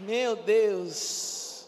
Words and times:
Meu 0.00 0.34
Deus. 0.34 1.66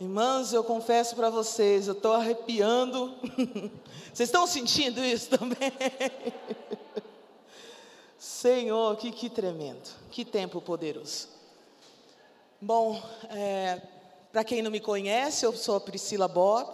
Irmãs, 0.00 0.52
eu 0.52 0.64
confesso 0.64 1.14
para 1.14 1.30
vocês, 1.30 1.86
eu 1.86 1.92
estou 1.92 2.12
arrepiando. 2.12 3.14
Vocês 4.12 4.28
estão 4.28 4.46
sentindo 4.46 5.04
isso 5.04 5.30
também? 5.30 5.72
Senhor, 8.18 8.96
que, 8.96 9.10
que 9.12 9.28
tremendo, 9.28 9.88
que 10.10 10.24
tempo 10.24 10.60
poderoso. 10.60 11.28
Bom, 12.60 13.00
é, 13.30 13.80
para 14.32 14.42
quem 14.42 14.62
não 14.62 14.70
me 14.70 14.80
conhece, 14.80 15.44
eu 15.44 15.52
sou 15.52 15.76
a 15.76 15.80
Priscila 15.80 16.26
Bob, 16.26 16.68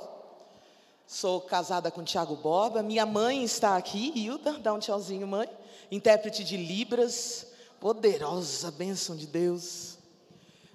sou 1.06 1.40
casada 1.40 1.90
com 1.90 2.00
o 2.00 2.04
Tiago 2.04 2.36
Bob. 2.36 2.82
Minha 2.82 3.04
mãe 3.04 3.44
está 3.44 3.76
aqui, 3.76 4.12
Hilda, 4.14 4.58
dá 4.58 4.72
um 4.72 4.78
tchauzinho, 4.78 5.26
mãe. 5.26 5.48
Intérprete 5.90 6.42
de 6.44 6.56
Libras, 6.56 7.46
poderosa 7.78 8.70
bênção 8.70 9.16
de 9.16 9.26
Deus. 9.26 9.99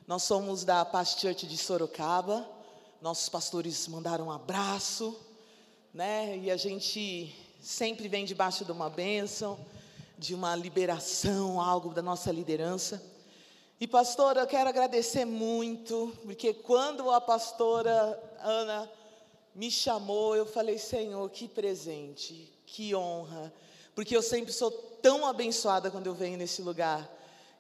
Nós 0.07 0.21
somos 0.21 0.63
da 0.63 0.85
Past 0.85 1.19
Church 1.19 1.47
de 1.47 1.57
Sorocaba. 1.57 2.47
Nossos 3.01 3.27
pastores 3.27 3.87
mandaram 3.87 4.27
um 4.27 4.31
abraço, 4.31 5.19
né? 5.91 6.37
E 6.37 6.51
a 6.51 6.57
gente 6.57 7.35
sempre 7.59 8.07
vem 8.07 8.23
debaixo 8.23 8.63
de 8.63 8.71
uma 8.71 8.87
bênção, 8.87 9.57
de 10.15 10.35
uma 10.35 10.55
liberação, 10.55 11.59
algo 11.59 11.89
da 11.89 12.03
nossa 12.03 12.31
liderança. 12.31 13.01
E 13.79 13.87
pastora, 13.87 14.41
eu 14.41 14.47
quero 14.47 14.69
agradecer 14.69 15.25
muito, 15.25 16.15
porque 16.23 16.53
quando 16.53 17.09
a 17.09 17.19
pastora 17.19 18.21
Ana 18.41 18.87
me 19.55 19.71
chamou, 19.71 20.35
eu 20.35 20.45
falei, 20.45 20.77
Senhor, 20.77 21.27
que 21.31 21.47
presente, 21.47 22.53
que 22.67 22.93
honra, 22.93 23.51
porque 23.95 24.15
eu 24.15 24.21
sempre 24.21 24.53
sou 24.53 24.69
tão 24.69 25.25
abençoada 25.25 25.89
quando 25.89 26.05
eu 26.05 26.13
venho 26.13 26.37
nesse 26.37 26.61
lugar 26.61 27.14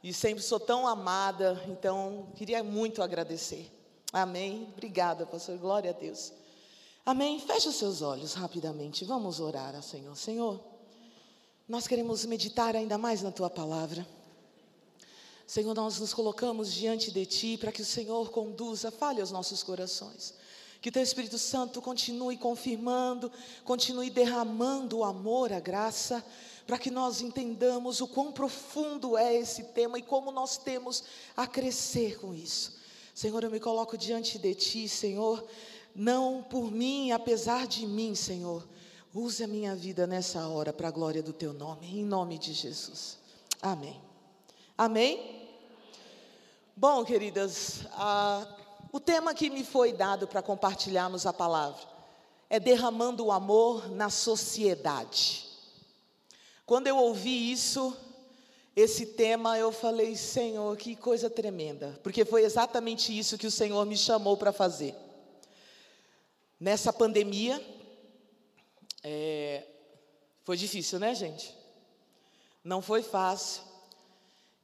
e 0.05 0.13
sempre 0.13 0.43
sou 0.43 0.59
tão 0.59 0.87
amada, 0.87 1.59
então 1.67 2.27
queria 2.35 2.63
muito 2.63 3.01
agradecer. 3.01 3.71
Amém. 4.13 4.71
Obrigada, 4.71 5.25
pastor. 5.25 5.57
Glória 5.57 5.89
a 5.89 5.93
Deus. 5.93 6.31
Amém. 7.03 7.39
Feche 7.39 7.67
os 7.67 7.75
seus 7.75 8.03
olhos 8.03 8.35
rapidamente. 8.35 9.03
Vamos 9.03 9.39
orar 9.39 9.75
ao 9.75 9.81
Senhor. 9.81 10.15
Senhor, 10.15 10.63
nós 11.67 11.87
queremos 11.87 12.23
meditar 12.23 12.75
ainda 12.75 12.99
mais 12.99 13.23
na 13.23 13.31
tua 13.31 13.49
palavra. 13.49 14.07
Senhor, 15.47 15.73
nós 15.73 15.99
nos 15.99 16.13
colocamos 16.13 16.71
diante 16.71 17.09
de 17.09 17.25
ti 17.25 17.57
para 17.57 17.71
que 17.71 17.81
o 17.81 17.85
Senhor 17.85 18.29
conduza, 18.29 18.91
fale 18.91 19.21
aos 19.21 19.31
nossos 19.31 19.63
corações. 19.63 20.35
Que 20.81 20.91
teu 20.91 21.01
Espírito 21.01 21.39
Santo 21.39 21.81
continue 21.81 22.37
confirmando, 22.37 23.31
continue 23.63 24.11
derramando 24.11 24.99
o 24.99 25.03
amor, 25.03 25.51
a 25.51 25.59
graça 25.59 26.23
para 26.65 26.77
que 26.77 26.89
nós 26.89 27.21
entendamos 27.21 28.01
o 28.01 28.07
quão 28.07 28.31
profundo 28.31 29.17
é 29.17 29.35
esse 29.35 29.65
tema 29.65 29.99
e 29.99 30.01
como 30.01 30.31
nós 30.31 30.57
temos 30.57 31.03
a 31.35 31.45
crescer 31.45 32.19
com 32.19 32.33
isso. 32.33 32.77
Senhor, 33.13 33.43
eu 33.43 33.51
me 33.51 33.59
coloco 33.59 33.97
diante 33.97 34.37
de 34.39 34.53
Ti, 34.55 34.89
Senhor, 34.89 35.45
não 35.95 36.43
por 36.43 36.71
mim, 36.71 37.11
apesar 37.11 37.67
de 37.67 37.85
mim, 37.85 38.15
Senhor. 38.15 38.67
Use 39.13 39.43
a 39.43 39.47
minha 39.47 39.75
vida 39.75 40.05
nessa 40.05 40.47
hora 40.47 40.73
para 40.73 40.89
a 40.89 40.91
glória 40.91 41.23
do 41.23 41.31
Teu 41.31 41.53
nome, 41.53 41.87
em 41.87 42.03
nome 42.03 42.37
de 42.37 42.51
Jesus. 42.51 43.17
Amém. 43.61 44.01
Amém? 44.77 45.47
Bom, 46.75 47.05
queridas, 47.05 47.85
o 48.91 48.99
tema 48.99 49.33
que 49.33 49.49
me 49.49 49.63
foi 49.63 49.93
dado 49.93 50.27
para 50.27 50.41
compartilharmos 50.41 51.25
a 51.25 51.31
palavra 51.31 51.81
é 52.49 52.59
derramando 52.59 53.25
o 53.25 53.31
amor 53.31 53.89
na 53.89 54.09
sociedade. 54.09 55.44
Quando 56.65 56.87
eu 56.87 56.97
ouvi 56.97 57.51
isso, 57.51 57.95
esse 58.75 59.05
tema, 59.05 59.57
eu 59.57 59.71
falei, 59.71 60.15
Senhor, 60.15 60.75
que 60.75 60.95
coisa 60.95 61.29
tremenda, 61.29 61.99
porque 62.01 62.25
foi 62.25 62.43
exatamente 62.43 63.17
isso 63.17 63.37
que 63.37 63.47
o 63.47 63.51
Senhor 63.51 63.85
me 63.85 63.95
chamou 63.95 64.35
para 64.35 64.51
fazer. 64.51 64.95
Nessa 66.59 66.91
pandemia, 66.91 67.63
é, 69.03 69.63
foi 70.43 70.57
difícil, 70.57 70.99
né, 70.99 71.13
gente? 71.13 71.55
Não 72.63 72.81
foi 72.81 73.03
fácil. 73.03 73.61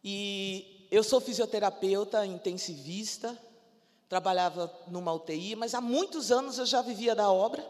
E 0.03 0.88
eu 0.90 1.03
sou 1.03 1.22
fisioterapeuta 1.22 2.26
intensivista, 2.26 3.38
trabalhava 4.09 4.74
numa 4.88 5.14
UTI, 5.14 5.56
mas 5.56 5.76
há 5.76 5.80
muitos 5.80 6.31
anos 6.31 6.58
eu 6.58 6.66
já 6.66 6.81
vivia 6.81 7.14
da 7.14 7.31
obra. 7.31 7.64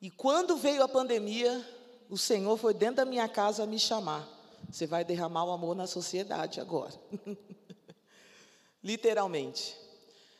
E 0.00 0.10
quando 0.10 0.56
veio 0.56 0.82
a 0.82 0.88
pandemia, 0.88 1.66
o 2.12 2.18
Senhor 2.18 2.58
foi 2.58 2.74
dentro 2.74 2.96
da 2.96 3.04
minha 3.06 3.26
casa 3.26 3.64
me 3.64 3.78
chamar. 3.78 4.28
Você 4.70 4.86
vai 4.86 5.02
derramar 5.02 5.46
o 5.46 5.50
amor 5.50 5.74
na 5.74 5.86
sociedade 5.86 6.60
agora. 6.60 6.92
Literalmente. 8.84 9.74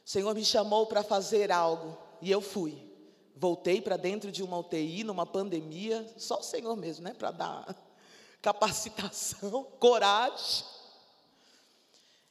O 0.04 0.10
Senhor 0.10 0.34
me 0.34 0.44
chamou 0.44 0.86
para 0.86 1.02
fazer 1.02 1.50
algo 1.50 1.96
e 2.20 2.30
eu 2.30 2.42
fui. 2.42 2.92
Voltei 3.34 3.80
para 3.80 3.96
dentro 3.96 4.30
de 4.30 4.42
uma 4.42 4.58
UTI, 4.58 5.02
numa 5.02 5.24
pandemia, 5.24 6.06
só 6.18 6.40
o 6.40 6.42
Senhor 6.42 6.76
mesmo, 6.76 7.04
né, 7.04 7.14
para 7.14 7.30
dar 7.30 7.74
capacitação, 8.42 9.64
coragem. 9.80 10.66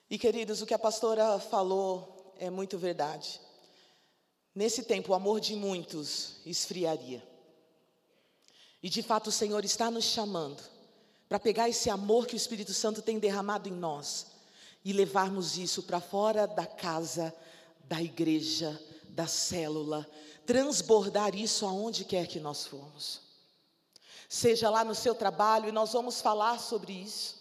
E 0.08 0.20
queridos, 0.20 0.62
o 0.62 0.68
que 0.68 0.74
a 0.76 0.80
pastora 0.80 1.40
falou 1.40 2.32
é 2.38 2.52
muito 2.52 2.78
verdade. 2.78 3.42
Nesse 4.54 4.84
tempo, 4.84 5.14
o 5.14 5.16
amor 5.16 5.40
de 5.40 5.56
muitos 5.56 6.36
esfriaria. 6.46 7.31
E 8.84 8.90
de 8.90 9.04
fato 9.04 9.28
o 9.28 9.32
Senhor 9.32 9.64
está 9.64 9.92
nos 9.92 10.06
chamando 10.06 10.62
para 11.30 11.40
pegar 11.40 11.70
esse 11.70 11.90
amor 11.90 12.28
que 12.28 12.34
o 12.34 12.38
Espírito 12.38 12.74
Santo 12.74 13.02
tem 13.02 13.20
derramado 13.20 13.70
em 13.70 13.72
nós 13.72 14.28
e 14.84 14.92
levarmos 14.92 15.58
isso 15.58 15.84
para 15.84 16.02
fora 16.02 16.48
da 16.48 16.66
casa, 16.66 17.34
da 17.86 18.02
igreja, 18.02 18.80
da 19.10 19.28
célula, 19.28 20.08
transbordar 20.46 21.36
isso 21.36 21.66
aonde 21.66 22.04
quer 22.04 22.28
que 22.28 22.40
nós 22.40 22.66
formos. 22.66 23.22
Seja 24.28 24.70
lá 24.70 24.84
no 24.84 24.96
seu 24.96 25.14
trabalho, 25.14 25.70
e 25.70 25.72
nós 25.74 25.94
vamos 25.94 26.22
falar 26.22 26.60
sobre 26.60 26.94
isso. 26.94 27.36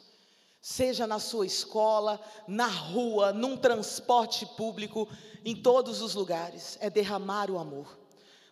Seja 0.60 1.06
na 1.06 1.18
sua 1.18 1.46
escola, 1.46 2.20
na 2.46 2.66
rua, 2.66 3.32
num 3.32 3.56
transporte 3.56 4.44
público, 4.44 5.08
em 5.44 5.56
todos 5.56 6.02
os 6.02 6.14
lugares, 6.14 6.76
é 6.80 6.90
derramar 6.90 7.50
o 7.50 7.58
amor. 7.58 7.98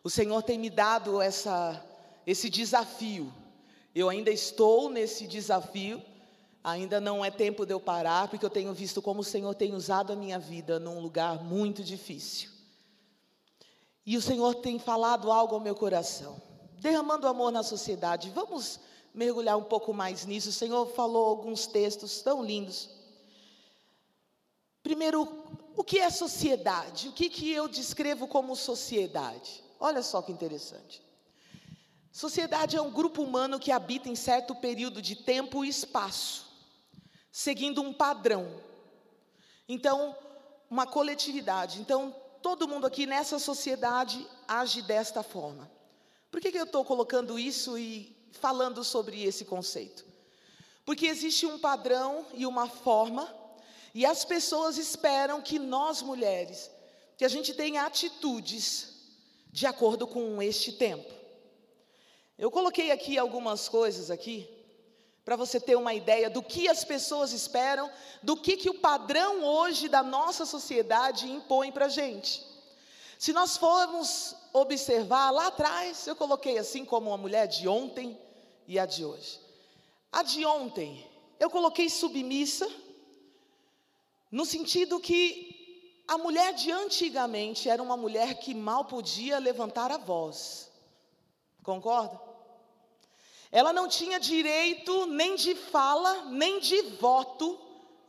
O 0.02 0.08
Senhor 0.08 0.42
tem 0.42 0.58
me 0.58 0.70
dado 0.70 1.20
essa 1.20 1.84
esse 2.30 2.50
desafio. 2.50 3.32
Eu 3.94 4.10
ainda 4.10 4.30
estou 4.30 4.90
nesse 4.90 5.26
desafio, 5.26 6.02
ainda 6.62 7.00
não 7.00 7.24
é 7.24 7.30
tempo 7.30 7.64
de 7.64 7.72
eu 7.72 7.80
parar, 7.80 8.28
porque 8.28 8.44
eu 8.44 8.50
tenho 8.50 8.74
visto 8.74 9.00
como 9.00 9.20
o 9.20 9.24
Senhor 9.24 9.54
tem 9.54 9.74
usado 9.74 10.12
a 10.12 10.16
minha 10.16 10.38
vida 10.38 10.78
num 10.78 11.00
lugar 11.00 11.42
muito 11.42 11.82
difícil. 11.82 12.50
E 14.04 14.14
o 14.14 14.20
Senhor 14.20 14.56
tem 14.56 14.78
falado 14.78 15.32
algo 15.32 15.54
ao 15.54 15.60
meu 15.60 15.74
coração, 15.74 16.40
derramando 16.78 17.26
amor 17.26 17.50
na 17.50 17.62
sociedade. 17.62 18.28
Vamos 18.28 18.78
mergulhar 19.14 19.56
um 19.56 19.64
pouco 19.64 19.94
mais 19.94 20.26
nisso. 20.26 20.50
O 20.50 20.52
Senhor 20.52 20.84
falou 20.88 21.24
alguns 21.24 21.66
textos 21.66 22.20
tão 22.20 22.44
lindos. 22.44 22.90
Primeiro, 24.82 25.26
o 25.74 25.82
que 25.82 25.98
é 25.98 26.10
sociedade? 26.10 27.08
O 27.08 27.12
que, 27.12 27.30
que 27.30 27.50
eu 27.50 27.68
descrevo 27.68 28.28
como 28.28 28.54
sociedade? 28.54 29.64
Olha 29.80 30.02
só 30.02 30.20
que 30.20 30.30
interessante. 30.30 31.07
Sociedade 32.18 32.76
é 32.76 32.82
um 32.82 32.90
grupo 32.90 33.22
humano 33.22 33.60
que 33.60 33.70
habita 33.70 34.08
em 34.08 34.16
certo 34.16 34.52
período 34.52 35.00
de 35.00 35.14
tempo 35.14 35.64
e 35.64 35.68
espaço, 35.68 36.46
seguindo 37.30 37.80
um 37.80 37.92
padrão. 37.92 38.60
Então, 39.68 40.16
uma 40.68 40.84
coletividade. 40.84 41.80
Então, 41.80 42.12
todo 42.42 42.66
mundo 42.66 42.88
aqui 42.88 43.06
nessa 43.06 43.38
sociedade 43.38 44.26
age 44.48 44.82
desta 44.82 45.22
forma. 45.22 45.70
Por 46.28 46.40
que, 46.40 46.50
que 46.50 46.58
eu 46.58 46.64
estou 46.64 46.84
colocando 46.84 47.38
isso 47.38 47.78
e 47.78 48.12
falando 48.32 48.82
sobre 48.82 49.22
esse 49.22 49.44
conceito? 49.44 50.04
Porque 50.84 51.06
existe 51.06 51.46
um 51.46 51.56
padrão 51.56 52.26
e 52.34 52.44
uma 52.46 52.68
forma, 52.68 53.32
e 53.94 54.04
as 54.04 54.24
pessoas 54.24 54.76
esperam 54.76 55.40
que 55.40 55.56
nós 55.56 56.02
mulheres, 56.02 56.68
que 57.16 57.24
a 57.24 57.28
gente 57.28 57.54
tenha 57.54 57.86
atitudes 57.86 58.88
de 59.52 59.66
acordo 59.68 60.04
com 60.04 60.42
este 60.42 60.72
tempo. 60.72 61.17
Eu 62.38 62.52
coloquei 62.52 62.92
aqui 62.92 63.18
algumas 63.18 63.68
coisas 63.68 64.10
aqui 64.12 64.48
para 65.24 65.34
você 65.34 65.58
ter 65.58 65.76
uma 65.76 65.92
ideia 65.92 66.30
do 66.30 66.42
que 66.42 66.68
as 66.68 66.84
pessoas 66.84 67.32
esperam, 67.32 67.90
do 68.22 68.36
que, 68.36 68.56
que 68.56 68.70
o 68.70 68.78
padrão 68.78 69.44
hoje 69.44 69.88
da 69.88 70.02
nossa 70.02 70.46
sociedade 70.46 71.28
impõe 71.28 71.72
para 71.72 71.86
a 71.86 71.88
gente. 71.88 72.46
Se 73.18 73.32
nós 73.32 73.56
formos 73.56 74.36
observar 74.52 75.32
lá 75.32 75.48
atrás, 75.48 76.06
eu 76.06 76.14
coloquei 76.14 76.56
assim 76.56 76.84
como 76.84 77.12
a 77.12 77.18
mulher 77.18 77.48
de 77.48 77.66
ontem 77.66 78.16
e 78.68 78.78
a 78.78 78.86
de 78.86 79.04
hoje. 79.04 79.40
A 80.12 80.22
de 80.22 80.46
ontem, 80.46 81.04
eu 81.40 81.50
coloquei 81.50 81.90
submissa, 81.90 82.70
no 84.30 84.46
sentido 84.46 85.00
que 85.00 86.04
a 86.06 86.16
mulher 86.16 86.54
de 86.54 86.70
antigamente 86.70 87.68
era 87.68 87.82
uma 87.82 87.96
mulher 87.96 88.38
que 88.38 88.54
mal 88.54 88.84
podia 88.84 89.38
levantar 89.38 89.90
a 89.90 89.98
voz. 89.98 90.70
Concorda? 91.62 92.27
Ela 93.50 93.72
não 93.72 93.88
tinha 93.88 94.20
direito 94.20 95.06
nem 95.06 95.34
de 95.34 95.54
fala, 95.54 96.26
nem 96.26 96.60
de 96.60 96.82
voto. 96.82 97.58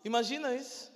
Imagina 0.04 0.54
isso. 0.54 0.90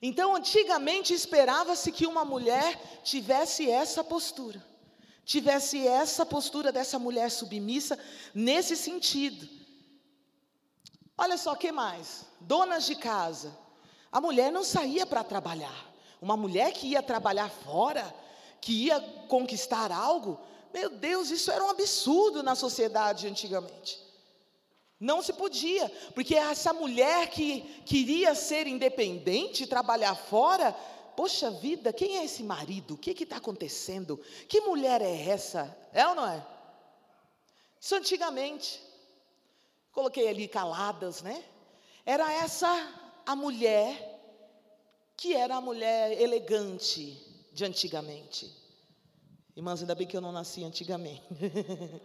Então, 0.00 0.34
antigamente 0.34 1.14
esperava-se 1.14 1.92
que 1.92 2.06
uma 2.06 2.24
mulher 2.24 3.00
tivesse 3.04 3.70
essa 3.70 4.02
postura, 4.02 4.64
tivesse 5.24 5.86
essa 5.86 6.26
postura 6.26 6.72
dessa 6.72 6.98
mulher 6.98 7.30
submissa 7.30 7.98
nesse 8.34 8.76
sentido. 8.76 9.48
Olha 11.16 11.36
só, 11.36 11.54
que 11.54 11.70
mais? 11.70 12.24
Donas 12.40 12.84
de 12.84 12.96
casa. 12.96 13.56
A 14.10 14.20
mulher 14.20 14.50
não 14.50 14.64
saía 14.64 15.06
para 15.06 15.22
trabalhar. 15.22 15.92
Uma 16.20 16.36
mulher 16.36 16.72
que 16.72 16.88
ia 16.88 17.02
trabalhar 17.02 17.48
fora, 17.48 18.12
que 18.60 18.86
ia 18.86 19.00
conquistar 19.28 19.92
algo, 19.92 20.40
meu 20.72 20.90
Deus, 20.90 21.30
isso 21.30 21.50
era 21.50 21.64
um 21.64 21.70
absurdo 21.70 22.42
na 22.42 22.54
sociedade 22.54 23.26
antigamente. 23.26 24.00
Não 24.98 25.20
se 25.20 25.32
podia, 25.32 25.88
porque 26.14 26.36
essa 26.36 26.72
mulher 26.72 27.28
que 27.28 27.62
queria 27.84 28.34
ser 28.34 28.66
independente, 28.68 29.66
trabalhar 29.66 30.14
fora, 30.14 30.72
poxa 31.16 31.50
vida, 31.50 31.92
quem 31.92 32.18
é 32.18 32.24
esse 32.24 32.42
marido? 32.42 32.94
O 32.94 32.96
que 32.96 33.10
está 33.10 33.38
acontecendo? 33.38 34.18
Que 34.48 34.60
mulher 34.60 35.02
é 35.02 35.28
essa? 35.28 35.76
É 35.92 36.06
ou 36.06 36.14
não 36.14 36.26
é? 36.26 36.46
Isso 37.80 37.96
antigamente. 37.96 38.80
Coloquei 39.90 40.28
ali 40.28 40.46
caladas, 40.46 41.20
né? 41.20 41.44
Era 42.06 42.32
essa 42.32 42.68
a 43.26 43.34
mulher 43.34 44.08
que 45.16 45.34
era 45.34 45.56
a 45.56 45.60
mulher 45.60 46.20
elegante 46.20 47.16
de 47.52 47.64
antigamente. 47.64 48.61
Irmãs, 49.54 49.80
ainda 49.80 49.94
bem 49.94 50.06
que 50.06 50.16
eu 50.16 50.20
não 50.20 50.32
nasci 50.32 50.64
antigamente. 50.64 51.22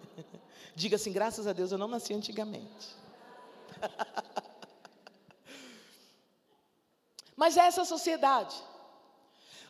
Diga 0.76 0.98
assim, 0.98 1.14
graças 1.14 1.48
a 1.48 1.54
Deus 1.54 1.72
eu 1.72 1.78
não 1.78 1.88
nasci 1.88 2.14
antigamente. 2.14 2.96
Mas 7.36 7.56
é 7.56 7.62
essa 7.62 7.86
sociedade. 7.86 8.56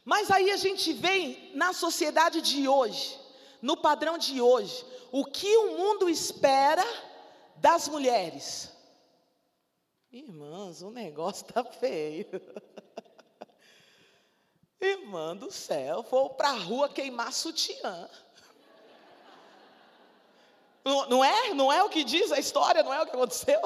Mas 0.03 0.31
aí 0.31 0.49
a 0.51 0.57
gente 0.57 0.93
vem 0.93 1.51
na 1.53 1.73
sociedade 1.73 2.41
de 2.41 2.67
hoje, 2.67 3.19
no 3.61 3.77
padrão 3.77 4.17
de 4.17 4.41
hoje, 4.41 4.85
o 5.11 5.25
que 5.25 5.57
o 5.57 5.77
mundo 5.77 6.09
espera 6.09 6.85
das 7.57 7.87
mulheres. 7.87 8.71
Irmãs, 10.11 10.81
o 10.81 10.89
negócio 10.89 11.45
está 11.45 11.63
feio. 11.63 12.25
Irmã 14.79 15.35
do 15.35 15.51
céu, 15.51 16.05
vou 16.09 16.29
para 16.29 16.49
a 16.49 16.59
rua 16.59 16.87
queimar 16.87 17.33
sutiã. 17.33 18.09
Não, 20.85 21.09
não 21.09 21.25
é? 21.25 21.53
Não 21.53 21.73
é 21.73 21.83
o 21.83 21.89
que 21.89 22.03
diz 22.03 22.31
a 22.31 22.39
história, 22.39 22.83
não 22.83 22.93
é 22.93 23.01
o 23.01 23.05
que 23.05 23.15
aconteceu? 23.15 23.59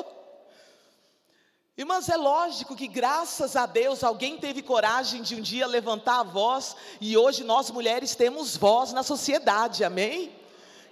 Irmãs, 1.78 2.10
é 2.10 2.16
lógico 2.16 2.75
que 2.75 2.88
graças 2.88 3.56
a 3.56 3.66
Deus 3.66 4.04
alguém 4.04 4.38
teve 4.38 4.62
coragem 4.62 5.22
de 5.22 5.36
um 5.36 5.42
dia 5.42 5.66
levantar 5.66 6.19
a 6.19 6.24
voz 6.24 6.75
e 7.00 7.18
hoje 7.18 7.44
nós 7.44 7.72
mulheres 7.72 8.16
temos 8.16 8.56
voz 8.56 8.94
na 8.94 9.04
sociedade, 9.04 9.84
amém? 9.84 10.36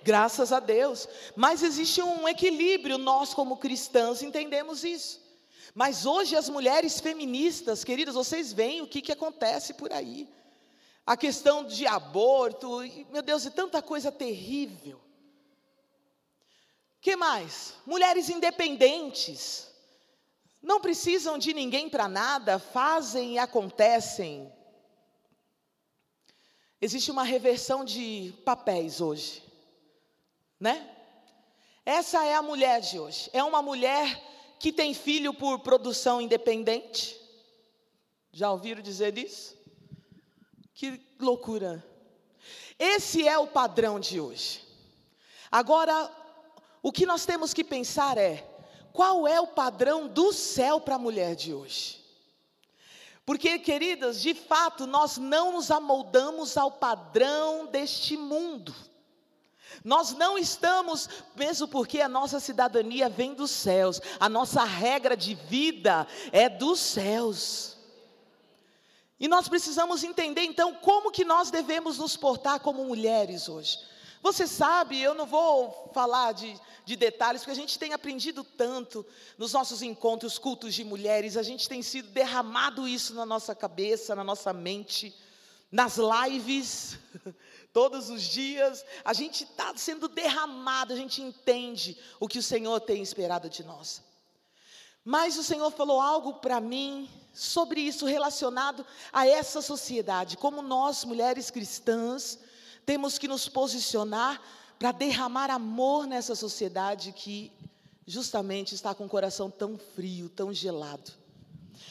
Graças 0.03 0.51
a 0.51 0.59
Deus. 0.59 1.07
Mas 1.35 1.63
existe 1.63 2.01
um 2.01 2.27
equilíbrio, 2.27 2.97
nós 2.97 3.33
como 3.33 3.57
cristãs 3.57 4.21
entendemos 4.21 4.83
isso. 4.83 5.28
Mas 5.73 6.05
hoje 6.05 6.35
as 6.35 6.49
mulheres 6.49 6.99
feministas, 6.99 7.83
queridas, 7.83 8.15
vocês 8.15 8.51
veem 8.51 8.81
o 8.81 8.87
que, 8.87 9.01
que 9.01 9.11
acontece 9.11 9.73
por 9.73 9.91
aí. 9.91 10.27
A 11.05 11.15
questão 11.15 11.63
de 11.63 11.87
aborto, 11.87 12.79
meu 13.11 13.21
Deus, 13.21 13.45
e 13.45 13.51
tanta 13.51 13.81
coisa 13.81 14.11
terrível. 14.11 14.99
que 17.01 17.15
mais? 17.15 17.73
Mulheres 17.85 18.29
independentes. 18.29 19.69
Não 20.61 20.81
precisam 20.81 21.37
de 21.37 21.53
ninguém 21.53 21.89
para 21.89 22.07
nada, 22.07 22.59
fazem 22.59 23.35
e 23.35 23.39
acontecem. 23.39 24.51
Existe 26.81 27.11
uma 27.11 27.23
reversão 27.23 27.83
de 27.83 28.33
papéis 28.45 29.01
hoje, 29.01 29.43
né? 30.59 30.95
Essa 31.85 32.23
é 32.23 32.35
a 32.35 32.41
mulher 32.41 32.81
de 32.81 32.99
hoje. 32.99 33.29
É 33.33 33.43
uma 33.43 33.61
mulher 33.61 34.21
que 34.59 34.73
tem 34.73 34.93
filho 34.93 35.33
por 35.33 35.59
produção 35.59 36.21
independente. 36.21 37.19
Já 38.31 38.51
ouviram 38.51 38.81
dizer 38.81 39.17
isso? 39.17 39.57
Que 40.73 41.01
loucura. 41.19 41.83
Esse 42.77 43.27
é 43.27 43.37
o 43.37 43.47
padrão 43.47 43.99
de 43.99 44.19
hoje. 44.19 44.63
Agora, 45.51 46.11
o 46.83 46.91
que 46.91 47.05
nós 47.05 47.25
temos 47.25 47.53
que 47.53 47.63
pensar 47.63 48.17
é: 48.17 48.47
qual 48.93 49.27
é 49.27 49.39
o 49.39 49.47
padrão 49.47 50.07
do 50.07 50.31
céu 50.31 50.79
para 50.79 50.95
a 50.95 50.99
mulher 50.99 51.35
de 51.35 51.53
hoje? 51.53 51.99
Porque, 53.25 53.59
queridas, 53.59 54.21
de 54.21 54.33
fato, 54.33 54.87
nós 54.87 55.17
não 55.17 55.51
nos 55.51 55.69
amoldamos 55.69 56.57
ao 56.57 56.71
padrão 56.71 57.67
deste 57.67 58.17
mundo. 58.17 58.73
Nós 59.83 60.13
não 60.13 60.37
estamos, 60.37 61.09
mesmo 61.35 61.67
porque 61.67 62.01
a 62.01 62.09
nossa 62.09 62.39
cidadania 62.39 63.09
vem 63.09 63.33
dos 63.33 63.51
céus, 63.51 64.01
a 64.19 64.27
nossa 64.27 64.63
regra 64.63 65.15
de 65.15 65.35
vida 65.35 66.07
é 66.31 66.49
dos 66.49 66.79
céus. 66.79 67.77
E 69.19 69.27
nós 69.27 69.49
precisamos 69.49 70.03
entender 70.03 70.43
então 70.43 70.73
como 70.75 71.11
que 71.11 71.25
nós 71.25 71.51
devemos 71.51 71.97
nos 71.97 72.15
portar 72.15 72.59
como 72.59 72.85
mulheres 72.85 73.49
hoje. 73.49 73.77
Você 74.21 74.45
sabe, 74.45 75.01
eu 75.01 75.13
não 75.13 75.25
vou 75.25 75.91
falar 75.93 76.33
de, 76.33 76.59
de, 76.85 76.95
detalhes, 76.95 77.41
porque 77.41 77.51
a 77.51 77.61
gente 77.61 77.79
tem 77.79 77.93
aprendido 77.93 78.43
tanto 78.43 79.05
nos 79.37 79.53
nossos 79.53 79.81
encontros, 79.81 80.37
cultos 80.37 80.73
de 80.73 80.83
mulheres, 80.83 81.37
a 81.37 81.43
gente 81.43 81.69
tem 81.69 81.81
sido 81.81 82.09
derramado 82.09 82.87
isso 82.87 83.13
na 83.13 83.25
nossa 83.25 83.55
cabeça, 83.55 84.15
na 84.15 84.23
nossa 84.23 84.51
mente, 84.51 85.15
nas 85.71 85.97
lives. 85.97 86.97
Todos 87.71 88.09
os 88.09 88.23
dias 88.23 88.83
a 89.05 89.13
gente 89.13 89.43
está 89.43 89.75
sendo 89.75 90.07
derramado, 90.07 90.93
a 90.93 90.95
gente 90.95 91.21
entende 91.21 91.97
o 92.19 92.27
que 92.27 92.39
o 92.39 92.43
Senhor 92.43 92.79
tem 92.79 93.01
esperado 93.01 93.49
de 93.49 93.63
nós. 93.63 94.03
Mas 95.03 95.37
o 95.37 95.43
Senhor 95.43 95.71
falou 95.71 96.01
algo 96.01 96.35
para 96.35 96.59
mim 96.59 97.09
sobre 97.33 97.81
isso 97.81 98.05
relacionado 98.05 98.85
a 99.13 99.27
essa 99.27 99.61
sociedade, 99.61 100.35
como 100.35 100.61
nós, 100.61 101.05
mulheres 101.05 101.49
cristãs, 101.49 102.39
temos 102.85 103.17
que 103.17 103.27
nos 103.27 103.47
posicionar 103.47 104.41
para 104.77 104.91
derramar 104.91 105.51
amor 105.51 106.07
nessa 106.07 106.35
sociedade 106.35 107.11
que 107.11 107.51
justamente 108.05 108.73
está 108.73 108.95
com 108.95 109.05
o 109.05 109.09
coração 109.09 109.51
tão 109.51 109.77
frio, 109.77 110.27
tão 110.29 110.51
gelado. 110.51 111.11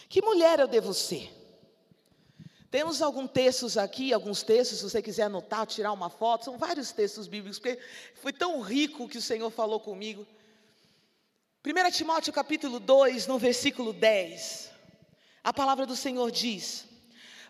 Que 0.08 0.20
mulher 0.20 0.58
eu 0.58 0.66
devo 0.66 0.92
ser? 0.92 1.37
Temos 2.70 3.00
alguns 3.00 3.30
textos 3.30 3.78
aqui, 3.78 4.12
alguns 4.12 4.42
textos, 4.42 4.78
se 4.78 4.84
você 4.84 5.00
quiser 5.00 5.22
anotar, 5.22 5.66
tirar 5.66 5.92
uma 5.92 6.10
foto, 6.10 6.44
são 6.44 6.58
vários 6.58 6.92
textos 6.92 7.26
bíblicos, 7.26 7.58
porque 7.58 7.78
foi 8.14 8.32
tão 8.32 8.60
rico 8.60 9.08
que 9.08 9.16
o 9.16 9.22
Senhor 9.22 9.50
falou 9.50 9.80
comigo. 9.80 10.26
1 11.66 11.90
Timóteo 11.90 12.32
capítulo 12.32 12.78
2, 12.78 13.26
no 13.26 13.38
versículo 13.38 13.92
10, 13.92 14.70
a 15.42 15.52
palavra 15.52 15.86
do 15.86 15.96
Senhor 15.96 16.30
diz: 16.30 16.84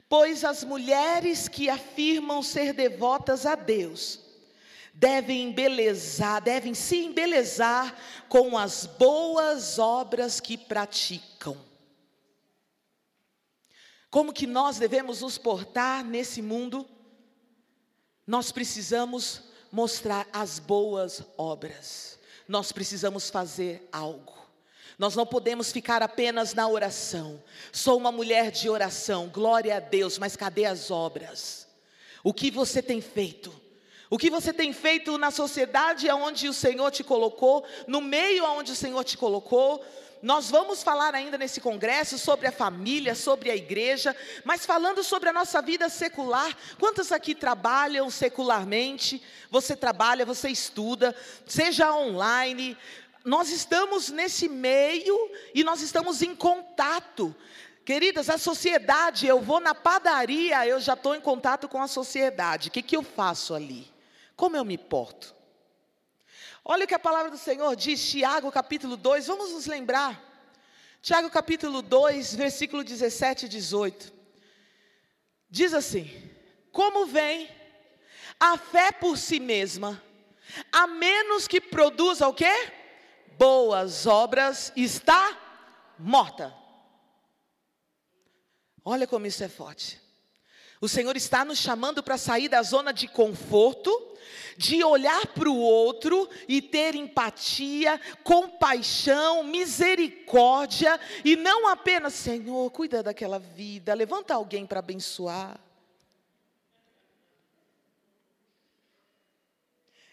Pois 0.09 0.45
as 0.45 0.63
mulheres 0.63 1.49
que 1.49 1.69
afirmam 1.69 2.41
ser 2.41 2.73
devotas 2.73 3.45
a 3.45 3.57
Deus, 3.57 4.21
devem 4.95 5.49
embelezar, 5.49 6.41
devem 6.41 6.75
se 6.75 6.97
embelezar 6.97 7.97
com 8.29 8.57
as 8.57 8.87
boas 8.87 9.81
obras 9.81 10.39
que 10.39 10.57
praticam. 10.57 11.68
Como 14.11 14.33
que 14.33 14.47
nós 14.47 14.79
devemos 14.79 15.21
nos 15.21 15.37
portar 15.37 16.05
nesse 16.05 16.41
mundo? 16.41 16.89
Nós 18.27 18.51
precisamos 18.53 19.43
mostrar 19.71 20.27
as 20.33 20.59
boas 20.59 21.23
obras. 21.37 22.19
Nós 22.47 22.73
precisamos 22.73 23.29
fazer 23.29 23.87
algo. 23.93 24.37
Nós 24.99 25.15
não 25.15 25.27
podemos 25.27 25.71
ficar 25.71 26.03
apenas 26.03 26.55
na 26.55 26.67
oração. 26.67 27.43
Sou 27.71 27.97
uma 27.97 28.11
mulher 28.11 28.51
de 28.51 28.69
oração, 28.69 29.29
glória 29.29 29.77
a 29.77 29.81
Deus, 29.81 30.19
mas 30.19 30.35
cadê 30.35 30.65
as 30.65 30.91
obras? 30.91 31.69
O 32.25 32.35
que 32.35 32.51
você 32.51 32.83
tem 32.83 33.01
feito? 33.01 33.55
O 34.11 34.19
que 34.19 34.31
você 34.31 34.53
tem 34.53 34.73
feito 34.73 35.17
na 35.19 35.31
sociedade 35.31 36.11
onde 36.11 36.49
o 36.49 36.53
Senhor 36.53 36.91
te 36.91 37.05
colocou, 37.05 37.65
no 37.87 38.01
meio 38.01 38.45
onde 38.45 38.73
o 38.73 38.77
Senhor 38.77 39.05
te 39.05 39.17
colocou? 39.17 39.85
Nós 40.23 40.51
vamos 40.51 40.83
falar 40.83 41.15
ainda 41.15 41.39
nesse 41.39 41.61
congresso 41.61 42.19
sobre 42.19 42.47
a 42.47 42.53
família, 42.53 43.15
sobre 43.15 43.51
a 43.51 43.57
igreja, 43.57 44.17
mas 44.45 44.67
falando 44.67 45.05
sobre 45.05 45.29
a 45.29 45.33
nossa 45.33 45.63
vida 45.63 45.89
secular. 45.89 46.57
Quantos 46.79 47.13
aqui 47.13 47.35
trabalham 47.35 48.11
secularmente? 48.11 49.23
Você 49.51 49.77
trabalha, 49.77 50.27
você 50.27 50.49
estuda, 50.49 51.15
seja 51.47 51.95
online. 51.95 52.77
Nós 53.25 53.51
estamos 53.51 54.11
nesse 54.11 54.49
meio 54.49 55.31
e 55.55 55.63
nós 55.63 55.83
estamos 55.83 56.23
em 56.23 56.35
contato. 56.35 57.35
Queridas, 57.85 58.29
a 58.29 58.37
sociedade, 58.37 59.27
eu 59.27 59.41
vou 59.41 59.61
na 59.61 59.75
padaria, 59.75 60.67
eu 60.67 60.79
já 60.81 60.93
estou 60.93 61.15
em 61.15 61.21
contato 61.21 61.69
com 61.69 61.81
a 61.81 61.89
sociedade. 61.89 62.69
O 62.69 62.73
que, 62.73 62.83
que 62.83 62.97
eu 62.97 63.03
faço 63.03 63.55
ali? 63.55 63.91
Como 64.37 64.57
eu 64.57 64.65
me 64.65 64.77
porto? 64.77 65.38
Olha 66.71 66.85
o 66.85 66.87
que 66.87 66.95
a 66.95 66.99
palavra 66.99 67.31
do 67.31 67.39
Senhor 67.39 67.75
diz, 67.75 68.11
Tiago 68.11 68.53
capítulo 68.53 68.95
2, 68.95 69.27
vamos 69.27 69.53
nos 69.53 69.65
lembrar. 69.65 70.23
Tiago 71.01 71.31
capítulo 71.31 71.81
2, 71.81 72.35
versículo 72.35 72.85
17 72.85 73.47
e 73.47 73.49
18. 73.49 74.13
Diz 75.49 75.73
assim: 75.73 76.31
Como 76.71 77.07
vem 77.07 77.49
a 78.39 78.59
fé 78.59 78.93
por 78.93 79.17
si 79.17 79.41
mesma, 79.41 80.03
a 80.71 80.87
menos 80.87 81.49
que 81.49 81.59
produza 81.59 82.29
o 82.29 82.35
quê? 82.35 82.53
Boas 83.39 84.07
obras, 84.07 84.71
está 84.77 85.39
morta. 85.99 86.55
Olha 88.85 89.07
como 89.07 89.25
isso 89.25 89.43
é 89.43 89.49
forte. 89.49 89.99
O 90.83 90.89
Senhor 90.89 91.17
está 91.17 91.47
nos 91.47 91.59
chamando 91.59 92.03
para 92.03 92.19
sair 92.19 92.51
da 92.51 92.63
zona 92.63 92.93
de 92.93 93.09
conforto, 93.09 93.91
de 94.57 94.83
olhar 94.83 95.27
para 95.29 95.49
o 95.49 95.57
outro 95.57 96.29
e 96.49 96.61
ter 96.61 96.95
empatia, 96.95 98.01
compaixão, 98.25 99.45
misericórdia, 99.45 100.99
e 101.25 101.37
não 101.37 101.69
apenas, 101.69 102.15
Senhor, 102.15 102.71
cuida 102.71 103.03
daquela 103.03 103.39
vida, 103.39 103.95
levanta 103.95 104.35
alguém 104.35 104.67
para 104.67 104.81
abençoar. 104.81 105.61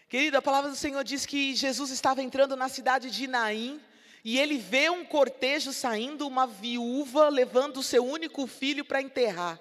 Querido, 0.08 0.38
a 0.38 0.42
palavra 0.42 0.70
do 0.70 0.76
Senhor 0.76 1.02
diz 1.02 1.26
que 1.26 1.54
Jesus 1.54 1.90
estava 1.90 2.22
entrando 2.22 2.54
na 2.54 2.68
cidade 2.68 3.10
de 3.10 3.26
Naim, 3.26 3.80
e 4.24 4.38
ele 4.38 4.58
vê 4.58 4.88
um 4.88 5.04
cortejo 5.04 5.72
saindo, 5.72 6.26
uma 6.26 6.46
viúva 6.46 7.28
levando 7.28 7.78
o 7.78 7.82
seu 7.82 8.04
único 8.04 8.46
filho 8.46 8.84
para 8.84 9.02
enterrar. 9.02 9.60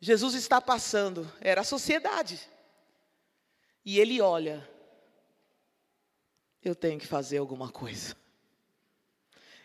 Jesus 0.00 0.34
está 0.34 0.60
passando, 0.60 1.30
era 1.40 1.62
a 1.62 1.64
sociedade. 1.64 2.40
E 3.84 3.98
ele 3.98 4.20
olha, 4.20 4.68
eu 6.62 6.74
tenho 6.74 6.98
que 6.98 7.06
fazer 7.06 7.38
alguma 7.38 7.70
coisa. 7.70 8.16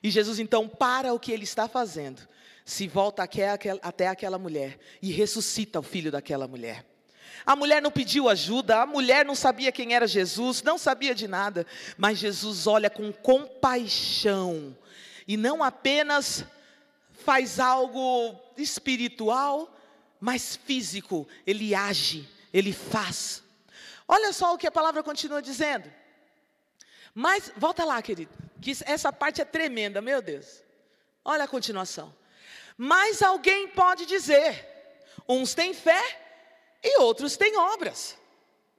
E 0.03 0.09
Jesus 0.09 0.39
então 0.39 0.67
para 0.67 1.13
o 1.13 1.19
que 1.19 1.31
ele 1.31 1.43
está 1.43 1.67
fazendo, 1.67 2.27
se 2.65 2.87
volta 2.87 3.23
até 3.23 4.07
aquela 4.07 4.37
mulher 4.37 4.77
e 5.01 5.11
ressuscita 5.11 5.79
o 5.79 5.83
filho 5.83 6.11
daquela 6.11 6.47
mulher. 6.47 6.85
A 7.45 7.55
mulher 7.55 7.81
não 7.81 7.91
pediu 7.91 8.29
ajuda, 8.29 8.81
a 8.81 8.85
mulher 8.85 9.25
não 9.25 9.35
sabia 9.35 9.71
quem 9.71 9.93
era 9.93 10.05
Jesus, 10.05 10.61
não 10.61 10.77
sabia 10.77 11.15
de 11.15 11.27
nada, 11.27 11.65
mas 11.97 12.19
Jesus 12.19 12.67
olha 12.67 12.89
com 12.89 13.11
compaixão 13.11 14.77
e 15.27 15.37
não 15.37 15.63
apenas 15.63 16.45
faz 17.11 17.59
algo 17.59 18.35
espiritual, 18.57 19.75
mas 20.19 20.55
físico, 20.55 21.27
ele 21.45 21.73
age, 21.73 22.27
ele 22.53 22.73
faz. 22.73 23.43
Olha 24.11 24.33
só 24.33 24.55
o 24.55 24.57
que 24.57 24.65
a 24.65 24.71
palavra 24.71 25.03
continua 25.03 25.39
dizendo. 25.39 25.93
Mas, 27.13 27.51
volta 27.55 27.85
lá, 27.85 28.01
querido, 28.01 28.33
que 28.59 28.71
essa 28.85 29.13
parte 29.13 29.39
é 29.39 29.45
tremenda, 29.45 30.01
meu 30.01 30.19
Deus. 30.19 30.63
Olha 31.23 31.43
a 31.43 31.47
continuação. 31.47 32.15
Mas 32.75 33.21
alguém 33.21 33.67
pode 33.67 34.07
dizer: 34.07 34.67
uns 35.27 35.53
têm 35.53 35.75
fé 35.75 36.01
e 36.83 36.97
outros 36.99 37.37
têm 37.37 37.55
obras, 37.55 38.17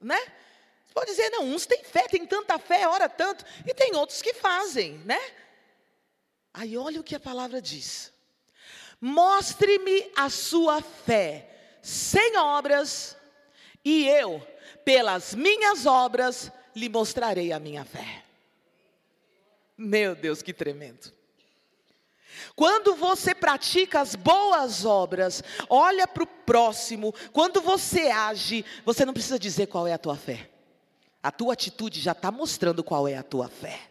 né? 0.01 0.21
Você 0.85 0.95
pode 0.95 1.11
dizer, 1.13 1.31
não, 1.31 1.45
uns 1.45 1.65
têm 1.65 1.85
fé, 1.85 2.09
tem 2.09 2.27
tanta 2.27 2.59
fé, 2.59 2.89
ora 2.89 3.09
tanto, 3.09 3.45
e 3.65 3.73
tem 3.73 3.95
outros 3.95 4.21
que 4.21 4.35
fazem, 4.35 4.99
né? 5.05 5.21
Aí 6.53 6.77
olha 6.77 7.01
o 7.01 7.05
que 7.05 7.15
a 7.15 7.21
palavra 7.21 7.63
diz. 7.63 8.13
Mostre-me 9.01 10.11
a 10.17 10.29
sua 10.29 10.83
fé 10.83 11.49
sem 11.81 12.37
obras, 12.37 13.17
e 13.85 14.09
eu, 14.09 14.45
pelas 14.91 15.37
minhas 15.37 15.87
obras, 15.87 16.51
lhe 16.75 16.89
mostrarei 16.89 17.53
a 17.53 17.61
minha 17.61 17.85
fé. 17.85 18.25
Meu 19.79 20.17
Deus, 20.17 20.43
que 20.43 20.53
tremendo. 20.53 21.13
Quando 22.57 22.97
você 22.97 23.33
pratica 23.33 24.01
as 24.01 24.17
boas 24.17 24.85
obras, 24.85 25.45
olha 25.69 26.09
para 26.09 26.25
o 26.25 26.27
próximo, 26.27 27.15
quando 27.33 27.61
você 27.61 28.09
age, 28.09 28.65
você 28.85 29.05
não 29.05 29.13
precisa 29.13 29.39
dizer 29.39 29.69
qual 29.69 29.87
é 29.87 29.93
a 29.93 29.99
tua 29.99 30.17
fé. 30.17 30.51
A 31.23 31.31
tua 31.31 31.53
atitude 31.53 32.01
já 32.01 32.11
está 32.11 32.33
mostrando 32.33 32.83
qual 32.83 33.07
é 33.07 33.17
a 33.17 33.23
tua 33.23 33.49
fé. 33.49 33.83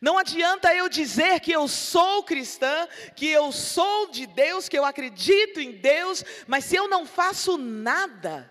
Não 0.00 0.16
adianta 0.16 0.74
eu 0.74 0.88
dizer 0.88 1.40
que 1.40 1.52
eu 1.52 1.68
sou 1.68 2.22
cristã, 2.22 2.88
que 3.14 3.28
eu 3.28 3.52
sou 3.52 4.10
de 4.10 4.26
Deus, 4.26 4.70
que 4.70 4.78
eu 4.78 4.86
acredito 4.86 5.60
em 5.60 5.70
Deus, 5.72 6.24
mas 6.46 6.64
se 6.64 6.76
eu 6.76 6.88
não 6.88 7.04
faço 7.04 7.58
nada. 7.58 8.50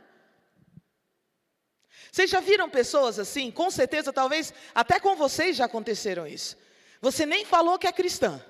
Vocês 2.11 2.29
já 2.29 2.39
viram 2.39 2.69
pessoas 2.69 3.19
assim? 3.19 3.51
Com 3.51 3.69
certeza, 3.69 4.11
talvez 4.11 4.53
até 4.73 4.99
com 4.99 5.15
vocês 5.15 5.55
já 5.55 5.65
aconteceram 5.65 6.25
isso. 6.25 6.57
Você 7.01 7.25
nem 7.25 7.45
falou 7.45 7.77
que 7.77 7.87
é 7.87 7.91
cristã, 7.91 8.43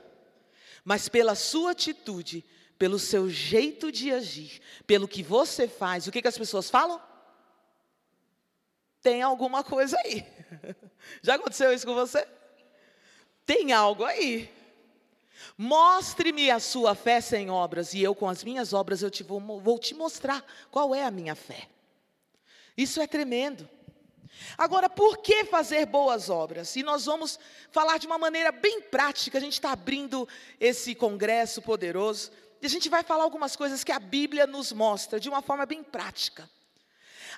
mas 0.84 1.08
pela 1.10 1.36
sua 1.36 1.72
atitude, 1.72 2.44
pelo 2.78 2.98
seu 2.98 3.30
jeito 3.30 3.92
de 3.92 4.12
agir, 4.12 4.62
pelo 4.88 5.08
que 5.08 5.22
você 5.22 5.68
faz, 5.68 6.08
o 6.08 6.12
que, 6.12 6.22
que 6.22 6.28
as 6.28 6.38
pessoas 6.38 6.70
falam? 6.70 7.02
Tem 9.02 9.22
alguma 9.22 9.64
coisa 9.64 9.98
aí. 10.00 10.26
Já 11.22 11.36
aconteceu 11.36 11.72
isso 11.74 11.86
com 11.86 11.94
você? 11.94 12.28
Tem 13.46 13.72
algo 13.72 14.04
aí. 14.04 14.52
Mostre-me 15.58 16.52
a 16.52 16.60
sua 16.60 16.96
fé 16.96 17.22
sem 17.22 17.50
obras, 17.50 17.94
e 17.94 18.02
eu 18.02 18.14
com 18.14 18.28
as 18.28 18.44
minhas 18.44 18.74
obras 18.74 19.02
eu 19.02 19.10
te 19.10 19.24
vou, 19.24 19.40
vou 19.60 19.80
te 19.80 19.94
mostrar 19.94 20.44
qual 20.72 20.94
é 20.94 21.04
a 21.04 21.12
minha 21.12 21.36
fé. 21.36 21.68
Isso 22.80 23.02
é 23.02 23.08
tremendo. 23.08 23.70
Agora, 24.58 24.90
por 24.90 25.18
que 25.18 25.44
fazer 25.44 25.86
boas 25.86 26.30
obras? 26.30 26.78
E 26.78 26.82
nós 26.82 27.08
vamos 27.08 27.38
falar 27.74 27.98
de 27.98 28.08
uma 28.08 28.18
maneira 28.18 28.54
bem 28.54 28.82
prática, 28.82 29.38
a 29.38 29.42
gente 29.42 29.52
está 29.52 29.74
abrindo 29.74 30.26
esse 30.62 30.96
congresso 30.96 31.62
poderoso, 31.62 32.32
e 32.62 32.66
a 32.66 32.70
gente 32.70 32.88
vai 32.88 33.04
falar 33.04 33.26
algumas 33.26 33.54
coisas 33.58 33.84
que 33.84 33.92
a 33.92 34.00
Bíblia 34.00 34.48
nos 34.48 34.72
mostra 34.72 35.20
de 35.20 35.28
uma 35.28 35.42
forma 35.42 35.66
bem 35.66 35.84
prática. 35.84 36.50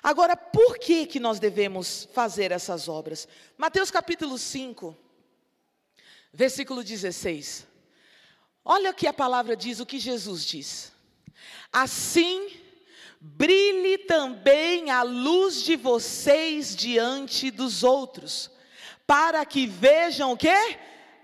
Agora, 0.00 0.36
por 0.36 0.78
que, 0.78 1.06
que 1.06 1.18
nós 1.18 1.40
devemos 1.40 2.08
fazer 2.14 2.52
essas 2.52 2.88
obras? 2.88 3.26
Mateus 3.58 3.90
capítulo 3.90 4.38
5, 4.38 4.96
versículo 6.32 6.84
16. 6.84 7.66
Olha 8.64 8.92
o 8.92 8.94
que 8.94 9.08
a 9.08 9.12
palavra 9.12 9.56
diz, 9.56 9.80
o 9.80 9.86
que 9.86 9.98
Jesus 9.98 10.44
diz. 10.44 10.92
Assim, 11.72 12.61
brilhe 13.22 13.98
também 13.98 14.90
a 14.90 15.02
luz 15.04 15.62
de 15.62 15.76
vocês 15.76 16.74
diante 16.74 17.52
dos 17.52 17.84
outros, 17.84 18.50
para 19.06 19.46
que 19.46 19.64
vejam 19.64 20.32
o 20.32 20.36
quê? 20.36 20.76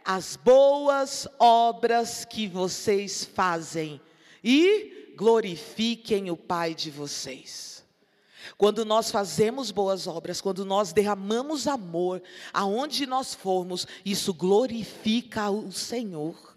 As 0.05 0.37
boas 0.37 1.27
obras 1.41 2.25
que 2.25 2.47
vocês 2.47 3.25
fazem 3.25 4.01
e 4.45 5.13
glorifiquem 5.17 6.31
o 6.31 6.37
Pai 6.37 6.73
de 6.73 6.89
vocês. 6.89 7.85
Quando 8.57 8.85
nós 8.85 9.11
fazemos 9.11 9.73
boas 9.73 10.07
obras, 10.07 10.41
quando 10.41 10.65
nós 10.65 10.93
derramamos 10.93 11.67
amor, 11.67 12.23
aonde 12.53 13.07
nós 13.07 13.35
formos, 13.35 13.87
isso 14.05 14.33
glorifica 14.33 15.51
o 15.51 15.73
Senhor. 15.73 16.57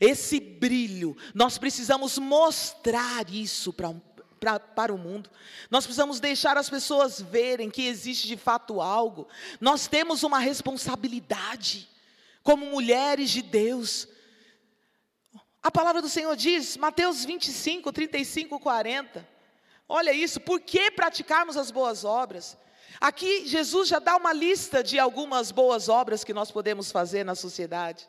Esse 0.00 0.38
brilho, 0.38 1.16
nós 1.32 1.58
precisamos 1.58 2.18
mostrar 2.18 3.30
isso 3.32 3.72
para 3.72 3.94
Pra, 4.38 4.60
para 4.60 4.94
o 4.94 4.98
mundo. 4.98 5.30
Nós 5.70 5.84
precisamos 5.84 6.20
deixar 6.20 6.56
as 6.56 6.70
pessoas 6.70 7.20
verem 7.20 7.70
que 7.70 7.86
existe 7.86 8.26
de 8.28 8.36
fato 8.36 8.80
algo. 8.80 9.26
Nós 9.60 9.86
temos 9.86 10.22
uma 10.22 10.38
responsabilidade, 10.38 11.88
como 12.42 12.66
mulheres 12.66 13.30
de 13.30 13.42
Deus. 13.42 14.06
A 15.62 15.70
palavra 15.70 16.00
do 16.00 16.08
Senhor 16.08 16.36
diz, 16.36 16.76
Mateus 16.76 17.24
25, 17.24 17.92
35, 17.92 18.60
40. 18.60 19.28
Olha 19.88 20.12
isso, 20.12 20.40
por 20.40 20.60
que 20.60 20.90
praticarmos 20.90 21.56
as 21.56 21.70
boas 21.70 22.04
obras? 22.04 22.56
Aqui 23.00 23.46
Jesus 23.46 23.88
já 23.88 23.98
dá 23.98 24.16
uma 24.16 24.32
lista 24.32 24.82
de 24.82 24.98
algumas 24.98 25.52
boas 25.52 25.88
obras 25.88 26.24
que 26.24 26.34
nós 26.34 26.50
podemos 26.50 26.90
fazer 26.90 27.24
na 27.24 27.34
sociedade. 27.34 28.08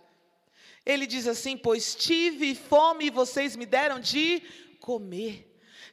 Ele 0.86 1.06
diz 1.06 1.28
assim: 1.28 1.56
Pois 1.56 1.94
tive 1.94 2.56
fome 2.56 3.06
e 3.06 3.12
vocês 3.12 3.56
me 3.56 3.66
deram 3.66 4.00
de 4.00 4.42
comer, 4.80 5.49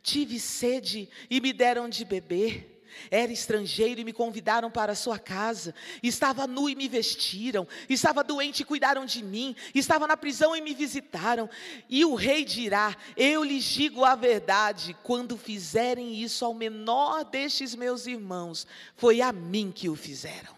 tive 0.07 0.39
sede 0.39 1.09
e 1.29 1.41
me 1.41 1.53
deram 1.53 1.89
de 1.89 2.05
beber. 2.05 2.73
Era 3.11 3.31
estrangeiro 3.31 4.01
e 4.01 4.05
me 4.05 4.13
convidaram 4.13 4.71
para 4.71 4.93
a 4.93 4.95
sua 4.95 5.19
casa. 5.19 5.75
Estava 6.03 6.47
nu 6.47 6.71
e 6.71 6.75
me 6.75 6.89
vestiram. 6.89 7.69
Estava 7.91 8.25
doente 8.25 8.61
e 8.61 8.65
cuidaram 8.65 9.05
de 9.05 9.23
mim. 9.23 9.55
Estava 9.75 10.07
na 10.07 10.17
prisão 10.17 10.57
e 10.57 10.63
me 10.63 10.73
visitaram. 10.73 11.51
E 11.91 12.05
o 12.05 12.15
rei 12.15 12.45
dirá: 12.45 12.97
Eu 13.17 13.45
lhes 13.45 13.65
digo 13.65 14.05
a 14.05 14.15
verdade, 14.15 14.97
quando 15.03 15.37
fizerem 15.37 16.15
isso 16.23 16.45
ao 16.45 16.55
menor 16.55 17.25
destes 17.25 17.75
meus 17.75 18.07
irmãos, 18.07 18.67
foi 18.95 19.21
a 19.21 19.33
mim 19.33 19.71
que 19.71 19.91
o 19.91 19.97
fizeram. 19.97 20.55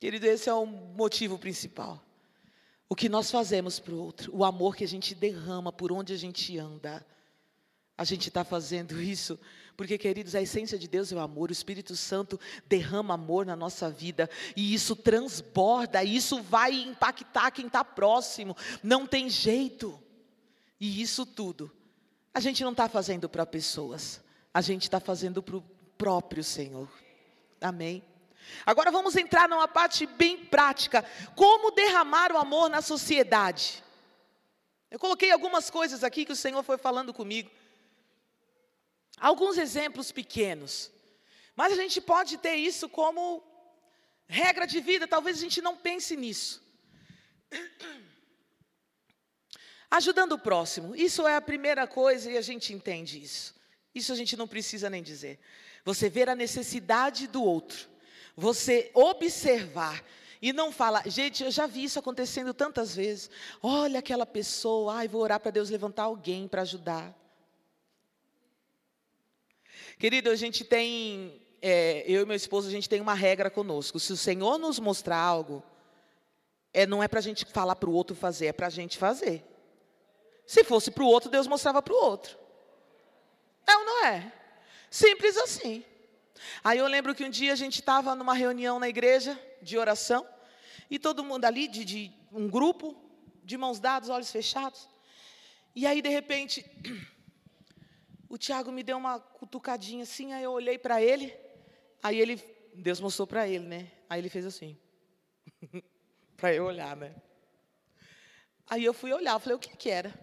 Querido, 0.00 0.26
esse 0.26 0.48
é 0.48 0.54
o 0.54 0.64
motivo 0.64 1.38
principal. 1.38 2.02
O 2.94 2.96
que 2.96 3.08
nós 3.08 3.28
fazemos 3.28 3.80
para 3.80 3.92
o 3.92 3.98
outro, 3.98 4.30
o 4.32 4.44
amor 4.44 4.76
que 4.76 4.84
a 4.84 4.86
gente 4.86 5.16
derrama 5.16 5.72
por 5.72 5.90
onde 5.90 6.12
a 6.12 6.16
gente 6.16 6.56
anda. 6.56 7.04
A 7.98 8.04
gente 8.04 8.28
está 8.28 8.44
fazendo 8.44 9.02
isso 9.02 9.36
Porque, 9.76 9.98
queridos, 9.98 10.36
a 10.36 10.40
essência 10.40 10.78
de 10.78 10.86
Deus 10.86 11.10
é 11.10 11.16
o 11.16 11.18
amor, 11.18 11.50
o 11.50 11.52
Espírito 11.52 11.96
Santo 11.96 12.38
derrama 12.68 13.14
amor 13.14 13.44
na 13.44 13.56
nossa 13.56 13.90
vida, 13.90 14.30
e 14.54 14.72
isso 14.72 14.94
transborda, 14.94 16.04
isso 16.04 16.40
vai 16.40 16.72
impactar 16.72 17.50
quem 17.50 17.66
está 17.66 17.84
próximo, 17.84 18.56
não 18.80 19.08
tem 19.08 19.28
jeito. 19.28 20.00
E 20.78 21.02
isso 21.02 21.26
tudo, 21.26 21.72
a 22.32 22.38
gente 22.38 22.62
não 22.62 22.70
está 22.70 22.88
fazendo 22.88 23.28
para 23.28 23.44
pessoas, 23.44 24.22
a 24.52 24.60
gente 24.60 24.82
está 24.82 25.00
fazendo 25.00 25.42
para 25.42 25.56
o 25.56 25.64
próprio 25.98 26.44
Senhor. 26.44 26.88
Amém? 27.60 28.04
Agora 28.64 28.90
vamos 28.90 29.16
entrar 29.16 29.48
numa 29.48 29.68
parte 29.68 30.06
bem 30.06 30.44
prática: 30.44 31.04
como 31.34 31.70
derramar 31.70 32.32
o 32.32 32.38
amor 32.38 32.68
na 32.70 32.82
sociedade. 32.82 33.82
Eu 34.90 34.98
coloquei 34.98 35.30
algumas 35.30 35.70
coisas 35.70 36.04
aqui 36.04 36.24
que 36.24 36.32
o 36.32 36.36
Senhor 36.36 36.62
foi 36.62 36.78
falando 36.78 37.12
comigo. 37.12 37.50
Alguns 39.18 39.58
exemplos 39.58 40.12
pequenos. 40.12 40.90
Mas 41.56 41.72
a 41.72 41.76
gente 41.76 42.00
pode 42.00 42.38
ter 42.38 42.54
isso 42.54 42.88
como 42.88 43.42
regra 44.26 44.66
de 44.66 44.80
vida, 44.80 45.06
talvez 45.06 45.38
a 45.38 45.40
gente 45.40 45.60
não 45.60 45.76
pense 45.76 46.16
nisso. 46.16 46.62
Ajudando 49.90 50.32
o 50.32 50.38
próximo, 50.38 50.94
isso 50.96 51.26
é 51.26 51.36
a 51.36 51.40
primeira 51.40 51.86
coisa 51.86 52.30
e 52.30 52.36
a 52.36 52.42
gente 52.42 52.72
entende 52.72 53.22
isso. 53.22 53.54
Isso 53.94 54.12
a 54.12 54.16
gente 54.16 54.36
não 54.36 54.48
precisa 54.48 54.90
nem 54.90 55.02
dizer. 55.02 55.38
Você 55.84 56.08
ver 56.08 56.28
a 56.28 56.34
necessidade 56.34 57.28
do 57.28 57.42
outro, 57.42 57.88
você 58.36 58.90
observar 58.94 60.04
e 60.40 60.52
não 60.52 60.70
falar. 60.70 61.08
Gente, 61.08 61.42
eu 61.42 61.50
já 61.50 61.66
vi 61.66 61.84
isso 61.84 61.98
acontecendo 61.98 62.52
tantas 62.52 62.94
vezes. 62.94 63.30
Olha 63.62 64.00
aquela 64.00 64.26
pessoa, 64.26 64.96
ai, 64.96 65.08
vou 65.08 65.22
orar 65.22 65.40
para 65.40 65.50
Deus 65.50 65.70
levantar 65.70 66.04
alguém 66.04 66.46
para 66.46 66.62
ajudar. 66.62 67.14
Querido, 69.98 70.30
a 70.30 70.36
gente 70.36 70.64
tem, 70.64 71.40
é, 71.62 72.04
eu 72.06 72.22
e 72.22 72.26
meu 72.26 72.36
esposo, 72.36 72.68
a 72.68 72.70
gente 72.70 72.88
tem 72.88 73.00
uma 73.00 73.14
regra 73.14 73.48
conosco. 73.48 73.98
Se 73.98 74.12
o 74.12 74.16
Senhor 74.16 74.58
nos 74.58 74.78
mostrar 74.78 75.18
algo, 75.18 75.62
é, 76.72 76.86
não 76.86 77.02
é 77.02 77.08
para 77.08 77.20
a 77.20 77.22
gente 77.22 77.44
falar 77.46 77.76
para 77.76 77.88
o 77.88 77.94
outro 77.94 78.16
fazer, 78.16 78.46
é 78.46 78.52
para 78.52 78.66
a 78.66 78.70
gente 78.70 78.98
fazer. 78.98 79.44
Se 80.46 80.62
fosse 80.64 80.90
para 80.90 81.04
o 81.04 81.06
outro, 81.06 81.30
Deus 81.30 81.46
mostrava 81.46 81.80
para 81.80 81.94
o 81.94 81.96
outro. 81.96 82.36
É 83.66 83.76
ou 83.76 83.84
não 83.84 84.04
é? 84.06 84.32
Simples 84.90 85.36
assim. 85.38 85.84
Aí 86.62 86.78
eu 86.78 86.86
lembro 86.86 87.14
que 87.14 87.24
um 87.24 87.30
dia 87.30 87.52
a 87.52 87.56
gente 87.56 87.80
estava 87.80 88.14
numa 88.14 88.34
reunião 88.34 88.78
na 88.78 88.88
igreja 88.88 89.38
de 89.62 89.78
oração, 89.78 90.26
e 90.90 90.98
todo 90.98 91.24
mundo 91.24 91.44
ali, 91.44 91.66
de, 91.66 91.84
de 91.84 92.12
um 92.30 92.48
grupo, 92.48 92.94
de 93.42 93.56
mãos 93.56 93.80
dadas, 93.80 94.08
olhos 94.08 94.30
fechados. 94.30 94.88
E 95.74 95.86
aí, 95.86 96.02
de 96.02 96.08
repente, 96.08 96.64
o 98.28 98.36
Tiago 98.36 98.70
me 98.70 98.82
deu 98.82 98.96
uma 98.96 99.18
cutucadinha 99.18 100.02
assim, 100.02 100.32
aí 100.32 100.44
eu 100.44 100.52
olhei 100.52 100.78
para 100.78 101.02
ele, 101.02 101.34
aí 102.02 102.18
ele, 102.18 102.36
Deus 102.74 103.00
mostrou 103.00 103.26
para 103.26 103.48
ele, 103.48 103.66
né? 103.66 103.90
Aí 104.08 104.20
ele 104.20 104.28
fez 104.28 104.46
assim, 104.46 104.78
para 106.36 106.54
eu 106.54 106.64
olhar, 106.64 106.96
né? 106.96 107.14
Aí 108.68 108.84
eu 108.84 108.94
fui 108.94 109.12
olhar, 109.12 109.38
falei, 109.38 109.56
o 109.56 109.60
que 109.60 109.76
que 109.76 109.90
era? 109.90 110.14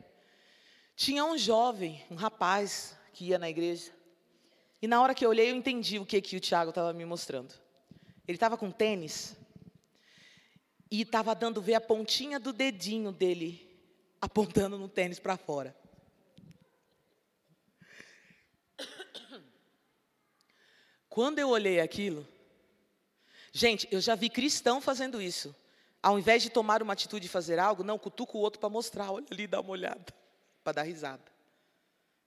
Tinha 0.95 1.25
um 1.25 1.37
jovem, 1.37 2.03
um 2.09 2.15
rapaz, 2.15 2.97
que 3.13 3.25
ia 3.25 3.39
na 3.39 3.49
igreja, 3.49 3.91
e 4.81 4.87
na 4.87 5.01
hora 5.01 5.13
que 5.13 5.25
eu 5.25 5.29
olhei, 5.29 5.51
eu 5.51 5.55
entendi 5.55 5.99
o 5.99 6.05
que, 6.05 6.21
que 6.21 6.35
o 6.35 6.39
Tiago 6.39 6.69
estava 6.69 6.93
me 6.93 7.05
mostrando. 7.05 7.53
Ele 8.27 8.35
estava 8.35 8.57
com 8.57 8.71
tênis, 8.71 9.35
e 10.91 11.01
estava 11.01 11.33
dando 11.33 11.61
ver 11.61 11.75
a 11.75 11.81
pontinha 11.81 12.37
do 12.37 12.51
dedinho 12.51 13.13
dele, 13.13 13.65
apontando 14.19 14.77
no 14.77 14.89
tênis 14.89 15.19
para 15.19 15.37
fora. 15.37 15.73
Quando 21.07 21.39
eu 21.39 21.47
olhei 21.49 21.79
aquilo, 21.79 22.27
gente, 23.53 23.87
eu 23.89 24.01
já 24.01 24.15
vi 24.15 24.29
cristão 24.29 24.81
fazendo 24.81 25.21
isso. 25.21 25.55
Ao 26.03 26.19
invés 26.19 26.43
de 26.43 26.49
tomar 26.49 26.81
uma 26.81 26.93
atitude 26.93 27.23
de 27.23 27.29
fazer 27.29 27.57
algo, 27.57 27.83
não, 27.83 27.97
cutuca 27.97 28.37
o 28.37 28.41
outro 28.41 28.59
para 28.59 28.69
mostrar, 28.69 29.11
olha 29.11 29.25
ali, 29.31 29.47
dá 29.47 29.61
uma 29.61 29.71
olhada, 29.71 30.13
para 30.63 30.73
dar 30.73 30.83
risada. 30.83 31.23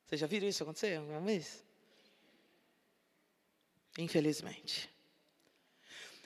Vocês 0.06 0.20
já 0.20 0.26
viram 0.26 0.48
isso 0.48 0.62
acontecer 0.62 0.96
alguma 0.96 1.20
vez? 1.20 1.63
Infelizmente. 3.98 4.90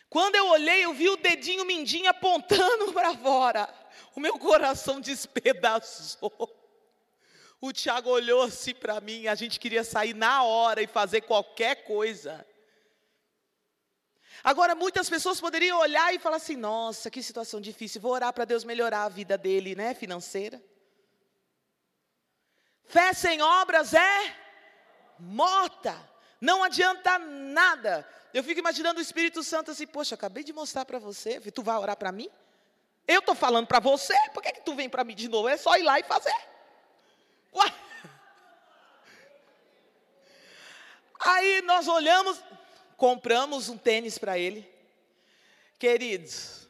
Quando 0.09 0.37
eu 0.37 0.49
olhei, 0.49 0.85
eu 0.85 0.95
vi 0.95 1.09
o 1.09 1.17
dedinho 1.17 1.65
mindinho 1.65 2.09
apontando 2.09 2.93
para 2.95 3.15
fora. 3.17 3.69
O 4.15 4.21
meu 4.21 4.39
coração 4.39 5.01
despedaçou. 5.01 6.55
O 7.61 7.73
Tiago 7.73 8.09
olhou 8.11 8.43
assim 8.43 8.75
para 8.75 9.01
mim, 9.01 9.27
a 9.27 9.35
gente 9.35 9.59
queria 9.59 9.83
sair 9.83 10.15
na 10.15 10.45
hora 10.45 10.81
e 10.81 10.87
fazer 10.87 11.23
qualquer 11.23 11.85
coisa. 11.85 12.47
Agora, 14.45 14.77
muitas 14.77 15.11
pessoas 15.11 15.41
poderiam 15.41 15.79
olhar 15.81 16.15
e 16.15 16.21
falar 16.21 16.37
assim: 16.37 16.57
nossa, 16.57 17.11
que 17.11 17.23
situação 17.23 17.61
difícil, 17.61 18.01
vou 18.01 18.13
orar 18.13 18.33
para 18.33 18.45
Deus 18.45 18.63
melhorar 18.63 19.05
a 19.05 19.09
vida 19.09 19.37
dele, 19.37 19.75
né, 19.75 19.93
financeira. 19.93 20.63
Fé 22.85 23.13
sem 23.13 23.43
obras 23.43 23.93
é 23.93 24.37
morta, 25.19 25.95
não 26.41 26.63
adianta 26.63 27.19
nada. 27.19 28.07
Eu 28.33 28.45
fico 28.45 28.61
imaginando 28.61 28.99
o 28.99 29.03
Espírito 29.03 29.43
Santo 29.43 29.71
assim: 29.71 29.87
poxa, 29.87 30.15
acabei 30.15 30.45
de 30.45 30.53
mostrar 30.53 30.85
para 30.85 30.99
você, 30.99 31.41
tu 31.51 31.63
vai 31.63 31.77
orar 31.77 31.97
para 31.97 32.13
mim? 32.13 32.31
Eu 33.07 33.21
estou 33.21 33.35
falando 33.35 33.67
para 33.67 33.81
você, 33.81 34.15
por 34.35 34.43
que, 34.43 34.53
que 34.53 34.61
tu 34.61 34.75
vem 34.75 34.89
para 34.89 35.03
mim 35.03 35.15
de 35.15 35.29
novo? 35.29 35.49
É 35.49 35.57
só 35.57 35.77
ir 35.77 35.83
lá 35.83 35.99
e 35.99 36.03
fazer. 36.03 36.35
Ué. 37.55 37.75
Aí 41.21 41.63
nós 41.63 41.89
olhamos, 41.89 42.39
compramos 42.97 43.69
um 43.69 43.79
tênis 43.79 44.19
para 44.19 44.39
ele. 44.39 44.71
Queridos, 45.79 46.69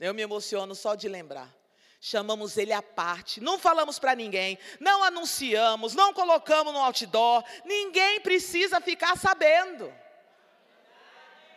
eu 0.00 0.14
me 0.14 0.22
emociono 0.22 0.74
só 0.74 0.94
de 0.94 1.08
lembrar. 1.08 1.54
Chamamos 2.00 2.56
ele 2.56 2.72
à 2.72 2.82
parte, 2.82 3.40
não 3.40 3.58
falamos 3.58 3.98
para 3.98 4.14
ninguém, 4.14 4.58
não 4.78 5.02
anunciamos, 5.02 5.94
não 5.94 6.12
colocamos 6.12 6.72
no 6.72 6.78
outdoor, 6.78 7.42
ninguém 7.64 8.20
precisa 8.20 8.80
ficar 8.80 9.16
sabendo. 9.16 9.92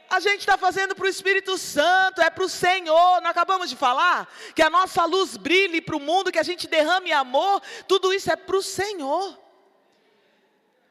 A 0.09 0.19
gente 0.19 0.39
está 0.39 0.57
fazendo 0.57 0.95
para 0.95 1.05
o 1.05 1.09
Espírito 1.09 1.55
Santo, 1.55 2.19
é 2.19 2.31
para 2.31 2.43
o 2.43 2.49
Senhor. 2.49 3.21
Não 3.21 3.29
acabamos 3.29 3.69
de 3.69 3.75
falar 3.75 4.27
que 4.55 4.61
a 4.61 4.69
nossa 4.69 5.05
luz 5.05 5.37
brilhe 5.37 5.79
para 5.79 5.95
o 5.95 5.99
mundo, 5.99 6.31
que 6.31 6.39
a 6.39 6.43
gente 6.43 6.67
derrame 6.67 7.11
amor. 7.11 7.61
Tudo 7.87 8.11
isso 8.11 8.31
é 8.31 8.35
para 8.35 8.57
o 8.57 8.63
Senhor. 8.63 9.37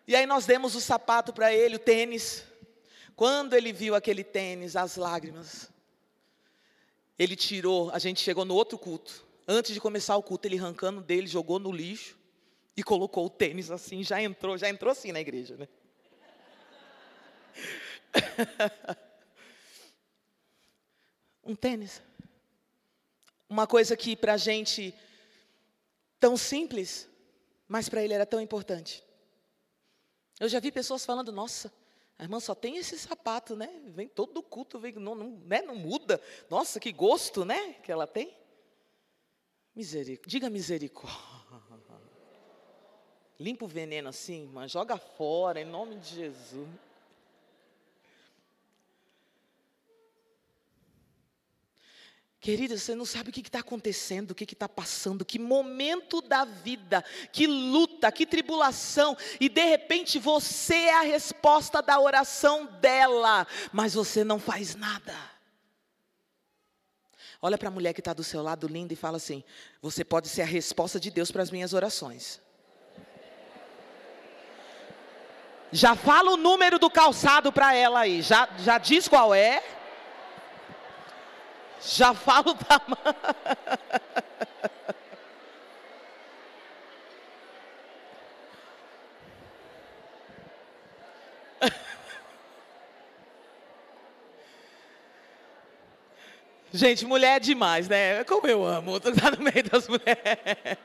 E 0.07 0.15
aí 0.15 0.25
nós 0.25 0.47
demos 0.47 0.77
o 0.77 0.81
sapato 0.81 1.33
para 1.33 1.53
ele, 1.53 1.75
o 1.75 1.81
tênis. 1.81 2.45
Quando 3.17 3.55
ele 3.55 3.73
viu 3.73 3.97
aquele 3.97 4.23
tênis, 4.23 4.77
as 4.77 4.95
lágrimas, 4.95 5.69
ele 7.19 7.35
tirou. 7.35 7.91
A 7.93 7.99
gente 7.99 8.21
chegou 8.21 8.45
no 8.45 8.55
outro 8.55 8.79
culto. 8.79 9.27
Antes 9.51 9.73
de 9.73 9.81
começar 9.81 10.15
o 10.15 10.23
culto, 10.23 10.47
ele 10.47 10.59
arrancando 10.59 11.01
dele, 11.01 11.27
jogou 11.27 11.59
no 11.59 11.73
lixo 11.73 12.19
e 12.77 12.83
colocou 12.83 13.25
o 13.25 13.31
tênis 13.31 13.71
assim. 13.71 14.05
Já 14.05 14.21
entrou, 14.21 14.59
já 14.59 14.69
entrou 14.69 14.93
assim 14.93 15.11
na 15.11 15.21
igreja, 15.21 15.57
né? 15.57 15.67
um 21.43 21.57
tênis. 21.57 22.03
Uma 23.49 23.67
coisa 23.67 23.97
que 23.97 24.15
para 24.15 24.35
a 24.35 24.37
gente 24.37 24.95
tão 26.21 26.37
simples, 26.37 27.09
mas 27.67 27.89
para 27.89 28.05
ele 28.05 28.13
era 28.13 28.27
tão 28.27 28.43
importante. 28.43 29.03
Eu 30.39 30.49
já 30.51 30.61
vi 30.61 30.71
pessoas 30.71 31.07
falando, 31.07 31.33
nossa, 31.33 31.73
a 32.19 32.23
irmã 32.23 32.39
só 32.39 32.55
tem 32.55 32.77
esse 32.77 32.99
sapato, 32.99 33.57
né? 33.57 33.71
Vem 33.87 34.09
todo 34.09 34.43
culto, 34.43 34.79
vem, 34.79 34.93
não, 34.93 35.15
não, 35.15 35.31
né? 35.47 35.63
não 35.63 35.75
muda. 35.75 36.21
Nossa, 36.51 36.79
que 36.79 36.93
gosto, 36.93 37.47
né? 37.47 37.73
Que 37.83 37.91
ela 37.91 38.07
tem. 38.07 38.37
Misericórdia, 39.79 40.27
diga 40.27 40.51
misericórdia. 40.51 41.17
Limpa 43.38 43.64
o 43.64 43.69
veneno 43.69 44.09
assim, 44.09 44.43
irmã, 44.43 44.67
joga 44.67 44.97
fora, 44.97 45.61
em 45.61 45.64
nome 45.64 45.95
de 45.95 46.17
Jesus. 46.17 46.69
Querida, 52.41 52.77
você 52.77 52.97
não 52.97 53.05
sabe 53.05 53.31
o 53.31 53.33
que 53.33 53.38
está 53.38 53.61
acontecendo, 53.61 54.33
o 54.33 54.35
que 54.35 54.53
está 54.53 54.69
passando, 54.69 55.25
que 55.25 55.38
momento 55.38 56.21
da 56.21 56.45
vida, 56.45 57.05
que 57.33 57.47
luta, 57.47 58.11
que 58.11 58.27
tribulação, 58.27 59.17
e 59.38 59.49
de 59.49 59.64
repente 59.64 60.19
você 60.19 60.75
é 60.75 60.95
a 60.95 61.03
resposta 61.03 61.81
da 61.81 62.01
oração 62.01 62.67
dela, 62.81 63.47
mas 63.73 63.95
você 63.95 64.25
não 64.25 64.41
faz 64.41 64.75
nada. 64.75 65.38
Olha 67.40 67.57
para 67.57 67.68
a 67.68 67.70
mulher 67.70 67.92
que 67.92 68.01
está 68.01 68.12
do 68.12 68.24
seu 68.24 68.42
lado, 68.42 68.66
linda, 68.66 68.92
e 68.92 68.96
fala 68.96 69.16
assim: 69.16 69.44
Você 69.81 70.05
pode 70.05 70.29
ser 70.29 70.42
a 70.42 70.46
resposta 70.46 70.98
de 70.98 71.11
Deus 71.11 71.31
para 71.31 71.42
as 71.42 71.51
minhas 71.51 71.72
orações. 71.72 72.40
Já 75.70 75.94
fala 75.94 76.33
o 76.33 76.37
número 76.37 76.79
do 76.79 76.90
calçado 76.90 77.53
para 77.53 77.74
ela 77.74 78.01
aí, 78.01 78.22
já, 78.22 78.48
já 78.59 78.79
diz 78.79 79.07
qual 79.07 79.35
é. 79.35 79.62
Já 81.81 82.12
falo 82.12 82.55
da 82.55 82.81
Gente, 96.79 97.05
mulher 97.05 97.38
é 97.38 97.41
demais, 97.41 97.88
né? 97.88 98.23
Como 98.23 98.47
eu 98.47 98.64
amo 98.64 98.99
estar 98.99 99.33
no 99.37 99.43
meio 99.43 99.69
das 99.69 99.88
mulheres. 99.88 100.79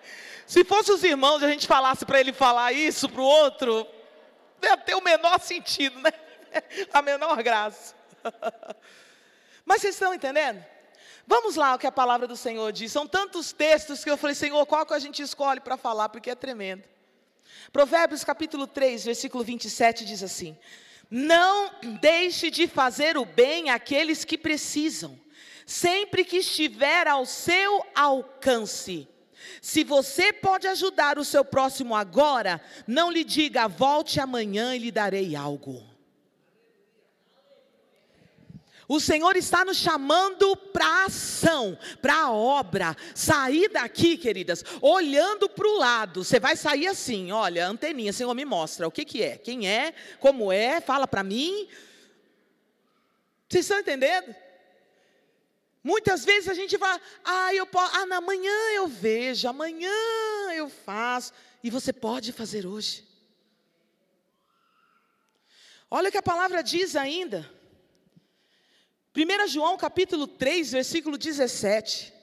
Se 0.47 0.63
fosse 0.63 0.91
os 0.91 1.03
irmãos 1.03 1.43
e 1.43 1.45
a 1.45 1.49
gente 1.49 1.67
falasse 1.67 2.03
para 2.03 2.19
ele 2.19 2.33
falar 2.33 2.73
isso 2.73 3.07
para 3.07 3.21
o 3.21 3.23
outro, 3.23 3.85
deve 4.59 4.81
ter 4.81 4.95
o 4.95 5.03
menor 5.03 5.39
sentido, 5.39 5.99
né? 5.99 6.11
A 6.91 6.99
menor 7.03 7.43
graça. 7.43 7.93
Mas 9.63 9.81
vocês 9.81 9.93
estão 9.93 10.15
entendendo? 10.15 10.65
Vamos 11.27 11.55
lá 11.55 11.75
o 11.75 11.77
que 11.77 11.85
a 11.85 11.91
palavra 11.91 12.27
do 12.27 12.35
Senhor 12.35 12.71
diz. 12.71 12.91
São 12.91 13.05
tantos 13.05 13.51
textos 13.53 14.03
que 14.03 14.09
eu 14.09 14.17
falei, 14.17 14.35
Senhor, 14.35 14.65
qual 14.65 14.87
que 14.87 14.95
a 14.95 14.99
gente 14.99 15.21
escolhe 15.21 15.59
para 15.59 15.77
falar, 15.77 16.09
porque 16.09 16.31
é 16.31 16.35
tremendo. 16.35 16.85
Provérbios 17.71 18.23
capítulo 18.23 18.65
3, 18.65 19.05
versículo 19.05 19.43
27 19.43 20.05
diz 20.05 20.23
assim: 20.23 20.57
Não 21.07 21.69
deixe 22.01 22.49
de 22.49 22.67
fazer 22.67 23.15
o 23.15 23.25
bem 23.25 23.69
àqueles 23.69 24.25
que 24.25 24.39
precisam, 24.39 25.21
sempre 25.65 26.23
que 26.23 26.37
estiver 26.37 27.07
ao 27.07 27.25
seu 27.25 27.85
alcance. 27.95 29.07
Se 29.61 29.83
você 29.83 30.33
pode 30.33 30.67
ajudar 30.67 31.17
o 31.17 31.25
seu 31.25 31.43
próximo 31.43 31.95
agora, 31.95 32.61
não 32.87 33.11
lhe 33.11 33.23
diga, 33.23 33.67
volte 33.67 34.19
amanhã 34.19 34.75
e 34.75 34.79
lhe 34.79 34.91
darei 34.91 35.35
algo. 35.35 35.93
O 38.87 38.99
Senhor 38.99 39.35
está 39.35 39.63
nos 39.63 39.77
chamando 39.77 40.55
para 40.55 40.85
a 40.85 41.05
ação, 41.05 41.77
para 42.01 42.13
a 42.13 42.31
obra. 42.31 42.95
Sair 43.15 43.69
daqui, 43.69 44.17
queridas, 44.17 44.63
olhando 44.81 45.49
para 45.49 45.67
o 45.67 45.77
lado. 45.77 46.23
Você 46.23 46.39
vai 46.39 46.55
sair 46.55 46.87
assim, 46.87 47.31
olha, 47.31 47.67
anteninha, 47.67 48.11
Senhor, 48.11 48.33
me 48.33 48.45
mostra 48.45 48.87
o 48.87 48.91
que, 48.91 49.05
que 49.05 49.23
é, 49.23 49.37
quem 49.37 49.67
é, 49.67 49.93
como 50.19 50.51
é, 50.51 50.81
fala 50.81 51.07
para 51.07 51.23
mim. 51.23 51.67
Vocês 53.47 53.65
estão 53.65 53.79
entendendo? 53.79 54.35
Muitas 55.83 56.23
vezes 56.23 56.47
a 56.47 56.53
gente 56.53 56.77
vai, 56.77 56.99
ah, 57.25 57.53
eu 57.53 57.65
posso, 57.65 57.93
ah, 57.95 58.15
amanhã 58.15 58.53
eu 58.73 58.87
vejo, 58.87 59.47
amanhã 59.47 59.91
eu 60.55 60.69
faço. 60.69 61.33
E 61.61 61.69
você 61.69 61.91
pode 61.91 62.31
fazer 62.31 62.65
hoje. 62.65 63.05
Olha 65.91 66.09
o 66.09 66.11
que 66.11 66.17
a 66.17 66.23
palavra 66.23 66.63
diz 66.63 66.95
ainda. 66.95 67.49
1 69.15 69.47
João 69.47 69.77
capítulo 69.77 70.25
3, 70.25 70.71
versículo 70.71 71.17
17. 71.17 72.13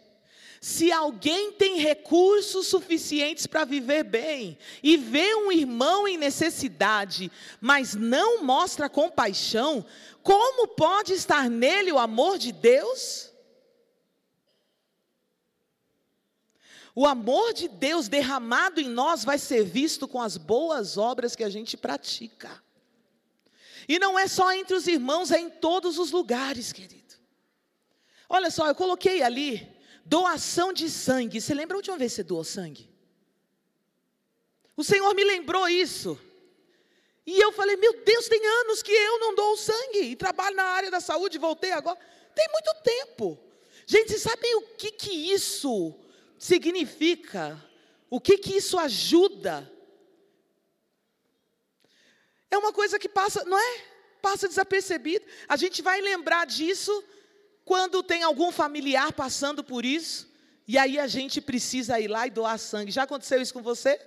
Se 0.60 0.90
alguém 0.90 1.52
tem 1.52 1.78
recursos 1.78 2.66
suficientes 2.66 3.46
para 3.46 3.64
viver 3.64 4.02
bem 4.04 4.58
e 4.82 4.96
vê 4.96 5.34
um 5.34 5.52
irmão 5.52 6.08
em 6.08 6.18
necessidade, 6.18 7.30
mas 7.60 7.94
não 7.94 8.42
mostra 8.42 8.88
compaixão, 8.88 9.86
como 10.22 10.68
pode 10.68 11.12
estar 11.12 11.48
nele 11.48 11.92
o 11.92 11.98
amor 11.98 12.38
de 12.38 12.52
Deus? 12.52 13.29
O 16.94 17.06
amor 17.06 17.52
de 17.52 17.68
Deus 17.68 18.08
derramado 18.08 18.80
em 18.80 18.88
nós 18.88 19.24
vai 19.24 19.38
ser 19.38 19.64
visto 19.64 20.08
com 20.08 20.20
as 20.20 20.36
boas 20.36 20.96
obras 20.96 21.36
que 21.36 21.44
a 21.44 21.48
gente 21.48 21.76
pratica. 21.76 22.62
E 23.88 23.98
não 23.98 24.18
é 24.18 24.26
só 24.26 24.52
entre 24.52 24.74
os 24.74 24.86
irmãos, 24.86 25.30
é 25.30 25.38
em 25.38 25.50
todos 25.50 25.98
os 25.98 26.10
lugares, 26.10 26.72
querido. 26.72 27.14
Olha 28.28 28.50
só, 28.50 28.66
eu 28.68 28.74
coloquei 28.74 29.22
ali 29.22 29.68
doação 30.04 30.72
de 30.72 30.88
sangue. 30.88 31.40
Você 31.40 31.54
lembra 31.54 31.76
a 31.76 31.78
última 31.78 31.96
vez 31.96 32.12
que 32.12 32.16
você 32.16 32.22
doou 32.22 32.44
sangue? 32.44 32.88
O 34.76 34.84
Senhor 34.84 35.14
me 35.14 35.24
lembrou 35.24 35.68
isso. 35.68 36.18
E 37.26 37.38
eu 37.38 37.52
falei, 37.52 37.76
meu 37.76 38.02
Deus, 38.04 38.28
tem 38.28 38.44
anos 38.44 38.82
que 38.82 38.92
eu 38.92 39.18
não 39.18 39.34
dou 39.34 39.56
sangue 39.56 40.00
e 40.00 40.16
trabalho 40.16 40.56
na 40.56 40.64
área 40.64 40.90
da 40.90 41.00
saúde, 41.00 41.38
voltei 41.38 41.72
agora. 41.72 41.98
Tem 42.34 42.48
muito 42.50 42.74
tempo. 42.82 43.38
Gente, 43.86 44.18
sabem 44.18 44.54
o 44.56 44.62
que, 44.76 44.92
que 44.92 45.10
isso 45.32 45.94
significa? 46.40 47.62
O 48.08 48.18
que, 48.18 48.38
que 48.38 48.56
isso 48.56 48.78
ajuda? 48.78 49.70
É 52.50 52.56
uma 52.56 52.72
coisa 52.72 52.98
que 52.98 53.08
passa, 53.08 53.44
não 53.44 53.58
é? 53.58 53.84
Passa 54.22 54.48
desapercebido. 54.48 55.24
A 55.46 55.56
gente 55.56 55.82
vai 55.82 56.00
lembrar 56.00 56.46
disso 56.46 57.04
quando 57.64 58.02
tem 58.02 58.22
algum 58.22 58.50
familiar 58.50 59.12
passando 59.12 59.62
por 59.62 59.84
isso, 59.84 60.28
e 60.66 60.78
aí 60.78 60.98
a 60.98 61.06
gente 61.06 61.40
precisa 61.40 62.00
ir 62.00 62.08
lá 62.08 62.26
e 62.26 62.30
doar 62.30 62.58
sangue. 62.58 62.90
Já 62.90 63.02
aconteceu 63.02 63.40
isso 63.40 63.52
com 63.52 63.62
você? 63.62 64.00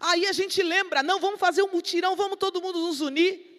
Aí 0.00 0.26
a 0.26 0.32
gente 0.32 0.62
lembra, 0.62 1.02
não, 1.02 1.18
vamos 1.20 1.40
fazer 1.40 1.62
um 1.62 1.72
mutirão, 1.72 2.14
vamos 2.14 2.38
todo 2.38 2.62
mundo 2.62 2.78
nos 2.78 3.00
unir. 3.00 3.51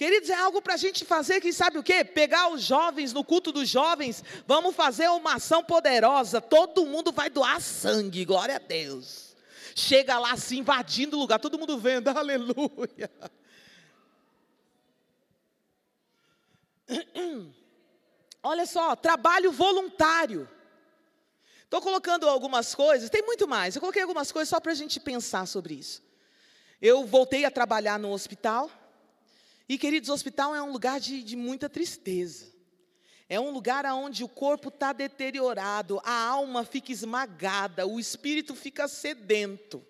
Queridos, 0.00 0.30
é 0.30 0.34
algo 0.34 0.62
para 0.62 0.72
a 0.74 0.78
gente 0.78 1.04
fazer, 1.04 1.42
quem 1.42 1.52
sabe 1.52 1.78
o 1.78 1.82
quê? 1.82 2.02
Pegar 2.02 2.48
os 2.48 2.62
jovens 2.62 3.12
no 3.12 3.22
culto 3.22 3.52
dos 3.52 3.68
jovens, 3.68 4.24
vamos 4.46 4.74
fazer 4.74 5.08
uma 5.10 5.34
ação 5.34 5.62
poderosa, 5.62 6.40
todo 6.40 6.86
mundo 6.86 7.12
vai 7.12 7.28
doar 7.28 7.60
sangue, 7.60 8.24
glória 8.24 8.56
a 8.56 8.58
Deus 8.58 9.30
chega 9.74 10.18
lá 10.18 10.32
assim, 10.32 10.58
invadindo 10.58 11.16
o 11.16 11.20
lugar, 11.20 11.38
todo 11.38 11.58
mundo 11.58 11.78
vendo, 11.78 12.08
aleluia. 12.16 13.10
Olha 18.42 18.66
só, 18.66 18.96
trabalho 18.96 19.52
voluntário. 19.52 20.48
Estou 21.64 21.80
colocando 21.80 22.28
algumas 22.28 22.74
coisas, 22.74 23.10
tem 23.10 23.22
muito 23.22 23.46
mais. 23.46 23.76
Eu 23.76 23.80
coloquei 23.80 24.02
algumas 24.02 24.32
coisas 24.32 24.48
só 24.48 24.58
para 24.58 24.72
a 24.72 24.74
gente 24.74 24.98
pensar 24.98 25.46
sobre 25.46 25.74
isso. 25.74 26.02
Eu 26.82 27.06
voltei 27.06 27.44
a 27.44 27.50
trabalhar 27.50 27.98
no 27.98 28.10
hospital. 28.10 28.70
E, 29.70 29.78
queridos, 29.78 30.08
o 30.08 30.12
hospital 30.12 30.52
é 30.52 30.60
um 30.60 30.72
lugar 30.72 30.98
de, 30.98 31.22
de 31.22 31.36
muita 31.36 31.68
tristeza. 31.68 32.52
É 33.28 33.38
um 33.38 33.52
lugar 33.52 33.86
onde 33.86 34.24
o 34.24 34.28
corpo 34.28 34.68
está 34.68 34.92
deteriorado, 34.92 36.00
a 36.02 36.24
alma 36.24 36.64
fica 36.64 36.90
esmagada, 36.90 37.86
o 37.86 38.00
espírito 38.00 38.56
fica 38.56 38.88
sedento. 38.88 39.86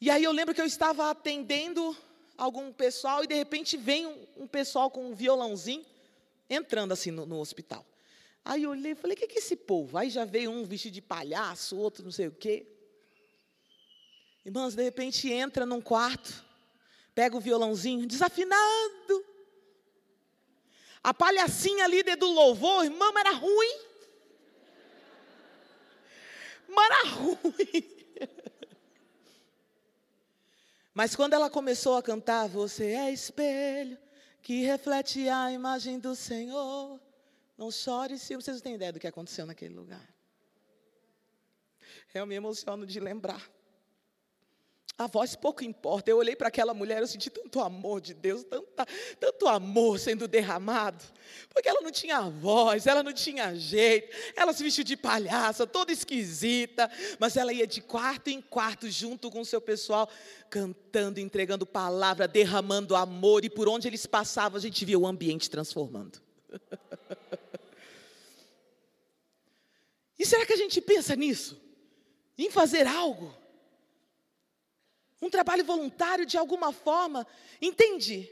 E 0.00 0.08
aí 0.08 0.24
eu 0.24 0.32
lembro 0.32 0.54
que 0.54 0.62
eu 0.62 0.64
estava 0.64 1.10
atendendo 1.10 1.94
algum 2.38 2.72
pessoal 2.72 3.22
e 3.22 3.26
de 3.26 3.34
repente 3.34 3.76
vem 3.76 4.06
um, 4.06 4.26
um 4.38 4.46
pessoal 4.46 4.90
com 4.90 5.10
um 5.10 5.14
violãozinho 5.14 5.84
entrando 6.48 6.92
assim 6.92 7.10
no, 7.10 7.26
no 7.26 7.38
hospital. 7.38 7.84
Aí 8.42 8.62
eu 8.62 8.70
olhei 8.70 8.92
e 8.92 8.94
falei, 8.94 9.14
o 9.14 9.18
que 9.18 9.26
é 9.26 9.38
esse 9.38 9.56
povo? 9.56 9.98
Aí 9.98 10.08
já 10.08 10.24
veio 10.24 10.50
um 10.50 10.64
vestido 10.64 10.94
de 10.94 11.02
palhaço, 11.02 11.76
outro 11.76 12.02
não 12.02 12.10
sei 12.10 12.28
o 12.28 12.32
quê. 12.32 12.66
Irmãos, 14.42 14.74
de 14.74 14.82
repente 14.82 15.30
entra 15.30 15.66
num 15.66 15.82
quarto, 15.82 16.45
pega 17.16 17.34
o 17.34 17.40
violãozinho, 17.40 18.06
desafinado. 18.06 19.24
A 21.02 21.14
palhacinha 21.14 21.86
líder 21.86 22.16
do 22.16 22.26
louvor, 22.26 22.84
irmão, 22.84 23.18
era 23.18 23.30
ruim. 23.30 23.80
Mas 26.68 26.84
era 26.84 27.08
ruim. 27.08 27.96
Mas 30.92 31.16
quando 31.16 31.32
ela 31.32 31.48
começou 31.48 31.96
a 31.96 32.02
cantar, 32.02 32.48
você 32.48 32.92
é 32.92 33.10
espelho 33.10 33.96
que 34.42 34.62
reflete 34.64 35.26
a 35.26 35.50
imagem 35.50 35.98
do 35.98 36.14
Senhor. 36.14 37.00
Não 37.56 37.70
chore 37.70 38.18
se 38.18 38.36
vocês 38.36 38.58
não 38.58 38.62
têm 38.62 38.74
ideia 38.74 38.92
do 38.92 39.00
que 39.00 39.06
aconteceu 39.06 39.46
naquele 39.46 39.74
lugar. 39.74 40.06
Eu 42.12 42.26
me 42.26 42.34
emociono 42.34 42.84
de 42.84 43.00
lembrar. 43.00 43.50
A 44.98 45.06
voz 45.06 45.36
pouco 45.36 45.62
importa. 45.62 46.10
Eu 46.10 46.16
olhei 46.16 46.34
para 46.34 46.48
aquela 46.48 46.72
mulher, 46.72 47.02
eu 47.02 47.06
senti 47.06 47.28
tanto 47.28 47.60
amor 47.60 48.00
de 48.00 48.14
Deus, 48.14 48.42
tanta, 48.44 48.86
tanto 49.20 49.46
amor 49.46 49.98
sendo 49.98 50.26
derramado. 50.26 51.04
Porque 51.50 51.68
ela 51.68 51.82
não 51.82 51.90
tinha 51.90 52.22
voz, 52.22 52.86
ela 52.86 53.02
não 53.02 53.12
tinha 53.12 53.54
jeito, 53.54 54.16
ela 54.34 54.54
se 54.54 54.62
vestiu 54.62 54.84
de 54.84 54.96
palhaça, 54.96 55.66
toda 55.66 55.92
esquisita, 55.92 56.90
mas 57.18 57.36
ela 57.36 57.52
ia 57.52 57.66
de 57.66 57.82
quarto 57.82 58.28
em 58.28 58.40
quarto 58.40 58.90
junto 58.90 59.30
com 59.30 59.40
o 59.40 59.44
seu 59.44 59.60
pessoal, 59.60 60.08
cantando, 60.48 61.20
entregando 61.20 61.66
palavra, 61.66 62.26
derramando 62.26 62.96
amor, 62.96 63.44
e 63.44 63.50
por 63.50 63.68
onde 63.68 63.86
eles 63.86 64.06
passavam, 64.06 64.56
a 64.56 64.60
gente 64.60 64.82
via 64.86 64.98
o 64.98 65.06
ambiente 65.06 65.50
transformando. 65.50 66.22
e 70.18 70.24
será 70.24 70.46
que 70.46 70.54
a 70.54 70.58
gente 70.58 70.80
pensa 70.80 71.14
nisso? 71.14 71.60
Em 72.38 72.50
fazer 72.50 72.86
algo? 72.86 73.45
Um 75.20 75.30
trabalho 75.30 75.64
voluntário 75.64 76.26
de 76.26 76.36
alguma 76.36 76.72
forma. 76.72 77.26
Entende? 77.60 78.30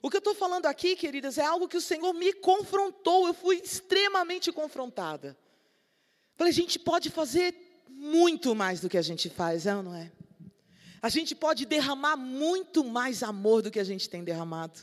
O 0.00 0.10
que 0.10 0.16
eu 0.16 0.20
estou 0.20 0.34
falando 0.34 0.66
aqui, 0.66 0.96
queridas, 0.96 1.38
é 1.38 1.44
algo 1.44 1.68
que 1.68 1.76
o 1.76 1.80
Senhor 1.80 2.12
me 2.12 2.32
confrontou, 2.32 3.26
eu 3.28 3.34
fui 3.34 3.56
extremamente 3.56 4.50
confrontada. 4.50 5.36
Falei, 6.34 6.50
a 6.50 6.54
gente 6.54 6.78
pode 6.78 7.08
fazer 7.10 7.84
muito 7.88 8.54
mais 8.54 8.80
do 8.80 8.88
que 8.88 8.98
a 8.98 9.02
gente 9.02 9.30
faz, 9.30 9.66
é 9.66 9.76
ou 9.76 9.82
não 9.82 9.94
é? 9.94 10.10
A 11.00 11.08
gente 11.08 11.34
pode 11.34 11.66
derramar 11.66 12.16
muito 12.16 12.82
mais 12.82 13.22
amor 13.22 13.62
do 13.62 13.70
que 13.70 13.78
a 13.78 13.84
gente 13.84 14.08
tem 14.08 14.24
derramado. 14.24 14.80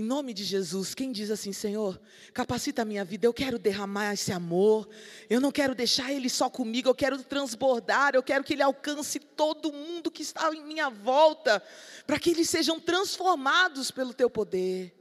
Em 0.00 0.02
nome 0.02 0.32
de 0.32 0.44
Jesus, 0.44 0.94
quem 0.94 1.12
diz 1.12 1.30
assim, 1.30 1.52
Senhor, 1.52 2.00
capacita 2.32 2.80
a 2.80 2.86
minha 2.86 3.04
vida, 3.04 3.26
eu 3.26 3.34
quero 3.34 3.58
derramar 3.58 4.14
esse 4.14 4.32
amor, 4.32 4.88
eu 5.28 5.42
não 5.42 5.52
quero 5.52 5.74
deixar 5.74 6.10
ele 6.10 6.30
só 6.30 6.48
comigo, 6.48 6.88
eu 6.88 6.94
quero 6.94 7.22
transbordar, 7.22 8.14
eu 8.14 8.22
quero 8.22 8.42
que 8.42 8.54
ele 8.54 8.62
alcance 8.62 9.20
todo 9.20 9.70
mundo 9.70 10.10
que 10.10 10.22
está 10.22 10.50
em 10.54 10.64
minha 10.64 10.88
volta, 10.88 11.62
para 12.06 12.18
que 12.18 12.30
eles 12.30 12.48
sejam 12.48 12.80
transformados 12.80 13.90
pelo 13.90 14.14
teu 14.14 14.30
poder. 14.30 14.98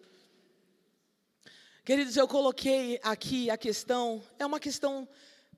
Queridos, 1.85 2.17
eu 2.17 2.27
coloquei 2.27 2.99
aqui 3.01 3.49
a 3.49 3.57
questão, 3.57 4.21
é 4.37 4.45
uma 4.45 4.59
questão 4.59 5.07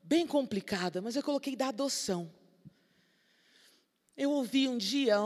bem 0.04 0.27
complicada, 0.27 1.01
mas 1.01 1.15
eu 1.15 1.23
coloquei 1.23 1.56
da 1.56 1.69
adoção. 1.69 2.32
Eu 4.15 4.30
ouvi 4.30 4.67
um 4.67 4.77
dia 4.77 5.17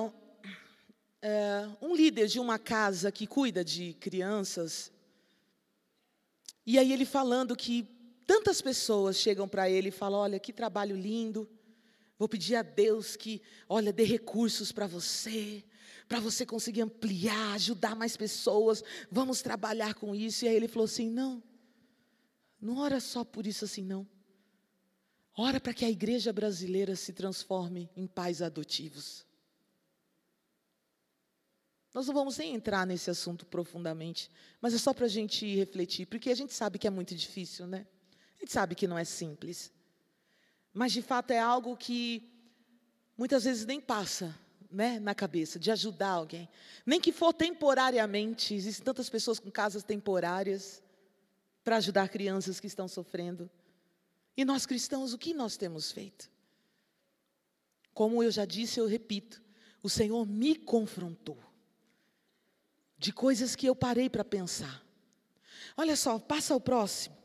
é, 1.28 1.68
um 1.82 1.96
líder 1.96 2.28
de 2.28 2.40
uma 2.40 2.60
casa 2.60 3.12
que 3.12 3.26
cuida 3.26 3.66
de 3.66 3.96
crianças, 3.96 4.92
e 6.64 6.78
aí 6.78 6.94
ele 6.94 7.04
falando 7.04 7.56
que 7.56 7.84
tantas 8.28 8.62
pessoas 8.62 9.18
chegam 9.18 9.48
para 9.48 9.68
ele 9.68 9.90
e 9.90 9.92
falam: 9.92 10.20
Olha, 10.20 10.40
que 10.40 10.54
trabalho 10.54 10.96
lindo, 10.96 11.50
vou 12.16 12.30
pedir 12.30 12.56
a 12.56 12.62
Deus 12.62 13.16
que, 13.16 13.42
olha, 13.68 13.92
dê 13.92 14.04
recursos 14.04 14.72
para 14.72 14.86
você, 14.86 15.64
para 16.08 16.20
você 16.20 16.46
conseguir 16.46 16.82
ampliar, 16.82 17.56
ajudar 17.56 17.96
mais 17.96 18.16
pessoas, 18.16 18.84
vamos 19.10 19.42
trabalhar 19.42 19.96
com 19.96 20.14
isso. 20.14 20.46
E 20.46 20.48
aí 20.48 20.56
ele 20.56 20.68
falou 20.68 20.86
assim: 20.86 21.10
Não, 21.10 21.42
não 22.62 22.78
ora 22.78 23.00
só 23.00 23.24
por 23.24 23.48
isso 23.48 23.66
assim, 23.66 23.84
não. 23.84 24.08
Ora 25.36 25.60
para 25.60 25.74
que 25.74 25.86
a 25.86 25.90
igreja 25.90 26.32
brasileira 26.32 26.96
se 26.96 27.14
transforme 27.14 27.90
em 27.96 28.06
pais 28.06 28.44
adotivos. 28.44 29.26
Nós 31.96 32.08
não 32.08 32.14
vamos 32.14 32.38
nem 32.38 32.54
entrar 32.54 32.86
nesse 32.86 33.10
assunto 33.10 33.46
profundamente, 33.46 34.30
mas 34.60 34.74
é 34.74 34.78
só 34.78 34.94
para 34.94 35.06
a 35.06 35.10
gente 35.10 35.56
refletir, 35.56 36.06
porque 36.06 36.30
a 36.30 36.36
gente 36.36 36.54
sabe 36.54 36.78
que 36.78 36.86
é 36.86 36.90
muito 36.90 37.16
difícil, 37.16 37.66
né? 37.66 37.88
A 38.36 38.40
gente 38.42 38.52
sabe 38.52 38.76
que 38.76 38.86
não 38.86 38.98
é 38.98 39.06
simples. 39.06 39.72
Mas, 40.74 40.92
de 40.92 41.02
fato, 41.02 41.32
é 41.32 41.40
algo 41.40 41.78
que 41.78 42.30
muitas 43.18 43.46
vezes 43.46 43.66
nem 43.66 43.80
passa 43.80 44.38
né, 44.70 45.00
na 45.00 45.16
cabeça, 45.16 45.58
de 45.58 45.72
ajudar 45.72 46.10
alguém. 46.10 46.50
Nem 46.86 47.00
que 47.00 47.14
for 47.14 47.32
temporariamente, 47.32 48.54
existem 48.54 48.84
tantas 48.84 49.10
pessoas 49.10 49.40
com 49.40 49.50
casas 49.50 49.82
temporárias 49.82 50.84
para 51.64 51.78
ajudar 51.78 52.10
crianças 52.10 52.60
que 52.60 52.68
estão 52.68 52.90
sofrendo. 52.90 53.50
E 54.36 54.44
nós 54.44 54.66
cristãos, 54.66 55.14
o 55.14 55.18
que 55.18 55.34
nós 55.34 55.56
temos 55.56 55.94
feito? 55.94 56.30
Como 57.94 58.22
eu 58.22 58.32
já 58.32 58.44
disse, 58.44 58.82
eu 58.82 58.86
repito, 58.86 59.42
o 59.82 59.90
Senhor 59.90 60.28
me 60.28 60.58
confrontou 60.58 61.45
de 63.06 63.14
coisas 63.14 63.56
que 63.56 63.68
eu 63.68 63.76
parei 63.76 64.10
para 64.10 64.26
pensar. 64.26 64.84
Olha 65.78 65.96
só, 65.96 66.18
passa 66.18 66.56
o 66.56 66.60
próximo. 66.60 67.16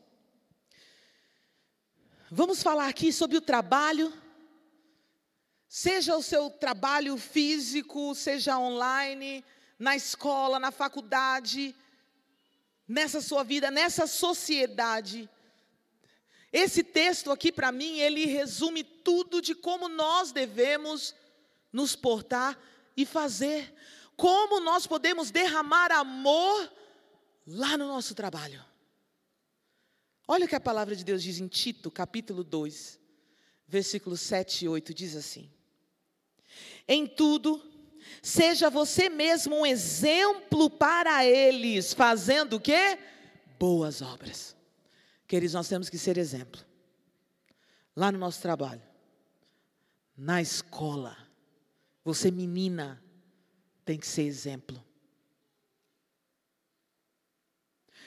Vamos 2.31 2.63
falar 2.63 2.87
aqui 2.87 3.11
sobre 3.11 3.39
o 3.39 3.41
trabalho. 3.41 4.13
Seja 5.67 6.15
o 6.19 6.23
seu 6.23 6.51
trabalho 6.51 7.17
físico, 7.17 8.15
seja 8.15 8.59
online, 8.59 9.43
na 9.79 9.97
escola, 9.97 10.61
na 10.61 10.71
faculdade, 10.71 11.75
nessa 12.87 13.23
sua 13.23 13.43
vida, 13.43 13.71
nessa 13.71 14.07
sociedade. 14.07 15.31
Esse 16.53 16.83
texto 16.83 17.33
aqui, 17.33 17.51
para 17.51 17.73
mim, 17.73 18.01
ele 18.01 18.27
resume 18.27 18.85
tudo 18.85 19.41
de 19.41 19.55
como 19.55 19.89
nós 19.89 20.31
devemos 20.31 21.15
nos 21.73 21.97
portar 21.97 22.59
e 22.95 23.07
fazer 23.07 23.75
como 24.21 24.61
nós 24.61 24.87
podemos 24.87 25.31
derramar 25.31 25.91
amor 25.91 26.71
lá 27.47 27.79
no 27.79 27.89
nosso 27.89 28.15
trabalho. 28.15 28.63
Olha 30.29 30.45
o 30.45 30.49
que 30.49 30.55
a 30.55 30.61
palavra 30.61 30.95
de 30.95 31.03
Deus 31.03 31.23
diz 31.23 31.39
em 31.39 31.49
Tito, 31.49 31.91
capítulo 31.91 32.45
2, 32.45 33.01
versículos 33.67 34.21
7 34.21 34.67
e 34.67 34.69
8, 34.69 34.93
diz 34.93 35.17
assim: 35.17 35.51
Em 36.87 37.07
tudo, 37.07 37.63
seja 38.23 38.69
você 38.69 39.09
mesmo 39.09 39.61
um 39.61 39.65
exemplo 39.65 40.69
para 40.69 41.25
eles, 41.25 41.95
fazendo 41.95 42.57
o 42.57 42.61
quê? 42.61 42.99
Boas 43.59 44.03
obras. 44.03 44.55
Queridos, 45.27 45.55
nós 45.55 45.67
temos 45.67 45.89
que 45.89 45.97
ser 45.97 46.19
exemplo. 46.19 46.61
Lá 47.97 48.13
no 48.13 48.19
nosso 48.19 48.43
trabalho, 48.43 48.83
na 50.15 50.43
escola, 50.43 51.17
você 52.05 52.31
menina, 52.31 53.03
tem 53.91 53.99
que 53.99 54.07
ser 54.07 54.23
exemplo. 54.23 54.81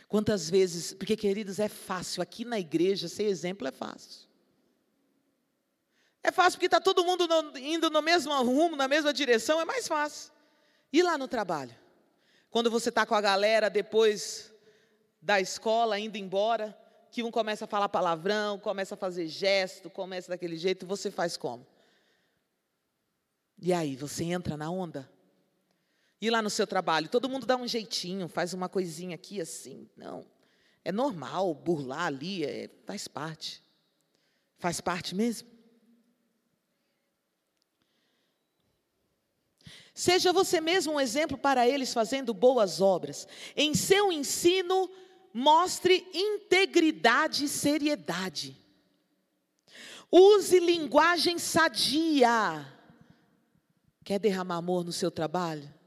Quantas 0.08 0.50
vezes, 0.50 0.94
porque 0.94 1.18
queridos, 1.18 1.60
é 1.60 1.68
fácil, 1.68 2.24
aqui 2.24 2.46
na 2.46 2.58
igreja 2.58 3.10
ser 3.10 3.24
exemplo 3.24 3.68
é 3.68 3.72
fácil. 3.72 4.30
É 6.24 6.32
fácil 6.32 6.58
porque 6.58 6.68
está 6.68 6.80
todo 6.80 7.04
mundo 7.04 7.28
no, 7.28 7.58
indo 7.58 7.90
no 7.90 8.02
mesmo 8.02 8.32
rumo, 8.44 8.78
na 8.78 8.88
mesma 8.88 9.12
direção, 9.12 9.60
é 9.60 9.66
mais 9.66 9.86
fácil. 9.86 10.32
E 10.94 11.04
lá 11.04 11.18
no 11.18 11.28
trabalho? 11.28 11.76
Quando 12.50 12.72
você 12.72 12.88
está 12.88 13.06
com 13.06 13.16
a 13.16 13.20
galera 13.20 13.70
depois 13.70 14.54
da 15.22 15.42
escola, 15.42 16.00
indo 16.00 16.18
embora, 16.18 16.74
que 17.12 17.24
um 17.24 17.30
começa 17.30 17.66
a 17.66 17.68
falar 17.68 17.90
palavrão, 17.90 18.58
começa 18.58 18.96
a 18.96 18.98
fazer 18.98 19.28
gesto, 19.28 19.90
começa 19.90 20.30
daquele 20.30 20.56
jeito, 20.56 20.88
você 20.88 21.12
faz 21.12 21.36
como? 21.36 21.68
E 23.60 23.74
aí, 23.74 23.98
você 23.98 24.24
entra 24.24 24.56
na 24.56 24.72
onda? 24.72 25.12
E 26.24 26.30
lá 26.30 26.42
no 26.42 26.50
seu 26.50 26.66
trabalho, 26.66 27.10
todo 27.10 27.28
mundo 27.28 27.46
dá 27.46 27.58
um 27.58 27.68
jeitinho, 27.68 28.30
faz 28.30 28.54
uma 28.54 28.70
coisinha 28.70 29.14
aqui 29.14 29.42
assim. 29.42 29.90
Não. 29.94 30.26
É 30.82 30.90
normal 30.90 31.54
burlar 31.54 32.06
ali, 32.06 32.46
é, 32.46 32.70
faz 32.86 33.10
parte. 33.10 33.62
Faz 34.58 34.80
parte 34.80 35.14
mesmo. 35.14 35.50
Seja 39.94 40.32
você 40.32 40.62
mesmo 40.62 40.94
um 40.94 41.02
exemplo 41.02 41.38
para 41.38 41.68
eles 41.68 41.94
fazendo 41.94 42.34
boas 42.34 42.80
obras. 42.80 43.28
Em 43.54 43.76
seu 43.76 44.10
ensino, 44.10 44.90
mostre 45.34 46.08
integridade 46.14 47.44
e 47.44 47.50
seriedade. 47.50 48.56
Use 50.10 50.58
linguagem 50.58 51.38
sadia. 51.38 52.66
Quer 54.06 54.20
derramar 54.20 54.56
amor 54.56 54.86
no 54.86 54.94
seu 54.94 55.12
trabalho? 55.12 55.83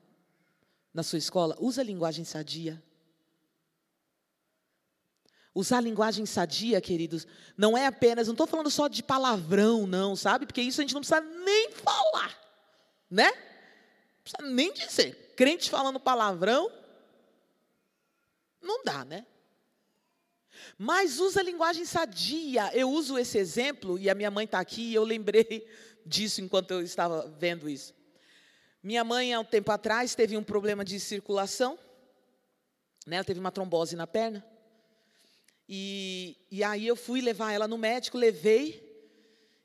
Na 0.96 1.02
sua 1.02 1.18
escola, 1.18 1.54
usa 1.60 1.82
a 1.82 1.84
linguagem 1.84 2.24
sadia. 2.24 2.82
Usar 5.54 5.76
a 5.76 5.82
linguagem 5.82 6.24
sadia, 6.24 6.80
queridos, 6.80 7.26
não 7.54 7.76
é 7.76 7.84
apenas, 7.84 8.28
não 8.28 8.32
estou 8.32 8.46
falando 8.46 8.70
só 8.70 8.88
de 8.88 9.02
palavrão, 9.02 9.86
não, 9.86 10.16
sabe? 10.16 10.46
Porque 10.46 10.62
isso 10.62 10.80
a 10.80 10.84
gente 10.84 10.94
não 10.94 11.02
precisa 11.02 11.20
nem 11.20 11.70
falar, 11.72 12.34
né? 13.10 13.30
Não 13.30 14.22
precisa 14.22 14.54
nem 14.54 14.72
dizer. 14.72 15.34
Crente 15.36 15.68
falando 15.68 16.00
palavrão, 16.00 16.72
não 18.62 18.82
dá, 18.82 19.04
né? 19.04 19.26
Mas 20.78 21.20
usa 21.20 21.40
a 21.40 21.44
linguagem 21.44 21.84
sadia. 21.84 22.70
Eu 22.72 22.90
uso 22.90 23.18
esse 23.18 23.36
exemplo, 23.36 23.98
e 23.98 24.08
a 24.08 24.14
minha 24.14 24.30
mãe 24.30 24.46
está 24.46 24.60
aqui, 24.60 24.92
e 24.92 24.94
eu 24.94 25.04
lembrei 25.04 25.68
disso 26.06 26.40
enquanto 26.40 26.70
eu 26.70 26.80
estava 26.80 27.28
vendo 27.38 27.68
isso. 27.68 27.94
Minha 28.86 29.02
mãe, 29.02 29.34
há 29.34 29.40
um 29.40 29.44
tempo 29.44 29.72
atrás, 29.72 30.14
teve 30.14 30.36
um 30.36 30.44
problema 30.44 30.84
de 30.84 31.00
circulação. 31.00 31.76
Né? 33.04 33.16
Ela 33.16 33.24
teve 33.24 33.40
uma 33.40 33.50
trombose 33.50 33.96
na 33.96 34.06
perna. 34.06 34.46
E, 35.68 36.36
e 36.52 36.62
aí 36.62 36.86
eu 36.86 36.94
fui 36.94 37.20
levar 37.20 37.50
ela 37.50 37.66
no 37.66 37.76
médico, 37.76 38.16
levei. 38.16 38.80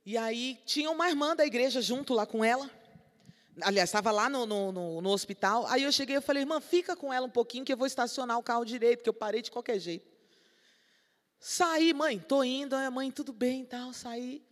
E 0.03 0.17
aí 0.17 0.59
tinha 0.65 0.89
uma 0.89 1.07
irmã 1.07 1.35
da 1.35 1.45
igreja 1.45 1.83
junto 1.83 2.15
lá 2.15 2.25
com 2.25 2.43
ela. 2.43 2.67
Aliás, 3.61 3.89
estava 3.89 4.09
lá 4.09 4.27
no, 4.27 4.47
no, 4.47 4.71
no, 4.71 5.01
no 5.01 5.09
hospital. 5.11 5.67
Aí 5.67 5.83
eu 5.83 5.91
cheguei 5.91 6.15
e 6.15 6.21
falei, 6.21 6.41
irmã, 6.41 6.59
fica 6.59 6.95
com 6.95 7.13
ela 7.13 7.27
um 7.27 7.29
pouquinho 7.29 7.63
que 7.63 7.71
eu 7.71 7.77
vou 7.77 7.85
estacionar 7.85 8.39
o 8.39 8.43
carro 8.43 8.65
direito, 8.65 9.03
que 9.03 9.09
eu 9.09 9.13
parei 9.13 9.43
de 9.43 9.51
qualquer 9.51 9.77
jeito. 9.77 10.11
Saí, 11.39 11.93
mãe, 11.93 12.17
tô 12.17 12.43
indo, 12.43 12.75
mãe, 12.91 13.11
tudo 13.11 13.31
bem, 13.31 13.65
tal, 13.65 13.93
saí. 13.93 14.43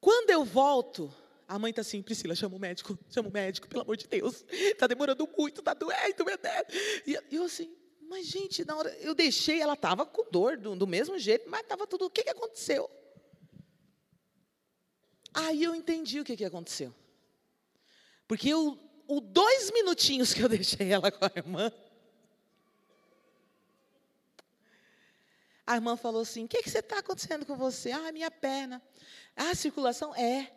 Quando 0.00 0.30
eu 0.30 0.44
volto, 0.44 1.12
a 1.48 1.58
mãe 1.58 1.70
está 1.70 1.82
assim, 1.82 2.02
Priscila, 2.02 2.34
chama 2.34 2.56
o 2.56 2.58
médico, 2.58 2.98
chama 3.08 3.28
o 3.28 3.32
médico, 3.32 3.68
pelo 3.68 3.82
amor 3.82 3.96
de 3.96 4.08
Deus. 4.08 4.44
Está 4.50 4.86
demorando 4.88 5.28
muito, 5.36 5.60
está 5.60 5.74
doendo, 5.74 6.24
meu 6.24 6.36
Deus. 6.36 7.02
E 7.06 7.18
eu 7.30 7.44
assim, 7.44 7.72
mas 8.08 8.26
gente, 8.26 8.64
na 8.64 8.76
hora, 8.76 8.90
eu 8.98 9.14
deixei, 9.14 9.60
ela 9.60 9.74
estava 9.74 10.04
com 10.04 10.28
dor, 10.30 10.56
do, 10.56 10.74
do, 10.74 10.86
mesmo 10.86 11.18
jeito, 11.18 11.48
mas 11.48 11.60
estava 11.60 11.86
tudo, 11.86 12.06
o 12.06 12.10
que, 12.10 12.24
que 12.24 12.30
aconteceu? 12.30 12.90
Aí 15.32 15.62
eu 15.62 15.74
entendi 15.74 16.20
o 16.20 16.24
que, 16.24 16.36
que 16.36 16.44
aconteceu. 16.44 16.94
Porque 18.26 18.48
eu, 18.48 18.78
o 19.06 19.20
dois 19.20 19.70
minutinhos 19.70 20.34
que 20.34 20.40
eu 20.42 20.48
deixei 20.48 20.90
ela 20.90 21.12
com 21.12 21.24
a 21.24 21.32
irmã, 21.36 21.72
a 25.66 25.74
irmã 25.74 25.96
falou 25.96 26.22
assim: 26.22 26.44
O 26.44 26.48
que, 26.48 26.62
que 26.62 26.68
está 26.68 26.98
acontecendo 26.98 27.44
com 27.44 27.56
você? 27.56 27.90
Ah, 27.90 28.10
minha 28.12 28.30
perna. 28.30 28.80
Ah, 29.36 29.50
a 29.50 29.54
circulação? 29.54 30.14
É. 30.14 30.52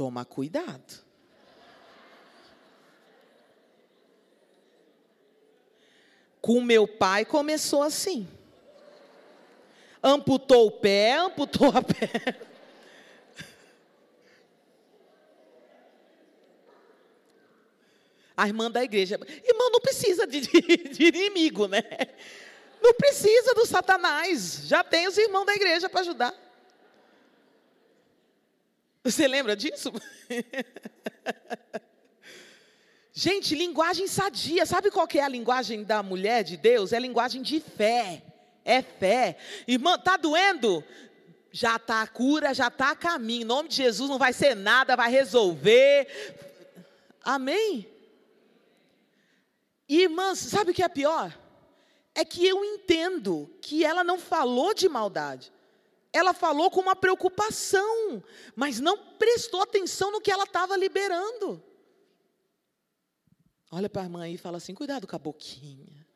Toma 0.00 0.24
cuidado. 0.24 1.04
Com 6.40 6.62
meu 6.62 6.88
pai 6.88 7.26
começou 7.26 7.82
assim. 7.82 8.26
Amputou 10.02 10.68
o 10.68 10.70
pé, 10.70 11.18
amputou 11.18 11.68
a 11.68 11.82
perna. 11.84 12.46
A 18.34 18.46
irmã 18.46 18.70
da 18.70 18.82
igreja. 18.82 19.20
Irmão, 19.44 19.68
não 19.70 19.80
precisa 19.82 20.26
de, 20.26 20.40
de, 20.40 20.76
de 20.94 21.04
inimigo, 21.08 21.68
né? 21.68 21.82
Não 22.80 22.94
precisa 22.94 23.52
do 23.52 23.66
Satanás. 23.66 24.62
Já 24.64 24.82
tem 24.82 25.06
os 25.06 25.18
irmãos 25.18 25.44
da 25.44 25.54
igreja 25.54 25.90
para 25.90 26.00
ajudar. 26.00 26.49
Você 29.10 29.26
lembra 29.26 29.56
disso? 29.56 29.92
Gente, 33.12 33.54
linguagem 33.54 34.06
sadia. 34.06 34.64
Sabe 34.64 34.90
qual 34.90 35.06
que 35.06 35.18
é 35.18 35.24
a 35.24 35.28
linguagem 35.28 35.84
da 35.84 36.02
mulher 36.02 36.44
de 36.44 36.56
Deus? 36.56 36.92
É 36.92 36.98
linguagem 36.98 37.42
de 37.42 37.60
fé. 37.60 38.22
É 38.64 38.82
fé. 38.82 39.36
Irmã, 39.66 39.98
tá 39.98 40.16
doendo? 40.16 40.84
Já 41.50 41.76
está 41.76 42.02
a 42.02 42.06
cura, 42.06 42.54
já 42.54 42.68
está 42.68 42.90
a 42.90 42.96
caminho. 42.96 43.42
Em 43.42 43.44
nome 43.44 43.68
de 43.68 43.76
Jesus 43.76 44.08
não 44.08 44.18
vai 44.18 44.32
ser 44.32 44.54
nada, 44.54 44.96
vai 44.96 45.10
resolver. 45.10 46.06
Amém? 47.22 47.86
irmãs, 49.88 50.38
sabe 50.38 50.70
o 50.70 50.74
que 50.74 50.84
é 50.84 50.88
pior? 50.88 51.36
É 52.14 52.24
que 52.24 52.46
eu 52.46 52.64
entendo 52.64 53.50
que 53.60 53.84
ela 53.84 54.04
não 54.04 54.18
falou 54.18 54.72
de 54.72 54.88
maldade. 54.88 55.52
Ela 56.12 56.34
falou 56.34 56.70
com 56.70 56.80
uma 56.80 56.96
preocupação, 56.96 58.22
mas 58.56 58.80
não 58.80 58.98
prestou 58.98 59.62
atenção 59.62 60.10
no 60.10 60.20
que 60.20 60.30
ela 60.30 60.44
estava 60.44 60.76
liberando. 60.76 61.62
Olha 63.70 63.88
para 63.88 64.02
a 64.02 64.22
aí 64.22 64.34
e 64.34 64.38
fala 64.38 64.56
assim: 64.56 64.74
cuidado 64.74 65.06
com 65.06 65.14
a 65.14 65.18
boquinha. 65.18 66.06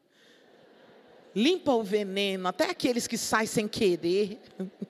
Limpa 1.34 1.72
o 1.72 1.82
veneno, 1.82 2.46
até 2.48 2.70
aqueles 2.70 3.06
que 3.06 3.16
saem 3.18 3.46
sem 3.46 3.68
querer. 3.68 4.40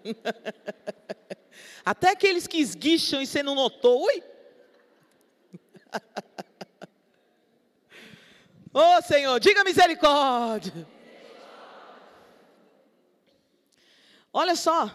até 1.84 2.10
aqueles 2.10 2.46
que 2.46 2.58
esguicham 2.58 3.20
e 3.20 3.26
você 3.26 3.42
não 3.42 3.54
notou. 3.54 4.04
Ui! 4.04 4.22
Ô 8.72 8.80
oh, 8.80 9.02
Senhor, 9.02 9.38
diga 9.38 9.62
misericórdia. 9.64 10.86
Olha 14.34 14.56
só. 14.56 14.90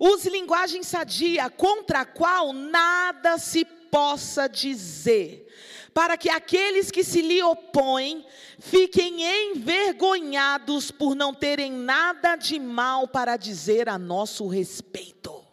Use 0.00 0.30
linguagem 0.30 0.82
sadia, 0.82 1.50
contra 1.50 2.00
a 2.00 2.04
qual 2.06 2.54
nada 2.54 3.36
se 3.36 3.64
possa 3.64 4.48
dizer, 4.48 5.46
para 5.92 6.16
que 6.16 6.30
aqueles 6.30 6.90
que 6.90 7.04
se 7.04 7.20
lhe 7.20 7.42
opõem 7.42 8.26
fiquem 8.58 9.22
envergonhados 9.52 10.90
por 10.90 11.14
não 11.14 11.34
terem 11.34 11.70
nada 11.70 12.34
de 12.36 12.58
mal 12.58 13.06
para 13.06 13.36
dizer 13.36 13.88
a 13.88 13.98
nosso 13.98 14.48
respeito. 14.48 15.44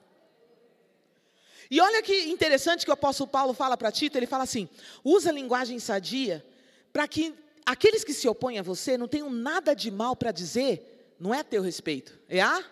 E 1.69 1.79
olha 1.79 2.01
que 2.01 2.29
interessante 2.29 2.83
que 2.83 2.91
o 2.91 2.93
apóstolo 2.93 3.29
Paulo 3.29 3.53
fala 3.53 3.77
para 3.77 3.91
Tito, 3.91 4.17
ele 4.17 4.25
fala 4.25 4.43
assim: 4.43 4.67
usa 5.03 5.31
linguagem 5.31 5.79
sadia 5.79 6.45
para 6.91 7.07
que 7.07 7.33
aqueles 7.65 8.03
que 8.03 8.13
se 8.13 8.27
opõem 8.27 8.59
a 8.59 8.63
você 8.63 8.97
não 8.97 9.07
tenham 9.07 9.29
nada 9.29 9.73
de 9.73 9.91
mal 9.91 10.15
para 10.15 10.31
dizer, 10.31 11.15
não 11.19 11.33
é 11.33 11.39
a 11.39 11.43
teu 11.43 11.61
respeito, 11.61 12.19
é 12.27 12.41
a, 12.41 12.63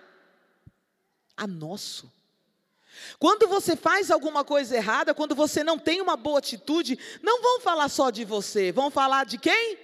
a 1.39 1.47
nosso. 1.47 2.11
Quando 3.17 3.47
você 3.47 3.75
faz 3.75 4.11
alguma 4.11 4.43
coisa 4.43 4.75
errada, 4.75 5.13
quando 5.13 5.33
você 5.33 5.63
não 5.63 5.79
tem 5.79 6.01
uma 6.01 6.17
boa 6.17 6.39
atitude, 6.39 6.99
não 7.23 7.41
vão 7.41 7.61
falar 7.61 7.87
só 7.87 8.09
de 8.09 8.25
você, 8.25 8.71
vão 8.71 8.91
falar 8.91 9.25
de 9.25 9.37
quem? 9.37 9.77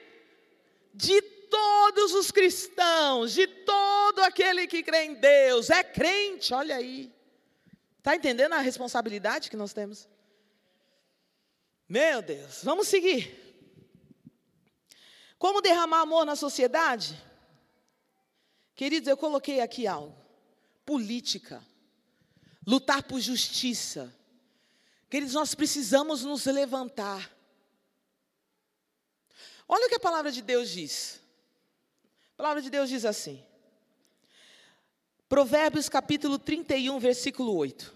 De 0.93 1.21
todos 1.21 2.13
os 2.13 2.29
cristãos, 2.29 3.31
de 3.31 3.47
todo 3.47 4.19
aquele 4.19 4.67
que 4.67 4.83
crê 4.83 5.05
em 5.05 5.13
Deus, 5.15 5.69
é 5.69 5.83
crente, 5.83 6.53
olha 6.53 6.75
aí. 6.75 7.13
Está 7.97 8.15
entendendo 8.15 8.53
a 8.53 8.59
responsabilidade 8.59 9.49
que 9.49 9.55
nós 9.55 9.71
temos? 9.71 10.07
Meu 11.87 12.21
Deus, 12.21 12.63
vamos 12.63 12.87
seguir. 12.87 13.45
Como 15.37 15.61
derramar 15.61 16.01
amor 16.01 16.25
na 16.25 16.35
sociedade? 16.35 17.21
Queridos, 18.75 19.07
eu 19.07 19.15
coloquei 19.15 19.61
aqui 19.61 19.87
algo: 19.87 20.24
política, 20.85 21.63
lutar 22.65 23.03
por 23.03 23.19
justiça. 23.19 24.13
Queridos, 25.09 25.33
nós 25.33 25.55
precisamos 25.55 26.23
nos 26.23 26.45
levantar. 26.45 27.31
Olha 29.67 29.85
o 29.85 29.89
que 29.89 29.95
a 29.95 29.99
palavra 29.99 30.31
de 30.31 30.41
Deus 30.41 30.69
diz. 30.69 31.19
A 32.33 32.37
palavra 32.37 32.61
de 32.61 32.69
Deus 32.69 32.89
diz 32.89 33.05
assim. 33.05 33.43
Provérbios 35.27 35.89
capítulo 35.89 36.37
31, 36.37 36.99
versículo 36.99 37.55
8. 37.55 37.93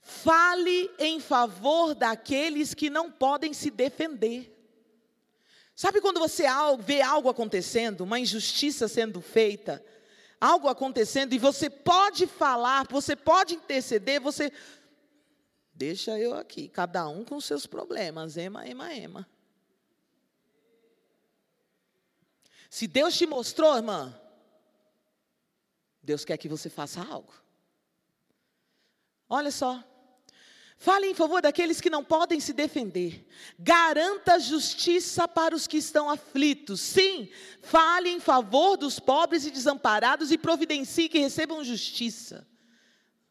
Fale 0.00 0.90
em 0.98 1.20
favor 1.20 1.94
daqueles 1.94 2.74
que 2.74 2.90
não 2.90 3.10
podem 3.10 3.54
se 3.54 3.70
defender. 3.70 4.54
Sabe 5.74 6.00
quando 6.00 6.18
você 6.18 6.44
vê 6.80 7.00
algo 7.00 7.28
acontecendo, 7.28 8.00
uma 8.00 8.18
injustiça 8.18 8.88
sendo 8.88 9.20
feita, 9.20 9.84
algo 10.40 10.68
acontecendo 10.68 11.32
e 11.32 11.38
você 11.38 11.68
pode 11.68 12.26
falar, 12.26 12.86
você 12.88 13.16
pode 13.16 13.54
interceder, 13.54 14.20
você 14.20 14.52
deixa 15.74 16.18
eu 16.18 16.34
aqui, 16.34 16.68
cada 16.68 17.08
um 17.08 17.24
com 17.24 17.40
seus 17.40 17.66
problemas, 17.66 18.36
ema, 18.36 18.66
ema, 18.66 18.94
ema. 18.94 19.28
Se 22.68 22.86
Deus 22.86 23.16
te 23.16 23.26
mostrou, 23.26 23.76
irmã, 23.76 24.14
Deus 26.02 26.24
quer 26.24 26.36
que 26.36 26.48
você 26.48 26.68
faça 26.68 27.00
algo. 27.02 27.32
Olha 29.28 29.50
só, 29.50 29.82
Fale 30.80 31.08
em 31.08 31.14
favor 31.14 31.42
daqueles 31.42 31.80
que 31.80 31.90
não 31.90 32.04
podem 32.04 32.38
se 32.38 32.52
defender. 32.52 33.26
Garanta 33.58 34.38
justiça 34.38 35.26
para 35.26 35.54
os 35.54 35.66
que 35.66 35.76
estão 35.76 36.08
aflitos. 36.08 36.80
Sim, 36.80 37.28
fale 37.60 38.08
em 38.08 38.20
favor 38.20 38.76
dos 38.76 39.00
pobres 39.00 39.44
e 39.44 39.50
desamparados 39.50 40.30
e 40.30 40.38
providencie 40.38 41.08
que 41.08 41.18
recebam 41.18 41.64
justiça. 41.64 42.46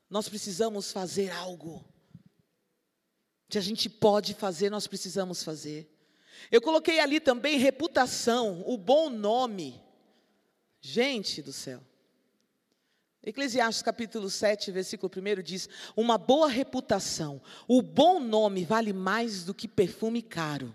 Nós 0.09 0.27
precisamos 0.27 0.91
fazer 0.91 1.31
algo. 1.31 1.85
Que 3.47 3.57
a 3.57 3.61
gente 3.61 3.89
pode 3.89 4.33
fazer, 4.33 4.69
nós 4.69 4.85
precisamos 4.85 5.41
fazer. 5.41 5.89
Eu 6.51 6.61
coloquei 6.61 6.99
ali 6.99 7.21
também 7.21 7.57
reputação, 7.57 8.61
o 8.67 8.77
bom 8.77 9.09
nome. 9.09 9.81
Gente 10.81 11.41
do 11.41 11.53
céu. 11.53 11.81
Eclesiastes 13.23 13.81
capítulo 13.81 14.29
7, 14.29 14.71
versículo 14.71 15.11
1 15.11 15.41
diz: 15.41 15.67
Uma 15.95 16.17
boa 16.17 16.47
reputação, 16.47 17.41
o 17.67 17.81
bom 17.81 18.19
nome 18.19 18.63
vale 18.63 18.93
mais 18.93 19.43
do 19.43 19.53
que 19.53 19.67
perfume 19.67 20.21
caro. 20.21 20.73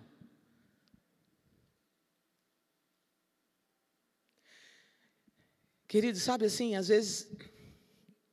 Querido, 5.86 6.18
sabe 6.18 6.46
assim, 6.46 6.74
às 6.74 6.88
vezes 6.88 7.28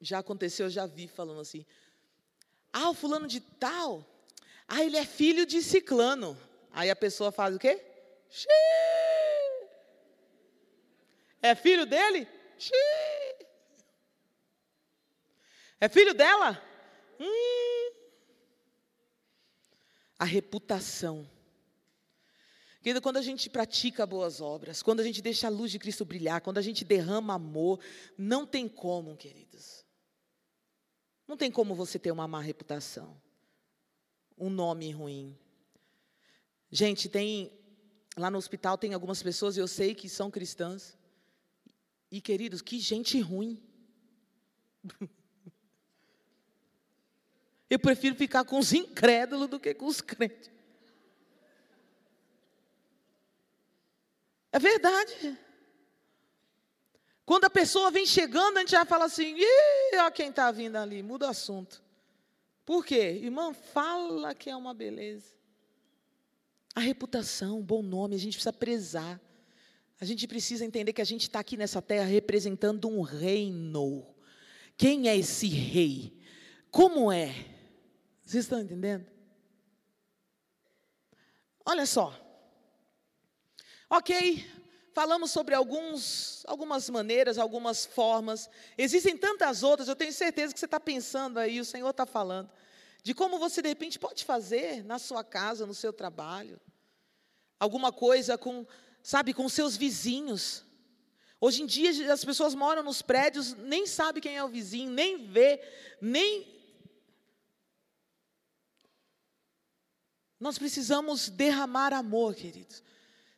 já 0.01 0.19
aconteceu, 0.19 0.67
eu 0.67 0.69
já 0.69 0.85
vi 0.85 1.07
falando 1.07 1.41
assim: 1.41 1.65
Ah, 2.73 2.89
o 2.89 2.93
fulano 2.93 3.27
de 3.27 3.39
tal, 3.39 4.05
ah, 4.67 4.83
ele 4.83 4.97
é 4.97 5.05
filho 5.05 5.45
de 5.45 5.61
ciclano. 5.61 6.37
Aí 6.71 6.89
a 6.89 6.95
pessoa 6.95 7.31
faz 7.31 7.55
o 7.55 7.59
quê? 7.59 7.83
Xiii. 8.29 9.69
É 11.41 11.55
filho 11.55 11.85
dele? 11.85 12.27
Xiii. 12.57 13.18
É 15.79 15.87
filho 15.87 16.13
dela? 16.13 16.61
Hum. 17.19 17.91
A 20.17 20.25
reputação. 20.25 21.29
Querido, 22.81 23.01
quando 23.01 23.17
a 23.17 23.21
gente 23.21 23.49
pratica 23.49 24.05
boas 24.05 24.41
obras, 24.41 24.81
quando 24.81 24.99
a 25.01 25.03
gente 25.03 25.21
deixa 25.21 25.47
a 25.47 25.49
luz 25.49 25.71
de 25.71 25.79
Cristo 25.79 26.05
brilhar, 26.05 26.41
quando 26.41 26.57
a 26.57 26.61
gente 26.61 26.85
derrama 26.85 27.33
amor, 27.33 27.79
não 28.17 28.45
tem 28.45 28.67
como, 28.67 29.17
queridos. 29.17 29.85
Não 31.27 31.37
tem 31.37 31.51
como 31.51 31.75
você 31.75 31.99
ter 31.99 32.11
uma 32.11 32.27
má 32.27 32.41
reputação, 32.41 33.21
um 34.37 34.49
nome 34.49 34.91
ruim. 34.91 35.37
Gente, 36.71 37.09
tem 37.09 37.51
lá 38.17 38.29
no 38.29 38.37
hospital 38.37 38.77
tem 38.77 38.93
algumas 38.93 39.23
pessoas, 39.23 39.57
eu 39.57 39.67
sei 39.67 39.95
que 39.95 40.09
são 40.09 40.29
cristãs. 40.31 40.97
E 42.11 42.19
queridos, 42.19 42.61
que 42.61 42.79
gente 42.79 43.19
ruim. 43.19 43.61
Eu 47.69 47.77
prefiro 47.79 48.15
ficar 48.15 48.43
com 48.43 48.57
os 48.57 48.73
incrédulos 48.73 49.47
do 49.47 49.59
que 49.59 49.73
com 49.73 49.85
os 49.85 50.01
crentes. 50.01 50.49
É 54.51 54.57
verdade. 54.57 55.37
Quando 57.25 57.45
a 57.45 57.49
pessoa 57.49 57.91
vem 57.91 58.07
chegando, 58.07 58.57
a 58.57 58.61
gente 58.61 58.71
já 58.71 58.83
fala 58.85 59.05
assim: 59.05 59.35
Ih, 59.37 59.97
olha 59.97 60.11
quem 60.11 60.29
está 60.29 60.51
vindo 60.51 60.77
ali, 60.77 61.03
muda 61.03 61.27
o 61.27 61.29
assunto. 61.29 61.81
Por 62.65 62.83
quê? 62.83 63.19
Irmã, 63.21 63.53
fala 63.53 64.33
que 64.33 64.49
é 64.49 64.55
uma 64.55 64.73
beleza. 64.73 65.33
A 66.73 66.79
reputação, 66.79 67.61
bom 67.61 67.83
nome, 67.83 68.15
a 68.15 68.19
gente 68.19 68.33
precisa 68.33 68.53
prezar. 68.53 69.21
A 70.01 70.05
gente 70.05 70.27
precisa 70.27 70.65
entender 70.65 70.93
que 70.93 71.01
a 71.01 71.05
gente 71.05 71.23
está 71.23 71.39
aqui 71.39 71.57
nessa 71.57 71.81
terra 71.81 72.05
representando 72.05 72.87
um 72.87 73.01
reino. 73.01 74.07
Quem 74.77 75.09
é 75.09 75.17
esse 75.17 75.47
rei? 75.47 76.17
Como 76.71 77.11
é? 77.11 77.58
Vocês 78.29 78.45
estão 78.45 78.59
entendendo? 78.59 79.07
Olha 81.65 81.83
só. 81.87 82.13
Ok, 83.89 84.47
falamos 84.93 85.31
sobre 85.31 85.55
alguns, 85.55 86.43
algumas 86.45 86.87
maneiras, 86.91 87.39
algumas 87.39 87.87
formas. 87.87 88.47
Existem 88.77 89.17
tantas 89.17 89.63
outras, 89.63 89.87
eu 89.87 89.95
tenho 89.95 90.13
certeza 90.13 90.53
que 90.53 90.59
você 90.59 90.67
está 90.67 90.79
pensando 90.79 91.39
aí, 91.39 91.59
o 91.59 91.65
Senhor 91.65 91.89
está 91.89 92.05
falando, 92.05 92.51
de 93.01 93.15
como 93.15 93.39
você 93.39 93.63
de 93.63 93.69
repente 93.69 93.97
pode 93.97 94.23
fazer 94.23 94.83
na 94.83 94.99
sua 94.99 95.23
casa, 95.23 95.65
no 95.65 95.73
seu 95.73 95.91
trabalho. 95.91 96.61
Alguma 97.59 97.91
coisa 97.91 98.37
com, 98.37 98.63
sabe, 99.01 99.33
com 99.33 99.49
seus 99.49 99.75
vizinhos. 99.75 100.63
Hoje 101.41 101.63
em 101.63 101.65
dia 101.65 102.13
as 102.13 102.23
pessoas 102.23 102.53
moram 102.53 102.83
nos 102.83 103.01
prédios, 103.01 103.55
nem 103.55 103.87
sabe 103.87 104.21
quem 104.21 104.37
é 104.37 104.43
o 104.43 104.49
vizinho, 104.49 104.91
nem 104.91 105.25
vê, 105.25 105.59
nem 105.99 106.58
Nós 110.39 110.57
precisamos 110.57 111.29
derramar 111.29 111.93
amor, 111.93 112.33
queridos. 112.33 112.81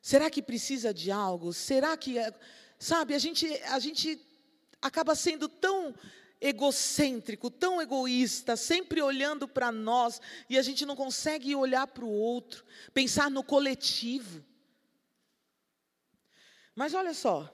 Será 0.01 0.29
que 0.29 0.41
precisa 0.41 0.93
de 0.93 1.11
algo? 1.11 1.51
Será 1.51 1.97
que, 1.97 2.17
é, 2.17 2.33
sabe, 2.77 3.15
a 3.15 3.19
gente, 3.19 3.47
a 3.63 3.79
gente 3.79 4.19
acaba 4.81 5.15
sendo 5.15 5.49
tão 5.49 5.95
egocêntrico, 6.39 7.51
tão 7.51 7.81
egoísta, 7.81 8.55
sempre 8.55 9.01
olhando 9.01 9.47
para 9.47 9.71
nós, 9.71 10.19
e 10.49 10.57
a 10.57 10.61
gente 10.61 10.85
não 10.85 10.95
consegue 10.95 11.55
olhar 11.55 11.85
para 11.87 12.03
o 12.03 12.11
outro, 12.11 12.65
pensar 12.93 13.29
no 13.29 13.43
coletivo. 13.43 14.43
Mas 16.75 16.95
olha 16.95 17.13
só, 17.13 17.47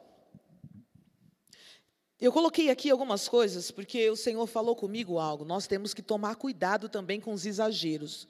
eu 2.20 2.32
coloquei 2.32 2.70
aqui 2.70 2.90
algumas 2.90 3.28
coisas, 3.28 3.72
porque 3.72 4.10
o 4.10 4.16
Senhor 4.16 4.48
falou 4.48 4.76
comigo 4.76 5.20
algo, 5.20 5.44
nós 5.44 5.68
temos 5.68 5.94
que 5.94 6.02
tomar 6.02 6.36
cuidado 6.36 6.88
também 6.88 7.20
com 7.20 7.34
os 7.34 7.46
exageros. 7.46 8.28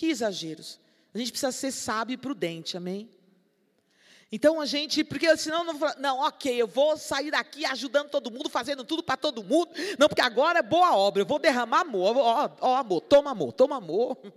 Que 0.00 0.06
exageros? 0.06 0.80
A 1.12 1.18
gente 1.18 1.30
precisa 1.30 1.52
ser 1.52 1.70
sábio 1.70 2.14
e 2.14 2.16
prudente, 2.16 2.74
amém? 2.74 3.10
Então 4.32 4.58
a 4.58 4.64
gente, 4.64 5.04
porque 5.04 5.36
senão 5.36 5.62
não, 5.62 5.78
não, 5.98 6.20
ok, 6.20 6.56
eu 6.56 6.66
vou 6.66 6.96
sair 6.96 7.30
daqui 7.30 7.66
ajudando 7.66 8.08
todo 8.08 8.30
mundo, 8.30 8.48
fazendo 8.48 8.82
tudo 8.82 9.02
para 9.02 9.18
todo 9.18 9.44
mundo. 9.44 9.70
Não, 9.98 10.08
porque 10.08 10.22
agora 10.22 10.60
é 10.60 10.62
boa 10.62 10.96
obra, 10.96 11.20
eu 11.20 11.26
vou 11.26 11.38
derramar 11.38 11.80
amor. 11.80 12.16
Ó, 12.16 12.50
ó, 12.62 12.76
amor, 12.76 13.02
toma 13.02 13.32
amor, 13.32 13.52
toma 13.52 13.76
amor. 13.76 14.16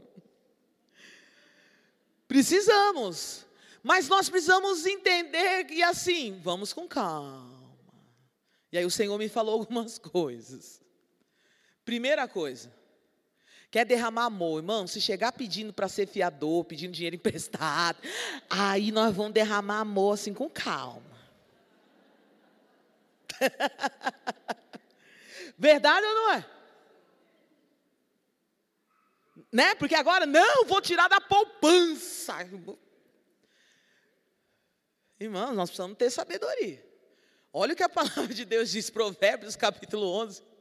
Precisamos, 2.27 3.45
mas 3.81 4.09
nós 4.09 4.27
precisamos 4.27 4.85
entender 4.85 5.63
que 5.63 5.81
assim, 5.81 6.41
vamos 6.43 6.73
com 6.73 6.89
calma. 6.89 7.73
E 8.69 8.77
aí 8.77 8.85
o 8.85 8.91
Senhor 8.91 9.17
me 9.17 9.29
falou 9.29 9.53
algumas 9.61 9.97
coisas. 9.97 10.81
Primeira 11.85 12.27
coisa, 12.27 12.69
Quer 13.73 13.85
derramar 13.85 14.25
amor, 14.25 14.59
irmão? 14.59 14.85
Se 14.85 15.01
chegar 15.01 15.31
pedindo 15.31 15.73
para 15.73 15.87
ser 15.87 16.05
fiador, 16.05 16.63
pedindo 16.63 16.93
dinheiro 16.93 17.15
emprestado, 17.17 17.97
aí 18.47 18.91
nós 18.91 19.15
vamos 19.15 19.33
derramar 19.33 19.79
amor 19.79 20.13
assim 20.13 20.31
com 20.31 20.47
calma. 20.47 21.01
Verdade 25.57 26.05
ou 26.05 26.13
não 26.13 26.31
é? 26.33 26.45
Né? 29.51 29.73
Porque 29.73 29.95
agora, 29.95 30.27
não, 30.27 30.65
vou 30.65 30.79
tirar 30.79 31.07
da 31.07 31.19
poupança. 31.19 32.47
Irmãos, 35.19 35.55
nós 35.55 35.71
precisamos 35.71 35.97
ter 35.97 36.11
sabedoria. 36.11 36.85
Olha 37.51 37.73
o 37.73 37.75
que 37.75 37.81
a 37.81 37.89
palavra 37.89 38.35
de 38.35 38.45
Deus 38.45 38.69
diz, 38.69 38.91
Provérbios 38.91 39.55
capítulo 39.55 40.05
11. 40.21 40.52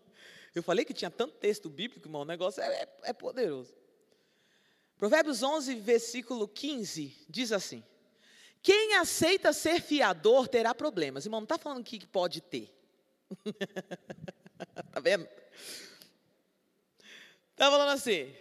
Eu 0.54 0.62
falei 0.62 0.84
que 0.84 0.92
tinha 0.92 1.10
tanto 1.10 1.36
texto 1.36 1.68
bíblico, 1.70 2.06
irmão, 2.06 2.22
o 2.22 2.26
negócio 2.26 2.62
é, 2.62 2.82
é, 2.82 2.88
é 3.04 3.12
poderoso. 3.12 3.74
Provérbios 4.96 5.42
11, 5.42 5.74
versículo 5.76 6.46
15, 6.46 7.26
diz 7.28 7.52
assim: 7.52 7.82
Quem 8.62 8.94
aceita 8.96 9.52
ser 9.52 9.80
fiador 9.80 10.46
terá 10.46 10.74
problemas. 10.74 11.24
Irmão, 11.24 11.40
não 11.40 11.44
está 11.44 11.58
falando 11.58 11.82
que 11.82 12.06
pode 12.06 12.40
ter. 12.40 12.72
Está 14.86 15.00
vendo? 15.02 15.28
Está 17.52 17.70
falando 17.70 17.90
assim: 17.90 18.34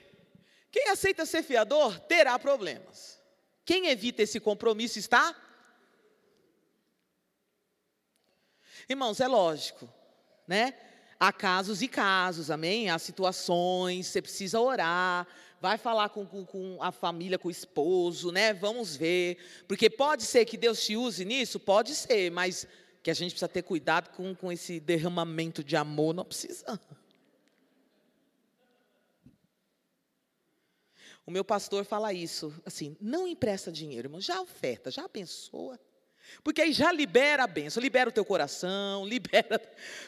quem 0.71 0.89
aceita 0.89 1.25
ser 1.25 1.43
fiador 1.43 1.99
terá 2.01 2.37
problemas. 2.37 3.21
Quem 3.63 3.87
evita 3.87 4.23
esse 4.23 4.39
compromisso 4.39 4.99
está. 4.99 5.35
Irmãos, 8.89 9.19
é 9.19 9.27
lógico, 9.27 9.87
né? 10.47 10.90
Há 11.23 11.31
casos 11.31 11.83
e 11.83 11.87
casos, 11.87 12.49
amém? 12.49 12.89
Há 12.89 12.97
situações, 12.97 14.07
você 14.07 14.23
precisa 14.23 14.59
orar, 14.59 15.27
vai 15.61 15.77
falar 15.77 16.09
com, 16.09 16.25
com, 16.25 16.43
com, 16.43 16.81
a 16.81 16.91
família, 16.91 17.37
com 17.37 17.47
o 17.47 17.51
esposo, 17.51 18.31
né? 18.31 18.55
Vamos 18.55 18.95
ver. 18.95 19.37
Porque 19.67 19.87
pode 19.87 20.23
ser 20.23 20.45
que 20.45 20.57
Deus 20.57 20.83
te 20.83 20.97
use 20.97 21.23
nisso? 21.23 21.59
Pode 21.59 21.93
ser, 21.93 22.31
mas 22.31 22.65
que 23.03 23.11
a 23.11 23.13
gente 23.13 23.33
precisa 23.33 23.47
ter 23.47 23.61
cuidado 23.61 24.09
com, 24.15 24.33
com 24.33 24.51
esse 24.51 24.79
derramamento 24.79 25.63
de 25.63 25.75
amor, 25.75 26.11
não 26.11 26.25
precisa. 26.25 26.81
O 31.23 31.29
meu 31.29 31.45
pastor 31.45 31.85
fala 31.85 32.11
isso, 32.11 32.51
assim, 32.65 32.97
não 32.99 33.27
empresta 33.27 33.71
dinheiro, 33.71 34.07
irmão, 34.07 34.19
já 34.19 34.41
oferta, 34.41 34.89
já 34.89 35.05
abençoa. 35.05 35.79
Porque 36.43 36.61
aí 36.61 36.73
já 36.73 36.91
libera 36.91 37.43
a 37.43 37.47
benção, 37.47 37.81
libera 37.81 38.09
o 38.09 38.13
teu 38.13 38.25
coração, 38.25 39.05
libera. 39.09 39.59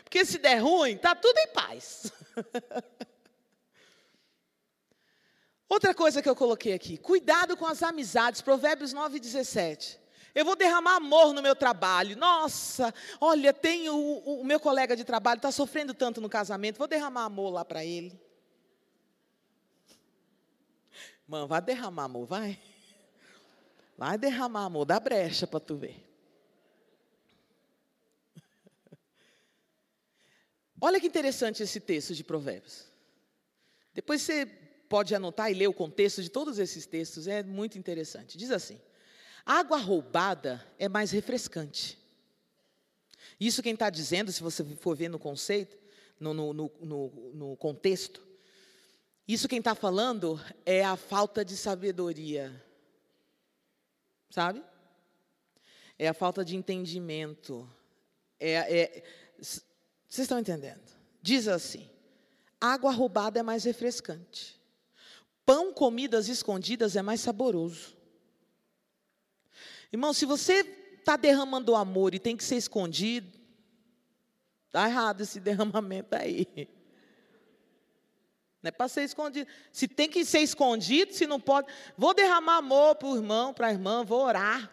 Porque 0.03 0.26
se 0.26 0.38
der 0.38 0.57
ruim, 0.57 0.95
está 0.95 1.15
tudo 1.15 1.38
em 1.38 1.47
paz. 1.47 2.11
Outra 5.69 5.93
coisa 5.93 6.21
que 6.21 6.30
eu 6.30 6.36
coloquei 6.36 6.74
aqui, 6.74 6.97
cuidado 6.97 7.57
com 7.57 7.65
as 7.65 7.82
amizades, 7.82 8.41
Provérbios 8.41 8.93
9, 8.93 9.19
17. 9.19 9.99
Eu 10.36 10.45
vou 10.45 10.55
derramar 10.55 10.95
amor 10.95 11.34
no 11.34 11.41
meu 11.41 11.55
trabalho. 11.55 12.17
Nossa, 12.17 12.93
olha, 13.19 13.53
tem 13.53 13.89
o, 13.89 14.17
o 14.19 14.43
meu 14.43 14.59
colega 14.59 14.95
de 14.95 15.03
trabalho, 15.03 15.38
está 15.38 15.51
sofrendo 15.51 15.93
tanto 15.93 16.21
no 16.21 16.30
casamento, 16.30 16.78
vou 16.78 16.88
derramar 16.88 17.26
amor 17.26 17.51
lá 17.51 17.65
para 17.65 17.84
ele. 17.84 18.19
Mano, 21.28 21.47
vai 21.47 21.61
derramar 21.61 22.03
amor, 22.03 22.26
vai. 22.26 22.59
Vai 23.97 24.17
derramar 24.17 24.65
amor, 24.65 24.86
dá 24.86 24.99
brecha 24.99 25.47
para 25.47 25.59
tu 25.59 25.76
ver. 25.76 26.12
Olha 30.86 30.99
que 30.99 31.07
interessante 31.07 31.63
esse 31.63 31.79
texto 31.79 32.13
de 32.13 32.25
Provérbios. 32.25 32.84
Depois 33.93 34.21
você 34.21 34.45
pode 34.89 35.15
anotar 35.15 35.49
e 35.49 35.53
ler 35.53 35.67
o 35.67 35.73
contexto 35.73 36.21
de 36.21 36.27
todos 36.27 36.59
esses 36.59 36.86
textos, 36.86 37.25
é 37.25 37.41
muito 37.41 37.77
interessante. 37.77 38.38
Diz 38.38 38.51
assim: 38.51 38.77
água 39.45 39.77
roubada 39.77 40.61
é 40.77 40.89
mais 40.89 41.11
refrescante. 41.11 41.97
Isso 43.39 43.63
quem 43.63 43.75
está 43.75 43.89
dizendo, 43.89 44.29
se 44.29 44.43
você 44.43 44.61
for 44.75 44.93
ver 44.93 45.07
no 45.07 45.17
conceito, 45.17 45.77
no, 46.19 46.34
no, 46.34 46.53
no, 46.53 47.31
no 47.34 47.55
contexto, 47.55 48.21
isso 49.25 49.47
quem 49.47 49.59
está 49.59 49.73
falando 49.73 50.38
é 50.65 50.84
a 50.84 50.97
falta 50.97 51.45
de 51.45 51.55
sabedoria. 51.55 52.61
Sabe? 54.29 54.61
É 55.97 56.09
a 56.09 56.13
falta 56.13 56.43
de 56.43 56.57
entendimento. 56.57 57.69
É, 58.38 58.81
é, 58.81 59.03
vocês 60.14 60.26
estão 60.26 60.38
entendendo? 60.38 60.80
Diz 61.24 61.47
assim: 61.47 61.89
água 62.61 62.91
roubada 62.91 63.39
é 63.39 63.43
mais 63.43 63.64
refrescante. 63.64 64.61
Pão 65.43 65.74
comidas 65.74 66.30
escondidas 66.30 66.95
é 66.95 67.01
mais 67.01 67.20
saboroso. 67.20 67.97
Irmão, 69.91 70.14
se 70.14 70.28
você 70.28 70.59
está 70.99 71.18
derramando 71.18 71.74
amor 71.74 72.14
e 72.14 72.20
tem 72.20 72.38
que 72.38 72.43
ser 72.43 72.57
escondido, 72.57 73.28
está 74.68 74.88
errado 74.88 75.22
esse 75.22 75.39
derramamento 75.41 76.16
aí. 76.16 76.47
Não 78.61 78.70
é 78.70 78.72
para 78.72 78.88
ser 78.88 79.01
escondido. 79.01 79.49
Se 79.72 79.88
tem 79.88 80.07
que 80.07 80.24
ser 80.24 80.41
escondido, 80.41 81.11
se 81.11 81.26
não 81.26 81.39
pode. 81.39 81.74
Vou 81.97 82.14
derramar 82.14 82.57
amor 82.57 82.97
para 82.97 83.07
o 83.07 83.16
irmão, 83.16 83.51
para 83.51 83.66
a 83.66 83.72
irmã, 83.72 84.03
vou 84.03 84.24
orar. 84.24 84.72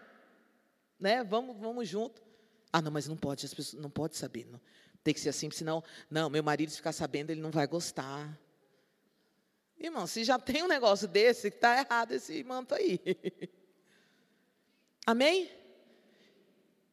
Né? 0.98 1.24
Vamos, 1.24 1.56
vamos 1.56 1.88
junto. 1.88 2.20
Ah, 2.70 2.82
não, 2.82 2.90
mas 2.92 3.08
não 3.08 3.16
pode, 3.16 3.46
as 3.46 3.54
pessoas 3.54 3.82
não 3.82 3.88
pode 3.88 4.18
saber. 4.18 4.46
Não. 4.46 4.60
Tem 5.02 5.14
que 5.14 5.20
ser 5.20 5.30
assim, 5.30 5.50
senão, 5.50 5.82
não, 6.10 6.28
meu 6.28 6.42
marido 6.42 6.70
ficar 6.70 6.92
sabendo, 6.92 7.30
ele 7.30 7.40
não 7.40 7.50
vai 7.50 7.66
gostar. 7.66 8.38
Irmão, 9.78 10.06
se 10.06 10.24
já 10.24 10.38
tem 10.38 10.62
um 10.62 10.68
negócio 10.68 11.08
desse, 11.08 11.48
está 11.48 11.78
errado 11.80 12.12
esse 12.12 12.44
manto 12.44 12.74
aí. 12.74 13.00
Amém? 15.06 15.50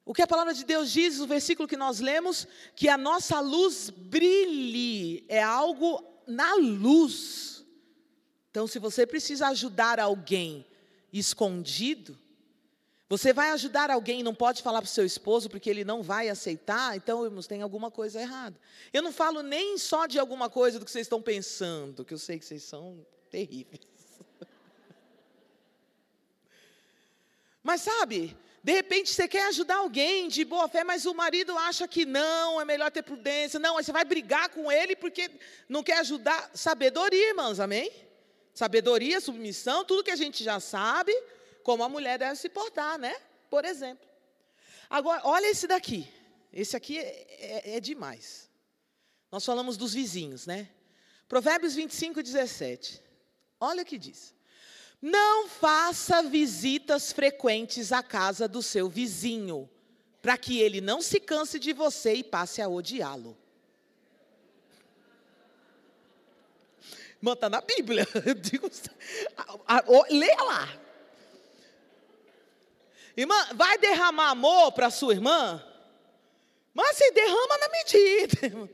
O 0.05 0.13
que 0.13 0.21
a 0.21 0.27
palavra 0.27 0.53
de 0.53 0.63
Deus 0.63 0.89
diz, 0.89 1.19
o 1.19 1.27
versículo 1.27 1.67
que 1.67 1.75
nós 1.75 1.99
lemos, 1.99 2.47
que 2.77 2.87
a 2.87 2.97
nossa 2.97 3.41
luz 3.41 3.89
brilhe, 3.89 5.25
é 5.27 5.43
algo 5.43 6.01
na 6.25 6.55
luz. 6.55 7.65
Então, 8.49 8.65
se 8.67 8.79
você 8.79 9.05
precisa 9.05 9.49
ajudar 9.49 9.99
alguém 9.99 10.65
escondido, 11.11 12.17
você 13.09 13.31
vai 13.31 13.51
ajudar 13.51 13.89
alguém 13.89 14.21
não 14.21 14.35
pode 14.35 14.61
falar 14.61 14.81
para 14.81 14.87
o 14.87 14.91
seu 14.91 15.05
esposo 15.05 15.49
porque 15.49 15.69
ele 15.69 15.85
não 15.85 16.03
vai 16.03 16.27
aceitar, 16.27 16.97
então, 16.97 17.23
irmãos, 17.23 17.47
tem 17.47 17.61
alguma 17.61 17.89
coisa 17.89 18.19
errada. 18.19 18.59
Eu 18.91 19.01
não 19.01 19.13
falo 19.13 19.41
nem 19.41 19.77
só 19.77 20.05
de 20.07 20.19
alguma 20.19 20.49
coisa 20.49 20.77
do 20.77 20.83
que 20.83 20.91
vocês 20.91 21.05
estão 21.05 21.21
pensando, 21.21 22.03
que 22.03 22.13
eu 22.13 22.17
sei 22.17 22.37
que 22.37 22.45
vocês 22.45 22.63
são 22.63 23.05
terríveis. 23.29 23.87
Mas 27.63 27.81
sabe, 27.81 28.35
de 28.61 28.73
repente 28.73 29.13
você 29.13 29.25
quer 29.25 29.47
ajudar 29.47 29.77
alguém 29.77 30.27
de 30.27 30.43
boa 30.43 30.67
fé, 30.67 30.83
mas 30.83 31.05
o 31.05 31.13
marido 31.13 31.57
acha 31.57 31.87
que 31.87 32.05
não, 32.05 32.59
é 32.59 32.65
melhor 32.65 32.91
ter 32.91 33.01
prudência. 33.01 33.59
Não, 33.59 33.77
aí 33.77 33.83
você 33.83 33.93
vai 33.93 34.03
brigar 34.03 34.49
com 34.49 34.69
ele 34.69 34.93
porque 34.93 35.31
não 35.69 35.81
quer 35.81 35.99
ajudar. 35.99 36.51
Sabedoria, 36.53 37.29
irmãos, 37.29 37.61
amém? 37.61 37.89
Sabedoria, 38.53 39.21
submissão, 39.21 39.85
tudo 39.85 40.03
que 40.03 40.11
a 40.11 40.17
gente 40.17 40.43
já 40.43 40.59
sabe, 40.59 41.13
como 41.67 41.83
a 41.83 41.89
mulher 41.89 42.17
deve 42.17 42.37
se 42.37 42.47
portar, 42.47 42.97
né? 42.97 43.13
Por 43.49 43.65
exemplo. 43.65 44.07
Agora, 44.89 45.21
olha 45.25 45.47
esse 45.47 45.67
daqui. 45.67 46.07
Esse 46.53 46.77
aqui 46.77 46.97
é, 46.97 47.27
é, 47.39 47.75
é 47.75 47.79
demais. 47.81 48.49
Nós 49.29 49.43
falamos 49.43 49.75
dos 49.75 49.93
vizinhos, 49.93 50.47
né? 50.47 50.69
Provérbios 51.27 51.75
25, 51.75 52.23
17. 52.23 53.03
Olha 53.59 53.83
o 53.83 53.85
que 53.85 53.97
diz. 53.97 54.33
Não 55.01 55.49
faça 55.49 56.23
visitas 56.23 57.11
frequentes 57.11 57.91
à 57.91 58.01
casa 58.01 58.47
do 58.47 58.63
seu 58.63 58.87
vizinho, 58.87 59.69
para 60.21 60.37
que 60.37 60.61
ele 60.61 60.79
não 60.79 61.01
se 61.01 61.19
canse 61.19 61.59
de 61.59 61.73
você 61.73 62.13
e 62.13 62.23
passe 62.23 62.61
a 62.61 62.69
odiá-lo. 62.69 63.37
Irmã, 67.17 67.33
está 67.33 67.49
na 67.49 67.59
Bíblia. 67.59 68.07
Digo, 68.41 68.71
leia 70.09 70.43
lá. 70.43 70.86
Irmã, 73.17 73.35
vai 73.55 73.79
derramar 73.79 74.29
amor 74.29 74.71
para 74.73 74.91
sua 74.91 75.11
irmã? 75.11 75.63
Mas 76.71 76.95
se 76.97 77.11
derrama 77.11 77.57
na 77.57 77.69
medida. 77.69 78.69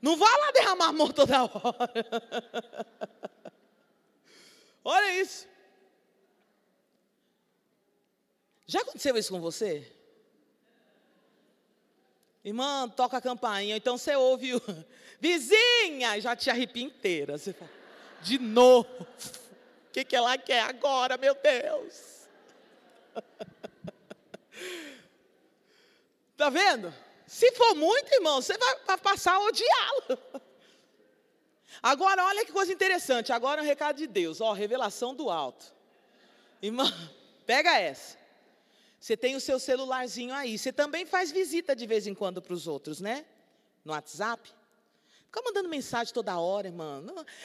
Não 0.00 0.16
vá 0.16 0.28
lá 0.28 0.50
derramar 0.52 0.86
amor 0.86 1.12
toda 1.12 1.44
hora. 1.44 2.06
Olha 4.82 5.20
isso. 5.20 5.46
Já 8.66 8.80
aconteceu 8.80 9.14
isso 9.18 9.30
com 9.30 9.40
você? 9.40 9.92
Irmã, 12.42 12.88
toca 12.88 13.18
a 13.18 13.20
campainha, 13.20 13.76
então 13.76 13.98
você 13.98 14.16
ouve 14.16 14.54
o 14.54 14.62
vizinha, 15.20 16.18
já 16.18 16.34
te 16.34 16.48
arrepia 16.48 16.84
inteira. 16.84 17.36
Você 17.36 17.52
fala, 17.52 17.70
de 18.22 18.38
novo. 18.38 18.88
O 19.02 19.92
que, 19.92 20.02
que 20.04 20.16
ela 20.16 20.38
quer 20.38 20.62
agora, 20.62 21.18
meu 21.18 21.34
Deus? 21.34 22.26
Tá 26.36 26.50
vendo? 26.50 26.92
Se 27.26 27.50
for 27.52 27.74
muito, 27.74 28.12
irmão, 28.12 28.40
você 28.40 28.56
vai 28.86 28.98
passar 28.98 29.34
a 29.34 29.40
odiá-lo. 29.40 30.18
Agora, 31.82 32.24
olha 32.24 32.44
que 32.44 32.52
coisa 32.52 32.72
interessante. 32.72 33.32
Agora, 33.32 33.62
um 33.62 33.64
recado 33.64 33.96
de 33.96 34.06
Deus. 34.06 34.40
Ó, 34.40 34.52
revelação 34.52 35.14
do 35.14 35.30
alto. 35.30 35.74
Irmã, 36.62 36.92
pega 37.46 37.78
essa. 37.78 38.16
Você 39.00 39.16
tem 39.16 39.36
o 39.36 39.40
seu 39.40 39.58
celularzinho 39.58 40.34
aí. 40.34 40.58
Você 40.58 40.72
também 40.72 41.04
faz 41.04 41.30
visita 41.30 41.74
de 41.74 41.86
vez 41.86 42.06
em 42.06 42.14
quando 42.14 42.40
para 42.40 42.54
os 42.54 42.66
outros, 42.66 43.00
né? 43.00 43.24
No 43.84 43.92
WhatsApp. 43.92 44.52
Fica 45.26 45.42
mandando 45.42 45.68
mensagem 45.68 46.14
toda 46.14 46.38
hora, 46.38 46.68
irmã. 46.68 47.02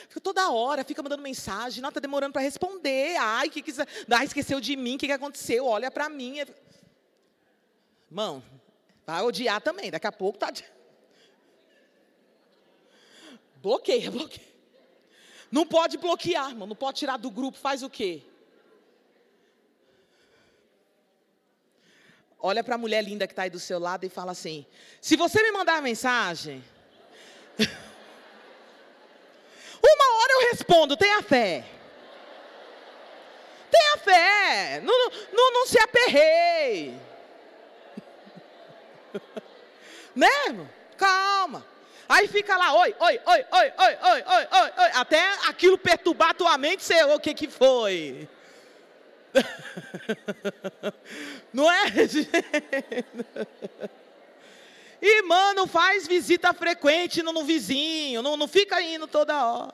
Fica 0.08 0.22
toda 0.22 0.50
hora, 0.52 0.84
fica 0.84 1.04
mandando 1.04 1.22
mensagem. 1.22 1.82
Não, 1.82 1.90
está 1.90 2.00
demorando 2.00 2.34
para 2.34 2.42
responder. 2.42 3.18
Ai, 3.18 3.50
que, 3.50 3.62
que, 3.62 3.74
ai, 4.12 4.26
esqueceu 4.26 4.62
de 4.62 4.76
mim, 4.76 4.96
o 4.96 4.98
que, 4.98 5.08
que 5.08 5.14
aconteceu? 5.14 5.66
Olha 5.66 5.92
para 5.92 6.08
mim. 6.08 6.38
Irmão, 8.10 8.42
vai 9.06 9.22
odiar 9.22 9.62
também. 9.62 9.92
Daqui 9.92 10.08
a 10.08 10.12
pouco 10.12 10.38
tá. 10.38 10.52
Bloqueia, 13.56 14.10
bloqueia. 14.10 14.48
Não 15.52 15.66
pode 15.66 15.98
bloquear, 15.98 16.50
irmão. 16.50 16.68
Não 16.68 16.76
pode 16.76 17.00
tirar 17.00 17.18
do 17.18 17.30
grupo. 17.30 17.58
Faz 17.58 17.84
o 17.84 17.90
quê? 17.90 18.24
Olha 22.40 22.64
para 22.64 22.76
a 22.76 22.78
mulher 22.78 23.04
linda 23.04 23.28
que 23.28 23.34
está 23.34 23.44
aí 23.44 23.50
do 23.50 23.60
seu 23.60 23.78
lado 23.78 24.04
e 24.06 24.10
fala 24.10 24.32
assim: 24.32 24.66
se 25.00 25.16
você 25.16 25.44
me 25.44 25.52
mandar 25.52 25.74
uma 25.76 25.82
mensagem, 25.82 26.64
uma 29.84 30.18
hora 30.18 30.34
eu 30.34 30.50
respondo, 30.50 30.98
tenha 30.98 31.22
fé. 31.22 31.64
Tenha 33.70 33.98
fé, 33.98 34.82
não, 34.82 35.10
não, 35.32 35.54
não 35.54 35.68
se 35.68 35.80
aperrei. 35.80 37.11
né? 40.16 40.28
Calma. 40.98 41.66
Aí 42.08 42.28
fica 42.28 42.56
lá, 42.58 42.74
oi, 42.74 42.96
oi, 43.00 43.20
oi, 43.26 43.46
oi, 43.52 43.74
oi, 43.78 43.78
oi, 43.78 44.24
oi, 44.26 44.48
oi, 44.52 44.72
oi, 44.78 44.92
até 44.96 45.34
aquilo 45.48 45.78
perturbar 45.78 46.32
a 46.32 46.34
tua 46.34 46.58
mente, 46.58 46.84
você, 46.84 47.02
o 47.04 47.20
que 47.20 47.34
que 47.34 47.48
foi? 47.48 48.28
Não 51.54 51.72
é? 51.72 51.86
Irmã, 55.02 55.54
não 55.56 55.66
faz 55.66 56.06
visita 56.06 56.54
frequente 56.54 57.24
no, 57.24 57.34
no 57.34 57.44
vizinho, 57.44 58.22
não, 58.22 58.38
não 58.38 58.48
fica 58.48 58.80
indo 58.82 59.08
toda 59.08 59.44
hora. 59.44 59.74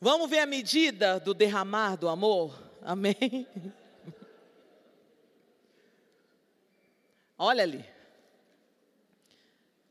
Vamos 0.00 0.28
ver 0.28 0.40
a 0.40 0.46
medida 0.46 1.20
do 1.20 1.32
derramar 1.32 1.96
do 1.96 2.08
amor? 2.08 2.60
Amém? 2.82 3.46
Olha 7.38 7.62
ali. 7.62 7.84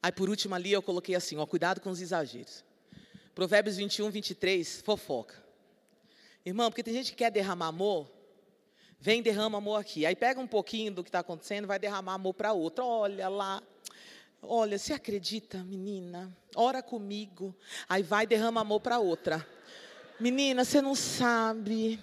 Aí 0.04 0.12
por 0.12 0.30
último 0.30 0.54
ali 0.54 0.72
eu 0.72 0.82
coloquei 0.82 1.16
assim, 1.16 1.38
ó, 1.38 1.46
cuidado 1.46 1.80
com 1.80 1.90
os 1.90 2.02
exageros. 2.02 2.64
Provérbios 3.34 3.78
21, 3.78 4.10
23, 4.10 4.82
fofoca. 4.82 5.42
Irmão, 6.46 6.70
porque 6.70 6.84
tem 6.84 6.94
gente 6.94 7.12
que 7.12 7.18
quer 7.18 7.32
derramar 7.32 7.68
amor, 7.68 8.10
vem 9.00 9.22
derrama 9.22 9.58
amor 9.58 9.80
aqui. 9.80 10.06
Aí 10.06 10.16
pega 10.16 10.40
um 10.40 10.48
pouquinho 10.48 10.92
do 10.92 11.04
que 11.04 11.10
está 11.10 11.20
acontecendo, 11.20 11.68
vai 11.68 11.80
derramar 11.80 12.14
amor 12.14 12.34
para 12.34 12.54
outra. 12.54 12.84
Olha 12.84 13.30
lá. 13.30 13.62
Olha, 14.42 14.78
você 14.78 14.94
acredita, 14.94 15.64
menina? 15.64 16.36
Ora 16.56 16.82
comigo. 16.82 17.56
Aí 17.88 18.04
vai 18.04 18.28
derrama 18.28 18.62
amor 18.62 18.80
para 18.80 19.00
outra. 19.00 19.46
Menina, 20.20 20.64
você 20.66 20.82
não 20.82 20.96
sabe. 20.96 22.00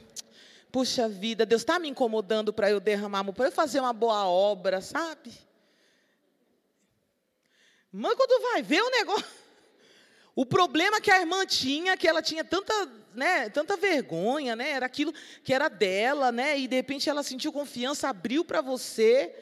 Puxa 0.74 1.08
vida, 1.08 1.46
Deus 1.46 1.62
está 1.62 1.78
me 1.78 1.88
incomodando 1.88 2.52
para 2.52 2.68
eu 2.68 2.80
derramar 2.80 3.22
para 3.32 3.46
eu 3.46 3.52
fazer 3.52 3.78
uma 3.78 3.92
boa 3.92 4.26
obra, 4.26 4.80
sabe? 4.80 5.32
Mãe, 7.92 8.16
quando 8.16 8.42
vai 8.42 8.60
ver 8.60 8.82
o 8.82 8.90
negócio. 8.90 9.24
O 10.34 10.44
problema 10.44 11.00
que 11.00 11.12
a 11.12 11.20
irmã 11.20 11.46
tinha, 11.46 11.96
que 11.96 12.08
ela 12.08 12.20
tinha 12.20 12.42
tanta, 12.42 12.74
né, 13.14 13.48
tanta 13.50 13.76
vergonha, 13.76 14.56
né, 14.56 14.70
era 14.70 14.86
aquilo 14.86 15.14
que 15.44 15.54
era 15.54 15.68
dela, 15.68 16.32
né, 16.32 16.58
e 16.58 16.66
de 16.66 16.74
repente 16.74 17.08
ela 17.08 17.22
sentiu 17.22 17.52
confiança, 17.52 18.08
abriu 18.08 18.44
para 18.44 18.60
você. 18.60 19.32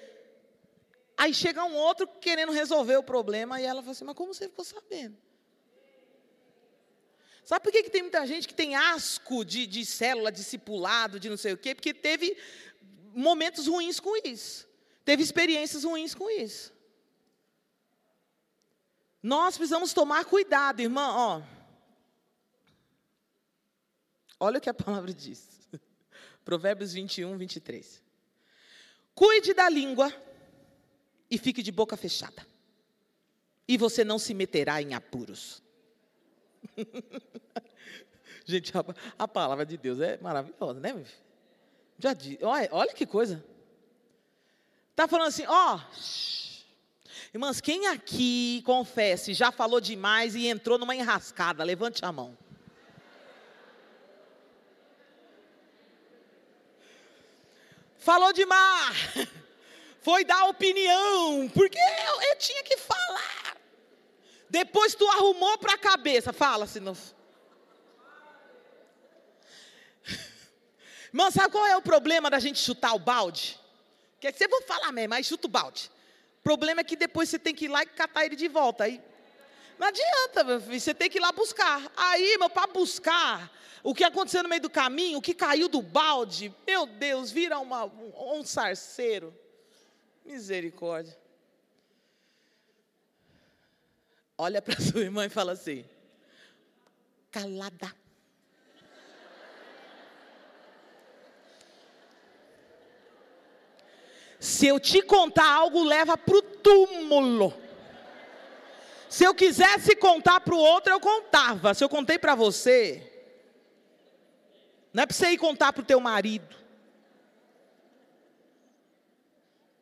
Aí 1.17 1.33
chega 1.33 1.65
um 1.65 1.77
outro 1.77 2.07
querendo 2.21 2.53
resolver 2.53 2.99
o 2.99 3.03
problema 3.03 3.59
e 3.59 3.65
ela 3.65 3.81
fala 3.81 3.93
assim: 3.93 4.05
Mas 4.05 4.17
como 4.17 4.35
você 4.35 4.51
ficou 4.51 4.67
sabendo? 4.67 5.17
Sabe 7.45 7.63
por 7.65 7.73
que, 7.73 7.83
que 7.83 7.91
tem 7.91 8.03
muita 8.03 8.27
gente 8.27 8.47
que 8.47 8.55
tem 8.55 8.77
asco 8.77 9.45
de, 9.45 9.67
de 9.67 9.85
célula, 9.85 10.31
discipulado, 10.31 11.19
de 11.19 11.29
não 11.29 11.37
sei 11.37 11.53
o 11.53 11.59
quê? 11.59 11.75
Porque 11.75 11.93
teve 11.93 12.37
momentos 13.15 13.67
ruins 13.67 13.99
com 13.99 14.17
isso. 14.25 14.69
Teve 15.05 15.23
experiências 15.23 15.85
ruins 15.85 16.15
com 16.15 16.31
isso. 16.31 16.73
Nós 19.23 19.57
precisamos 19.57 19.93
tomar 19.93 20.25
cuidado, 20.25 20.81
irmão. 20.81 21.17
Ó. 21.17 21.43
Olha 24.41 24.59
o 24.59 24.61
que 24.61 24.71
a 24.71 24.75
palavra 24.75 25.13
diz. 25.13 25.69
Provérbios 26.45 26.93
21, 26.93 27.37
23. 27.37 28.03
Cuide 29.15 29.55
da 29.55 29.69
língua 29.69 30.13
e 31.31 31.39
fique 31.39 31.63
de 31.63 31.71
boca 31.71 31.97
fechada. 31.97 32.47
E 33.69 33.77
você 33.77 34.05
não 34.05 34.19
se 34.19 34.35
meterá 34.35 34.83
em 34.83 34.95
apuros. 34.95 35.62
Gente, 38.45 38.77
a, 38.77 38.85
a, 39.19 39.29
palavra 39.29 39.65
de 39.65 39.77
Deus 39.77 40.01
é 40.01 40.19
maravilhosa, 40.21 40.81
né? 40.81 41.05
Já 41.99 42.13
disse, 42.13 42.39
olha, 42.43 42.69
olha 42.73 42.93
que 42.93 43.07
coisa. 43.07 43.45
Está 44.91 45.07
falando 45.07 45.29
assim, 45.29 45.45
ó. 45.47 45.81
Irmãs, 47.33 47.61
quem 47.61 47.87
aqui, 47.87 48.63
confesse, 48.67 49.33
já 49.33 49.51
falou 49.51 49.81
demais 49.81 50.35
e 50.35 50.49
entrou 50.49 50.77
numa 50.77 50.95
enrascada? 50.95 51.65
Levante 51.65 52.05
a 52.05 52.13
mão. 52.13 52.37
Falou 57.97 58.33
demais. 58.33 58.97
Foi 60.03 60.25
dar 60.25 60.47
opinião, 60.47 61.49
porque 61.55 61.79
eu, 61.79 62.23
eu 62.31 62.37
tinha 62.37 62.63
que 62.65 62.77
falar. 62.77 63.52
Depois 64.53 64.95
tu 64.95 65.09
arrumou 65.09 65.57
para 65.57 65.73
a 65.73 65.79
cabeça. 65.79 66.31
Fala, 66.31 66.67
senão. 66.67 66.95
Irmão, 71.09 71.31
sabe 71.31 71.51
qual 71.51 71.67
é 71.67 71.75
o 71.75 71.81
problema 71.81 72.29
da 72.29 72.39
gente 72.39 72.59
chutar 72.59 72.93
o 72.93 72.99
balde? 72.99 73.59
Quer 74.21 74.31
dizer, 74.31 74.49
vou 74.49 74.61
falar 74.61 74.93
mesmo, 74.93 75.09
mas 75.09 75.27
chuta 75.27 75.47
o 75.47 75.51
balde. 75.51 75.91
O 76.41 76.43
problema 76.43 76.83
é 76.83 76.85
que 76.85 76.97
depois 76.97 77.31
você 77.31 77.39
tem 77.39 77.55
que 77.55 77.65
ir 77.65 77.69
lá 77.69 77.83
e 77.83 77.87
catar 77.87 78.27
ele 78.27 78.37
de 78.37 78.47
volta. 78.47 78.85
Aí, 78.85 79.01
Não 79.79 79.87
adianta, 79.87 80.45
meu 80.45 80.61
filho, 80.61 80.79
você 80.79 80.93
tem 80.93 81.09
que 81.09 81.17
ir 81.17 81.23
lá 81.23 81.33
buscar. 81.33 81.91
Aí, 81.97 82.37
meu, 82.37 82.51
para 82.51 82.67
buscar, 82.67 83.51
o 83.83 83.95
que 83.95 84.05
aconteceu 84.05 84.43
no 84.43 84.51
meio 84.51 84.61
do 84.61 84.69
caminho, 84.69 85.17
o 85.17 85.23
que 85.23 85.33
caiu 85.33 85.67
do 85.67 85.81
balde, 85.81 86.55
meu 86.67 86.85
Deus, 86.85 87.31
vira 87.31 87.59
uma, 87.59 87.87
um, 87.87 88.35
um 88.39 88.45
sarceiro. 88.45 89.35
Misericórdia. 90.27 91.22
Olha 94.43 94.61
para 94.61 94.75
sua 94.83 95.03
irmã 95.03 95.25
e 95.25 95.29
fala 95.29 95.53
assim: 95.53 95.85
calada. 97.31 97.95
Se 104.41 104.67
eu 104.67 104.81
te 104.81 105.01
contar 105.01 105.49
algo, 105.49 105.85
leva 105.85 106.19
para 106.19 106.37
o 106.37 106.43
túmulo. 106.43 107.55
Se 109.09 109.23
eu 109.23 109.33
quisesse 109.33 109.95
contar 109.95 110.41
para 110.41 110.57
o 110.57 110.59
outro, 110.59 110.93
eu 110.93 110.99
contava. 110.99 111.73
Se 111.73 111.85
eu 111.85 111.89
contei 111.89 112.19
para 112.19 112.35
você, 112.35 113.01
não 114.93 115.05
é 115.05 115.07
para 115.07 115.15
você 115.15 115.29
ir 115.29 115.39
contar 115.39 115.73
para 115.73 115.83
o 115.83 115.87
teu 115.87 116.01
marido. 116.01 116.57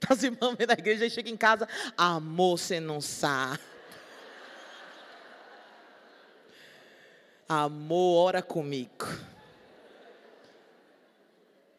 As 0.07 0.23
irmãs 0.23 0.55
vêm 0.59 0.67
da 0.67 0.75
igreja 0.75 1.07
e 1.07 1.11
chegam 1.11 1.33
em 1.33 1.37
casa, 1.39 1.67
amor, 1.97 2.59
você 2.59 2.79
não 2.79 3.01
sabe. 3.01 3.70
Amor, 7.53 8.27
ora 8.27 8.41
comigo. 8.41 9.09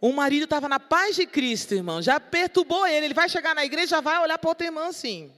O 0.01 0.11
marido 0.11 0.43
estava 0.43 0.67
na 0.67 0.81
paz 0.81 1.15
de 1.15 1.25
Cristo, 1.25 1.73
irmão. 1.73 2.01
Já 2.01 2.19
perturbou 2.19 2.85
ele. 2.85 3.05
Ele 3.05 3.13
vai 3.13 3.29
chegar 3.29 3.55
na 3.55 3.63
igreja, 3.63 3.87
já 3.87 4.01
vai 4.01 4.21
olhar 4.21 4.37
para 4.37 4.49
outra 4.49 4.67
irmã 4.67 4.87
assim. 4.87 5.31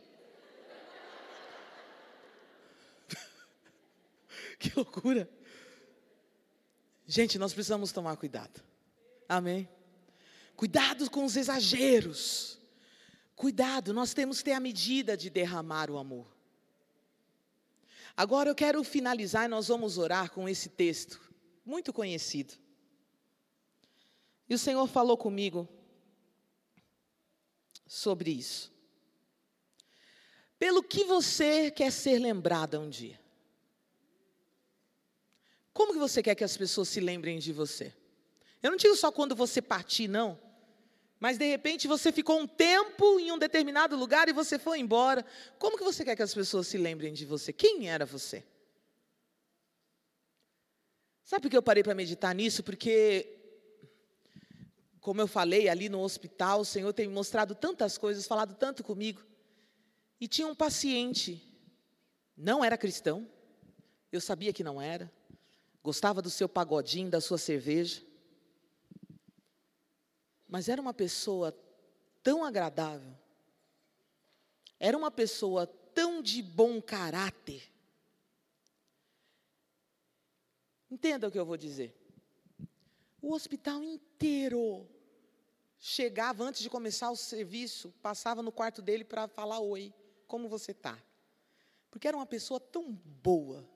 que 4.58 4.72
loucura. 4.76 5.30
Gente, 7.06 7.38
nós 7.38 7.54
precisamos 7.54 7.92
tomar 7.92 8.18
cuidado. 8.18 8.60
Amém? 9.30 9.70
Cuidado 10.56 11.12
com 11.12 11.26
os 11.26 11.38
exageros. 11.38 12.60
Cuidado, 13.36 13.94
nós 13.94 14.16
temos 14.16 14.40
que 14.40 14.46
ter 14.46 14.54
a 14.54 14.60
medida 14.60 15.16
de 15.16 15.30
derramar 15.30 15.92
o 15.92 15.98
amor. 16.00 16.33
Agora 18.16 18.50
eu 18.50 18.56
quero 18.56 18.84
finalizar 18.84 19.46
e 19.46 19.48
nós 19.48 19.68
vamos 19.68 19.98
orar 19.98 20.32
com 20.32 20.48
esse 20.48 20.70
texto, 20.70 21.20
muito 21.66 21.92
conhecido. 21.92 22.54
E 24.48 24.54
o 24.54 24.60
Senhor 24.60 24.86
falou 24.88 25.18
comigo 25.18 25.68
sobre 27.88 28.32
isso. 28.32 28.72
Pelo 30.60 30.84
que 30.84 31.04
você 31.04 31.72
quer 31.72 31.92
ser 31.92 32.20
lembrada 32.20 32.80
um 32.80 32.90
dia? 32.90 33.20
Como 35.74 35.92
que 35.92 36.00
você 36.00 36.22
quer 36.22 36.36
que 36.36 36.44
as 36.44 36.56
pessoas 36.56 36.88
se 36.90 37.00
lembrem 37.00 37.40
de 37.40 37.52
você? 37.52 37.94
Eu 38.62 38.70
não 38.70 38.78
digo 38.78 38.96
só 38.96 39.12
quando 39.12 39.36
você 39.36 39.62
partir, 39.62 40.08
não. 40.08 40.40
Mas 41.24 41.38
de 41.38 41.48
repente 41.48 41.88
você 41.88 42.12
ficou 42.12 42.38
um 42.38 42.46
tempo 42.46 43.18
em 43.18 43.32
um 43.32 43.38
determinado 43.38 43.96
lugar 43.96 44.28
e 44.28 44.34
você 44.34 44.60
foi 44.60 44.80
embora. 44.80 45.26
Como 45.58 45.78
que 45.78 45.84
você 45.86 46.04
quer 46.04 46.18
que 46.18 46.22
as 46.22 46.34
pessoas 46.34 46.68
se 46.68 46.78
lembrem 46.78 47.14
de 47.14 47.26
você? 47.26 47.54
Quem 47.54 47.90
era 47.90 48.06
você? 48.06 48.44
Sabe 51.24 51.44
por 51.44 51.50
que 51.50 51.56
eu 51.56 51.64
parei 51.64 51.82
para 51.82 51.96
meditar 51.96 52.36
nisso? 52.36 52.62
Porque, 52.62 53.38
como 55.00 55.22
eu 55.22 55.28
falei 55.30 55.70
ali 55.70 55.88
no 55.88 56.02
hospital, 56.02 56.60
o 56.60 56.66
Senhor 56.66 56.92
tem 56.92 57.08
me 57.08 57.14
mostrado 57.14 57.56
tantas 57.56 57.98
coisas, 57.98 58.28
falado 58.28 58.54
tanto 58.56 58.84
comigo. 58.84 59.24
E 60.20 60.28
tinha 60.28 60.46
um 60.46 60.54
paciente, 60.54 61.42
não 62.36 62.62
era 62.62 62.78
cristão, 62.78 63.26
eu 64.12 64.20
sabia 64.20 64.52
que 64.52 64.62
não 64.62 64.82
era, 64.82 65.10
gostava 65.82 66.22
do 66.22 66.30
seu 66.30 66.50
pagodinho, 66.50 67.10
da 67.10 67.22
sua 67.22 67.38
cerveja. 67.38 68.02
Mas 70.54 70.70
era 70.70 70.80
uma 70.80 70.94
pessoa 70.94 71.52
tão 72.22 72.46
agradável, 72.46 73.12
era 74.80 74.96
uma 74.96 75.10
pessoa 75.10 75.66
tão 75.66 76.22
de 76.22 76.44
bom 76.44 76.80
caráter. 76.80 77.74
Entenda 80.92 81.28
o 81.28 81.32
que 81.32 81.40
eu 81.40 81.46
vou 81.46 81.58
dizer. 81.58 81.98
O 83.20 83.34
hospital 83.34 83.84
inteiro 83.84 84.88
chegava 85.80 86.44
antes 86.44 86.62
de 86.62 86.70
começar 86.70 87.10
o 87.10 87.16
serviço, 87.16 87.92
passava 88.00 88.44
no 88.44 88.52
quarto 88.52 88.80
dele 88.80 89.04
para 89.04 89.28
falar 89.28 89.60
oi, 89.60 89.92
como 90.28 90.48
você 90.48 90.70
está? 90.70 91.04
Porque 91.90 92.08
era 92.08 92.16
uma 92.16 92.28
pessoa 92.28 92.60
tão 92.60 92.92
boa. 92.94 93.68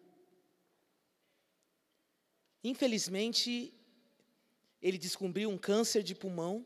Infelizmente, 2.64 3.74
ele 4.82 4.98
descobriu 4.98 5.50
um 5.50 5.58
câncer 5.58 6.04
de 6.04 6.14
pulmão. 6.14 6.66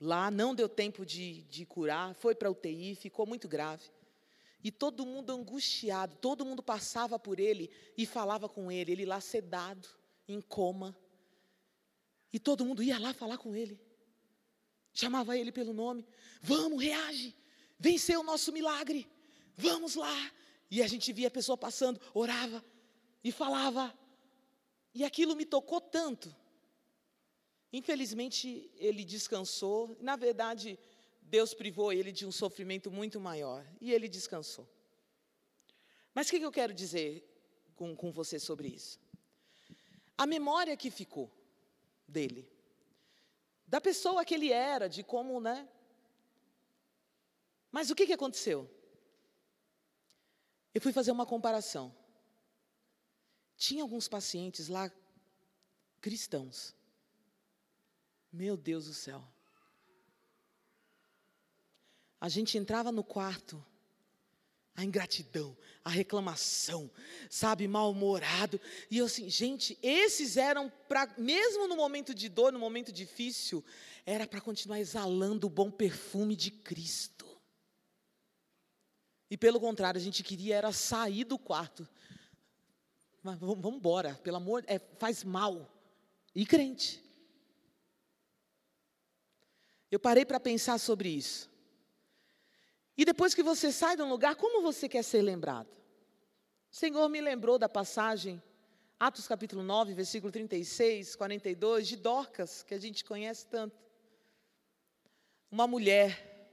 Lá 0.00 0.30
não 0.30 0.54
deu 0.54 0.68
tempo 0.68 1.06
de, 1.06 1.42
de 1.44 1.64
curar, 1.64 2.14
foi 2.14 2.34
para 2.34 2.48
a 2.48 2.50
UTI, 2.50 2.96
ficou 2.96 3.24
muito 3.24 3.46
grave. 3.46 3.84
E 4.64 4.70
todo 4.70 5.06
mundo 5.06 5.30
angustiado, 5.30 6.16
todo 6.16 6.44
mundo 6.44 6.62
passava 6.62 7.18
por 7.18 7.38
ele 7.38 7.70
e 7.96 8.04
falava 8.04 8.48
com 8.48 8.70
ele, 8.70 8.92
ele 8.92 9.04
lá 9.04 9.20
sedado, 9.20 9.88
em 10.26 10.40
coma. 10.40 10.96
E 12.32 12.38
todo 12.38 12.64
mundo 12.64 12.82
ia 12.82 12.98
lá 12.98 13.12
falar 13.12 13.38
com 13.38 13.54
ele. 13.54 13.80
Chamava 14.92 15.36
ele 15.36 15.52
pelo 15.52 15.72
nome. 15.72 16.06
Vamos, 16.40 16.82
reage. 16.82 17.34
Venceu 17.78 18.20
o 18.20 18.24
nosso 18.24 18.52
milagre. 18.52 19.08
Vamos 19.56 19.94
lá. 19.94 20.32
E 20.70 20.82
a 20.82 20.86
gente 20.86 21.12
via 21.12 21.28
a 21.28 21.30
pessoa 21.30 21.56
passando, 21.56 22.00
orava 22.14 22.64
e 23.22 23.30
falava. 23.30 23.92
E 24.94 25.04
aquilo 25.04 25.36
me 25.36 25.44
tocou 25.44 25.80
tanto 25.80 26.34
Infelizmente, 27.72 28.70
ele 28.76 29.04
descansou. 29.04 29.96
Na 30.00 30.14
verdade, 30.14 30.78
Deus 31.22 31.54
privou 31.54 31.92
ele 31.92 32.12
de 32.12 32.26
um 32.26 32.32
sofrimento 32.32 32.90
muito 32.90 33.18
maior. 33.18 33.66
E 33.80 33.92
ele 33.92 34.08
descansou. 34.08 34.68
Mas 36.14 36.28
o 36.28 36.30
que, 36.30 36.36
eu 36.42 36.52
quero 36.52 36.74
dizer 36.74 37.26
com, 37.74 37.96
com 37.96 38.12
você 38.12 38.38
sobre 38.38 38.68
isso? 38.68 39.00
A 40.18 40.26
memória 40.26 40.76
que 40.76 40.90
ficou 40.90 41.32
dele, 42.06 42.46
da 43.66 43.80
pessoa 43.80 44.24
que 44.24 44.34
ele 44.34 44.52
era, 44.52 44.88
de 44.88 45.02
como, 45.02 45.40
né? 45.40 45.66
Mas 47.70 47.90
o 47.90 47.94
que, 47.94 48.06
que 48.06 48.12
aconteceu? 48.12 48.70
Eu 50.74 50.80
fui 50.82 50.92
fazer 50.92 51.10
uma 51.10 51.24
comparação. 51.24 51.94
Tinha 53.56 53.82
alguns 53.82 54.08
pacientes 54.08 54.68
lá, 54.68 54.92
cristãos, 56.00 56.74
meu 58.32 58.56
Deus 58.56 58.86
do 58.86 58.94
céu. 58.94 59.22
A 62.20 62.28
gente 62.28 62.56
entrava 62.56 62.90
no 62.92 63.02
quarto, 63.02 63.64
a 64.74 64.84
ingratidão, 64.84 65.56
a 65.84 65.90
reclamação, 65.90 66.90
sabe, 67.28 67.68
mal-humorado. 67.68 68.60
E 68.90 68.98
eu 68.98 69.06
assim, 69.06 69.28
gente, 69.28 69.76
esses 69.82 70.36
eram 70.36 70.70
para, 70.88 71.12
mesmo 71.18 71.66
no 71.66 71.76
momento 71.76 72.14
de 72.14 72.28
dor, 72.28 72.52
no 72.52 72.58
momento 72.58 72.92
difícil, 72.92 73.64
era 74.06 74.26
para 74.26 74.40
continuar 74.40 74.80
exalando 74.80 75.46
o 75.46 75.50
bom 75.50 75.70
perfume 75.70 76.36
de 76.36 76.50
Cristo. 76.50 77.26
E 79.28 79.36
pelo 79.36 79.58
contrário, 79.58 79.98
a 79.98 80.04
gente 80.04 80.22
queria 80.22 80.56
era 80.56 80.72
sair 80.72 81.24
do 81.24 81.38
quarto. 81.38 81.88
Mas 83.22 83.38
vamos 83.38 83.74
embora, 83.74 84.14
pelo 84.16 84.36
amor, 84.36 84.64
é, 84.66 84.78
faz 84.78 85.24
mal. 85.24 85.70
E 86.34 86.46
crente. 86.46 87.01
Eu 89.92 90.00
parei 90.00 90.24
para 90.24 90.40
pensar 90.40 90.78
sobre 90.78 91.10
isso. 91.10 91.50
E 92.96 93.04
depois 93.04 93.34
que 93.34 93.42
você 93.42 93.70
sai 93.70 93.94
de 93.94 94.02
um 94.02 94.08
lugar, 94.08 94.36
como 94.36 94.62
você 94.62 94.88
quer 94.88 95.02
ser 95.02 95.20
lembrado? 95.20 95.68
O 96.70 96.74
Senhor 96.74 97.06
me 97.10 97.20
lembrou 97.20 97.58
da 97.58 97.68
passagem, 97.68 98.42
Atos 98.98 99.28
capítulo 99.28 99.62
9, 99.62 99.92
versículo 99.92 100.32
36, 100.32 101.14
42, 101.14 101.86
de 101.86 101.96
Dorcas, 101.96 102.62
que 102.62 102.72
a 102.72 102.78
gente 102.78 103.04
conhece 103.04 103.46
tanto. 103.46 103.78
Uma 105.50 105.66
mulher. 105.66 106.48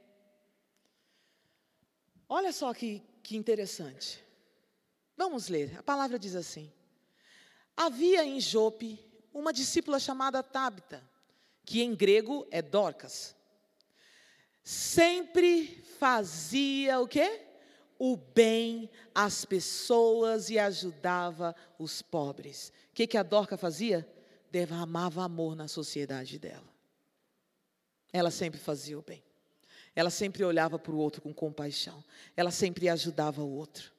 Olha 2.27 2.51
só 2.51 2.73
que, 2.73 3.01
que 3.23 3.37
interessante. 3.37 4.21
Vamos 5.15 5.47
ler. 5.47 5.79
A 5.79 5.83
palavra 5.83 6.19
diz 6.19 6.35
assim: 6.35 6.69
Havia 7.73 8.25
em 8.25 8.41
Jope 8.41 8.99
uma 9.33 9.53
discípula 9.53 9.97
chamada 9.97 10.43
Tabita 10.43 11.09
que 11.69 11.83
em 11.83 11.93
grego 11.93 12.47
é 12.49 12.63
Dorcas, 12.63 13.35
sempre 14.63 15.67
fazia 15.99 16.99
o 16.99 17.07
quê? 17.07 17.45
O 17.99 18.17
bem 18.17 18.89
às 19.13 19.45
pessoas 19.45 20.49
e 20.49 20.57
ajudava 20.57 21.55
os 21.77 22.01
pobres. 22.01 22.73
O 22.89 22.95
que, 22.95 23.05
que 23.05 23.17
a 23.19 23.21
Dorca 23.21 23.55
fazia? 23.55 24.09
Derramava 24.49 25.23
amor 25.23 25.55
na 25.55 25.67
sociedade 25.67 26.39
dela. 26.39 26.73
Ela 28.11 28.31
sempre 28.31 28.59
fazia 28.59 28.97
o 28.97 29.03
bem. 29.03 29.23
Ela 29.95 30.09
sempre 30.09 30.43
olhava 30.43 30.79
para 30.79 30.91
o 30.91 30.97
outro 30.97 31.21
com 31.21 31.31
compaixão. 31.31 32.03
Ela 32.35 32.49
sempre 32.49 32.89
ajudava 32.89 33.43
o 33.43 33.55
outro. 33.55 33.93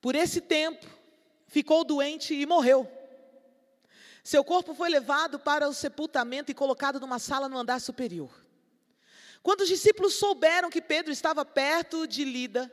Por 0.00 0.14
esse 0.14 0.40
tempo, 0.40 0.86
ficou 1.48 1.82
doente 1.82 2.32
e 2.34 2.46
morreu. 2.46 3.01
Seu 4.22 4.44
corpo 4.44 4.74
foi 4.74 4.88
levado 4.88 5.38
para 5.38 5.68
o 5.68 5.74
sepultamento 5.74 6.50
e 6.50 6.54
colocado 6.54 7.00
numa 7.00 7.18
sala 7.18 7.48
no 7.48 7.58
andar 7.58 7.80
superior. 7.80 8.32
Quando 9.42 9.62
os 9.62 9.68
discípulos 9.68 10.14
souberam 10.14 10.70
que 10.70 10.80
Pedro 10.80 11.12
estava 11.12 11.44
perto 11.44 12.06
de 12.06 12.24
Lida, 12.24 12.70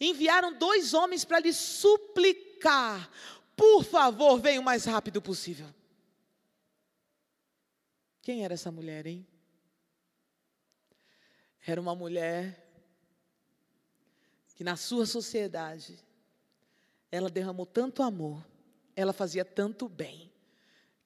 enviaram 0.00 0.52
dois 0.52 0.94
homens 0.94 1.24
para 1.24 1.40
lhe 1.40 1.52
suplicar: 1.52 3.10
por 3.56 3.82
favor, 3.82 4.38
venha 4.38 4.60
o 4.60 4.64
mais 4.64 4.84
rápido 4.84 5.20
possível. 5.20 5.66
Quem 8.22 8.44
era 8.44 8.54
essa 8.54 8.70
mulher, 8.70 9.06
hein? 9.06 9.26
Era 11.66 11.80
uma 11.80 11.94
mulher 11.94 12.64
que 14.54 14.62
na 14.62 14.76
sua 14.76 15.04
sociedade 15.04 15.98
ela 17.10 17.28
derramou 17.28 17.66
tanto 17.66 18.02
amor, 18.02 18.44
ela 18.94 19.12
fazia 19.12 19.44
tanto 19.44 19.88
bem, 19.88 20.32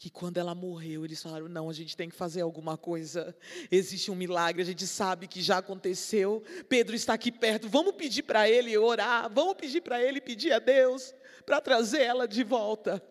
que 0.01 0.09
quando 0.09 0.39
ela 0.39 0.55
morreu, 0.55 1.05
eles 1.05 1.23
falaram: 1.23 1.47
não, 1.47 1.69
a 1.69 1.75
gente 1.75 1.95
tem 1.95 2.09
que 2.09 2.17
fazer 2.17 2.41
alguma 2.41 2.79
coisa. 2.79 3.37
Existe 3.71 4.11
um 4.11 4.15
milagre, 4.15 4.63
a 4.63 4.65
gente 4.65 4.87
sabe 4.87 5.29
que 5.29 5.43
já 5.43 5.59
aconteceu. 5.59 6.43
Pedro 6.71 6.97
está 6.97 7.13
aqui 7.13 7.31
perto, 7.31 7.69
vamos 7.69 7.95
pedir 7.95 8.23
para 8.23 8.49
ele 8.49 8.77
orar, 8.79 9.31
vamos 9.31 9.57
pedir 9.57 9.83
para 9.83 10.03
ele 10.03 10.19
pedir 10.19 10.55
a 10.55 10.59
Deus 10.59 11.15
para 11.45 11.61
trazer 11.61 12.01
ela 12.01 12.27
de 12.27 12.43
volta. 12.43 13.03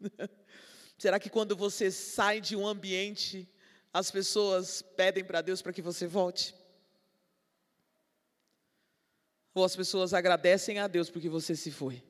Será 0.96 1.18
que 1.18 1.28
quando 1.28 1.56
você 1.56 1.90
sai 1.90 2.40
de 2.40 2.54
um 2.54 2.68
ambiente, 2.68 3.52
as 3.92 4.12
pessoas 4.12 4.82
pedem 4.82 5.24
para 5.24 5.40
Deus 5.40 5.60
para 5.60 5.72
que 5.72 5.82
você 5.82 6.06
volte? 6.06 6.54
Ou 9.52 9.64
as 9.64 9.74
pessoas 9.74 10.14
agradecem 10.14 10.78
a 10.78 10.86
Deus 10.86 11.10
porque 11.10 11.28
você 11.28 11.56
se 11.56 11.72
foi? 11.72 12.00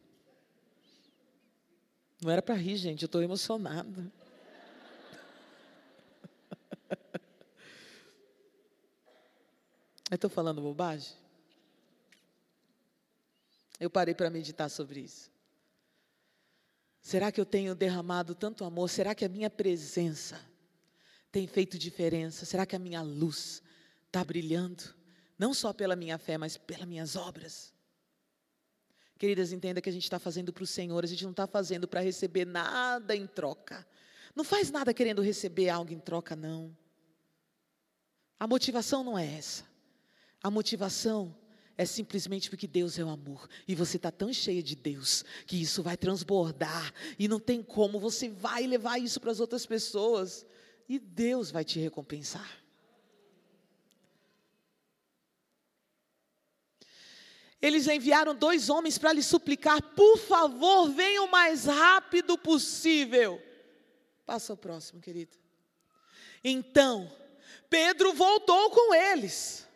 Não 2.20 2.30
era 2.30 2.42
para 2.42 2.54
rir, 2.54 2.76
gente, 2.76 3.02
eu 3.02 3.06
estou 3.06 3.22
emocionada. 3.22 4.12
Eu 10.10 10.16
estou 10.16 10.28
falando 10.28 10.60
bobagem? 10.60 11.16
Eu 13.78 13.88
parei 13.88 14.12
para 14.12 14.28
meditar 14.28 14.68
sobre 14.68 15.00
isso. 15.00 15.30
Será 17.00 17.32
que 17.32 17.40
eu 17.40 17.46
tenho 17.46 17.74
derramado 17.74 18.34
tanto 18.34 18.64
amor? 18.64 18.90
Será 18.90 19.14
que 19.14 19.24
a 19.24 19.28
minha 19.28 19.48
presença 19.48 20.38
tem 21.32 21.46
feito 21.46 21.78
diferença? 21.78 22.44
Será 22.44 22.66
que 22.66 22.76
a 22.76 22.78
minha 22.78 23.00
luz 23.02 23.62
está 24.06 24.22
brilhando? 24.24 24.82
Não 25.38 25.54
só 25.54 25.72
pela 25.72 25.96
minha 25.96 26.18
fé, 26.18 26.36
mas 26.36 26.58
pelas 26.58 26.86
minhas 26.86 27.16
obras. 27.16 27.72
Queridas, 29.20 29.52
entenda 29.52 29.82
que 29.82 29.90
a 29.90 29.92
gente 29.92 30.04
está 30.04 30.18
fazendo 30.18 30.50
para 30.50 30.64
o 30.64 30.66
Senhor, 30.66 31.04
a 31.04 31.06
gente 31.06 31.24
não 31.24 31.32
está 31.32 31.46
fazendo 31.46 31.86
para 31.86 32.00
receber 32.00 32.46
nada 32.46 33.14
em 33.14 33.26
troca. 33.26 33.86
Não 34.34 34.42
faz 34.42 34.70
nada 34.70 34.94
querendo 34.94 35.20
receber 35.20 35.68
algo 35.68 35.92
em 35.92 35.98
troca, 35.98 36.34
não. 36.34 36.74
A 38.38 38.46
motivação 38.46 39.04
não 39.04 39.18
é 39.18 39.36
essa. 39.36 39.62
A 40.42 40.50
motivação 40.50 41.36
é 41.76 41.84
simplesmente 41.84 42.48
porque 42.48 42.66
Deus 42.66 42.98
é 42.98 43.04
o 43.04 43.10
amor. 43.10 43.46
E 43.68 43.74
você 43.74 43.98
está 43.98 44.10
tão 44.10 44.32
cheia 44.32 44.62
de 44.62 44.74
Deus 44.74 45.22
que 45.46 45.60
isso 45.60 45.82
vai 45.82 45.98
transbordar. 45.98 46.90
E 47.18 47.28
não 47.28 47.38
tem 47.38 47.62
como, 47.62 48.00
você 48.00 48.30
vai 48.30 48.66
levar 48.66 48.96
isso 48.96 49.20
para 49.20 49.32
as 49.32 49.38
outras 49.38 49.66
pessoas. 49.66 50.46
E 50.88 50.98
Deus 50.98 51.50
vai 51.50 51.62
te 51.62 51.78
recompensar. 51.78 52.50
Eles 57.60 57.86
enviaram 57.86 58.34
dois 58.34 58.70
homens 58.70 58.96
para 58.96 59.12
lhe 59.12 59.22
suplicar: 59.22 59.82
por 59.94 60.18
favor, 60.18 60.90
venham 60.90 61.26
o 61.26 61.30
mais 61.30 61.66
rápido 61.66 62.38
possível. 62.38 63.40
Passa 64.24 64.52
o 64.52 64.56
próximo, 64.56 65.00
querido. 65.00 65.36
Então, 66.42 67.10
Pedro 67.68 68.12
voltou 68.14 68.70
com 68.70 68.94
eles. 68.94 69.66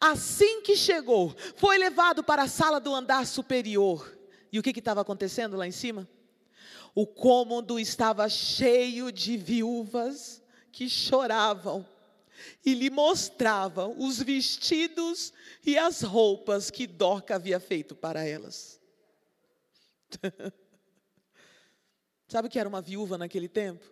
Assim 0.00 0.62
que 0.62 0.76
chegou, 0.76 1.34
foi 1.56 1.78
levado 1.78 2.22
para 2.22 2.42
a 2.42 2.48
sala 2.48 2.78
do 2.78 2.94
andar 2.94 3.26
superior. 3.26 4.16
E 4.52 4.58
o 4.58 4.62
que 4.62 4.70
estava 4.78 5.00
acontecendo 5.00 5.56
lá 5.56 5.66
em 5.66 5.72
cima? 5.72 6.08
O 6.94 7.06
cômodo 7.06 7.78
estava 7.78 8.28
cheio 8.28 9.10
de 9.10 9.36
viúvas 9.36 10.42
que 10.70 10.88
choravam 10.88 11.84
e 12.64 12.74
lhe 12.74 12.90
mostravam 12.90 13.96
os 13.98 14.22
vestidos 14.22 15.32
e 15.64 15.78
as 15.78 16.02
roupas 16.02 16.70
que 16.70 16.86
Dorca 16.86 17.36
havia 17.36 17.60
feito 17.60 17.94
para 17.94 18.24
elas. 18.24 18.80
Sabe 22.26 22.48
o 22.48 22.50
que 22.50 22.58
era 22.58 22.68
uma 22.68 22.80
viúva 22.80 23.18
naquele 23.18 23.48
tempo? 23.48 23.84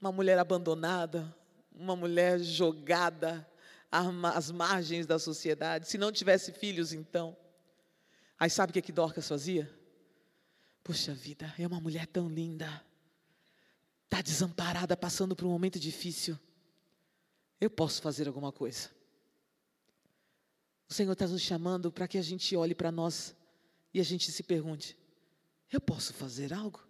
Uma 0.00 0.12
mulher 0.12 0.38
abandonada, 0.38 1.34
uma 1.72 1.96
mulher 1.96 2.38
jogada 2.38 3.48
às 3.90 4.50
margens 4.50 5.06
da 5.06 5.18
sociedade. 5.18 5.88
Se 5.88 5.98
não 5.98 6.12
tivesse 6.12 6.52
filhos, 6.52 6.92
então. 6.92 7.36
Aí 8.38 8.50
sabe 8.50 8.70
o 8.70 8.72
que, 8.72 8.82
que 8.82 8.92
Dorcas 8.92 9.28
fazia? 9.28 9.70
Puxa 10.82 11.14
vida, 11.14 11.52
é 11.58 11.66
uma 11.66 11.80
mulher 11.80 12.06
tão 12.06 12.28
linda. 12.28 12.84
Está 14.04 14.20
desamparada, 14.20 14.96
passando 14.96 15.34
por 15.34 15.46
um 15.46 15.50
momento 15.50 15.78
difícil 15.78 16.38
eu 17.64 17.70
posso 17.70 18.02
fazer 18.02 18.28
alguma 18.28 18.52
coisa. 18.52 18.90
O 20.88 20.92
Senhor 20.92 21.12
está 21.12 21.26
nos 21.26 21.40
chamando 21.40 21.90
para 21.90 22.06
que 22.06 22.18
a 22.18 22.22
gente 22.22 22.54
olhe 22.54 22.74
para 22.74 22.92
nós 22.92 23.34
e 23.92 24.00
a 24.00 24.02
gente 24.02 24.30
se 24.30 24.42
pergunte: 24.42 24.96
eu 25.72 25.80
posso 25.80 26.12
fazer 26.12 26.52
algo? 26.52 26.86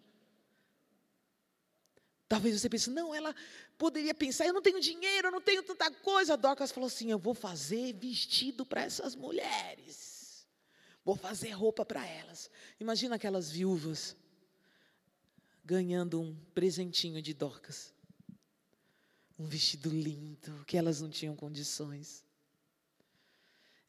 Talvez 2.28 2.60
você 2.60 2.68
pense, 2.68 2.90
não, 2.90 3.14
ela 3.14 3.34
poderia 3.78 4.14
pensar, 4.14 4.46
eu 4.46 4.52
não 4.52 4.62
tenho 4.62 4.80
dinheiro, 4.80 5.28
eu 5.28 5.32
não 5.32 5.40
tenho 5.40 5.62
tanta 5.62 5.90
coisa. 5.90 6.32
A 6.32 6.36
Dorcas 6.36 6.72
falou 6.72 6.88
assim: 6.88 7.10
eu 7.10 7.18
vou 7.18 7.34
fazer 7.34 7.92
vestido 7.94 8.66
para 8.66 8.82
essas 8.82 9.14
mulheres, 9.14 10.44
vou 11.04 11.14
fazer 11.14 11.50
roupa 11.50 11.84
para 11.84 12.04
elas. 12.04 12.50
Imagina 12.80 13.14
aquelas 13.14 13.48
viúvas 13.48 14.16
ganhando 15.64 16.20
um 16.20 16.34
presentinho 16.52 17.22
de 17.22 17.32
Dorcas 17.32 17.93
um 19.38 19.46
vestido 19.46 19.90
lindo, 19.90 20.64
que 20.66 20.76
elas 20.76 21.00
não 21.00 21.08
tinham 21.10 21.34
condições. 21.34 22.24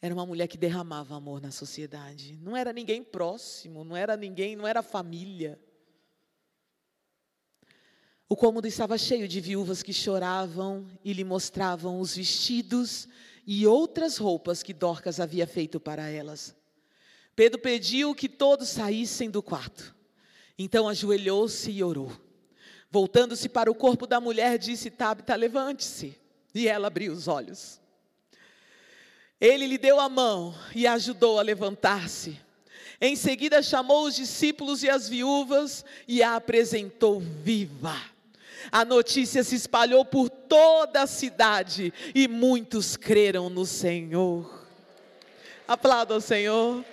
Era 0.01 0.13
uma 0.13 0.25
mulher 0.25 0.47
que 0.47 0.57
derramava 0.57 1.15
amor 1.15 1.41
na 1.41 1.51
sociedade. 1.51 2.37
Não 2.41 2.55
era 2.55 2.73
ninguém 2.73 3.03
próximo, 3.03 3.83
não 3.83 3.95
era 3.95 4.15
ninguém, 4.15 4.55
não 4.55 4.67
era 4.67 4.83
família. 4.83 5.59
O 8.27 8.35
cômodo 8.35 8.67
estava 8.67 8.97
cheio 8.97 9.27
de 9.27 9.39
viúvas 9.39 9.83
que 9.83 9.93
choravam 9.93 10.85
e 11.03 11.13
lhe 11.13 11.23
mostravam 11.23 11.99
os 11.99 12.15
vestidos 12.15 13.07
e 13.45 13.67
outras 13.67 14.17
roupas 14.17 14.63
que 14.63 14.73
Dorcas 14.73 15.19
havia 15.19 15.45
feito 15.45 15.79
para 15.79 16.09
elas. 16.09 16.55
Pedro 17.35 17.59
pediu 17.59 18.15
que 18.15 18.27
todos 18.27 18.69
saíssem 18.69 19.29
do 19.29 19.43
quarto. 19.43 19.95
Então 20.57 20.87
ajoelhou-se 20.87 21.69
e 21.69 21.83
orou. 21.83 22.11
Voltando-se 22.91 23.49
para 23.49 23.69
o 23.69 23.75
corpo 23.75 24.07
da 24.07 24.21
mulher, 24.21 24.57
disse: 24.57 24.89
Tabita, 24.89 25.35
levante-se. 25.35 26.17
E 26.53 26.67
ela 26.67 26.87
abriu 26.87 27.11
os 27.11 27.27
olhos. 27.27 27.81
Ele 29.39 29.67
lhe 29.67 29.77
deu 29.77 29.99
a 29.99 30.07
mão 30.07 30.55
e 30.73 30.87
a 30.87 30.93
ajudou 30.93 31.37
a 31.39 31.41
levantar-se. 31.41 32.39
Em 33.01 33.15
seguida, 33.15 33.61
chamou 33.61 34.05
os 34.05 34.15
discípulos 34.15 34.81
e 34.81 34.89
as 34.89 35.09
viúvas 35.09 35.83
e 36.07 36.23
a 36.23 36.35
apresentou 36.35 37.19
viva. 37.19 37.95
A 38.71 38.85
notícia 38.85 39.43
se 39.43 39.55
espalhou 39.55 40.05
por 40.05 40.29
toda 40.29 41.03
a 41.03 41.07
cidade 41.07 41.93
e 42.15 42.27
muitos 42.27 42.95
creram 42.95 43.49
no 43.49 43.65
Senhor. 43.65 44.65
Aplauda 45.67 46.15
o 46.15 46.21
Senhor. 46.21 46.83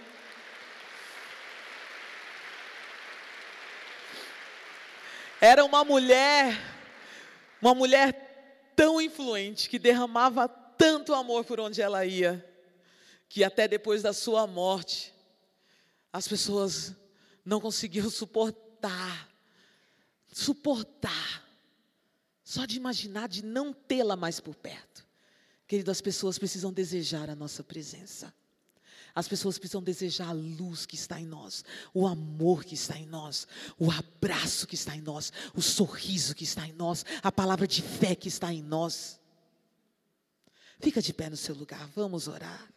Era 5.44 5.64
uma 5.64 5.84
mulher, 5.84 6.56
uma 7.60 7.74
mulher 7.74 8.72
tão 8.76 9.00
influente, 9.00 9.68
que 9.68 9.76
derramava 9.76 10.46
tanto 10.46 11.12
amor 11.12 11.44
por 11.44 11.58
onde 11.58 11.82
ela 11.82 12.06
ia, 12.06 12.48
que 13.28 13.42
até 13.42 13.66
depois 13.66 14.02
da 14.02 14.12
sua 14.12 14.46
morte, 14.46 15.12
as 16.12 16.28
pessoas 16.28 16.94
não 17.44 17.60
conseguiam 17.60 18.08
suportar, 18.08 19.28
suportar, 20.32 21.44
só 22.44 22.64
de 22.64 22.76
imaginar 22.76 23.28
de 23.28 23.44
não 23.44 23.72
tê-la 23.72 24.14
mais 24.14 24.38
por 24.38 24.54
perto. 24.54 25.04
Querido, 25.66 25.90
as 25.90 26.00
pessoas 26.00 26.38
precisam 26.38 26.72
desejar 26.72 27.28
a 27.28 27.34
nossa 27.34 27.64
presença. 27.64 28.32
As 29.14 29.28
pessoas 29.28 29.58
precisam 29.58 29.82
desejar 29.82 30.28
a 30.28 30.32
luz 30.32 30.86
que 30.86 30.94
está 30.94 31.20
em 31.20 31.26
nós, 31.26 31.64
o 31.92 32.06
amor 32.06 32.64
que 32.64 32.74
está 32.74 32.96
em 32.96 33.06
nós, 33.06 33.46
o 33.78 33.90
abraço 33.90 34.66
que 34.66 34.74
está 34.74 34.96
em 34.96 35.00
nós, 35.00 35.32
o 35.54 35.60
sorriso 35.60 36.34
que 36.34 36.44
está 36.44 36.66
em 36.66 36.72
nós, 36.72 37.04
a 37.22 37.30
palavra 37.30 37.66
de 37.66 37.82
fé 37.82 38.14
que 38.14 38.28
está 38.28 38.52
em 38.52 38.62
nós. 38.62 39.20
Fica 40.80 41.02
de 41.02 41.12
pé 41.12 41.28
no 41.28 41.36
seu 41.36 41.54
lugar, 41.54 41.86
vamos 41.94 42.26
orar. 42.26 42.68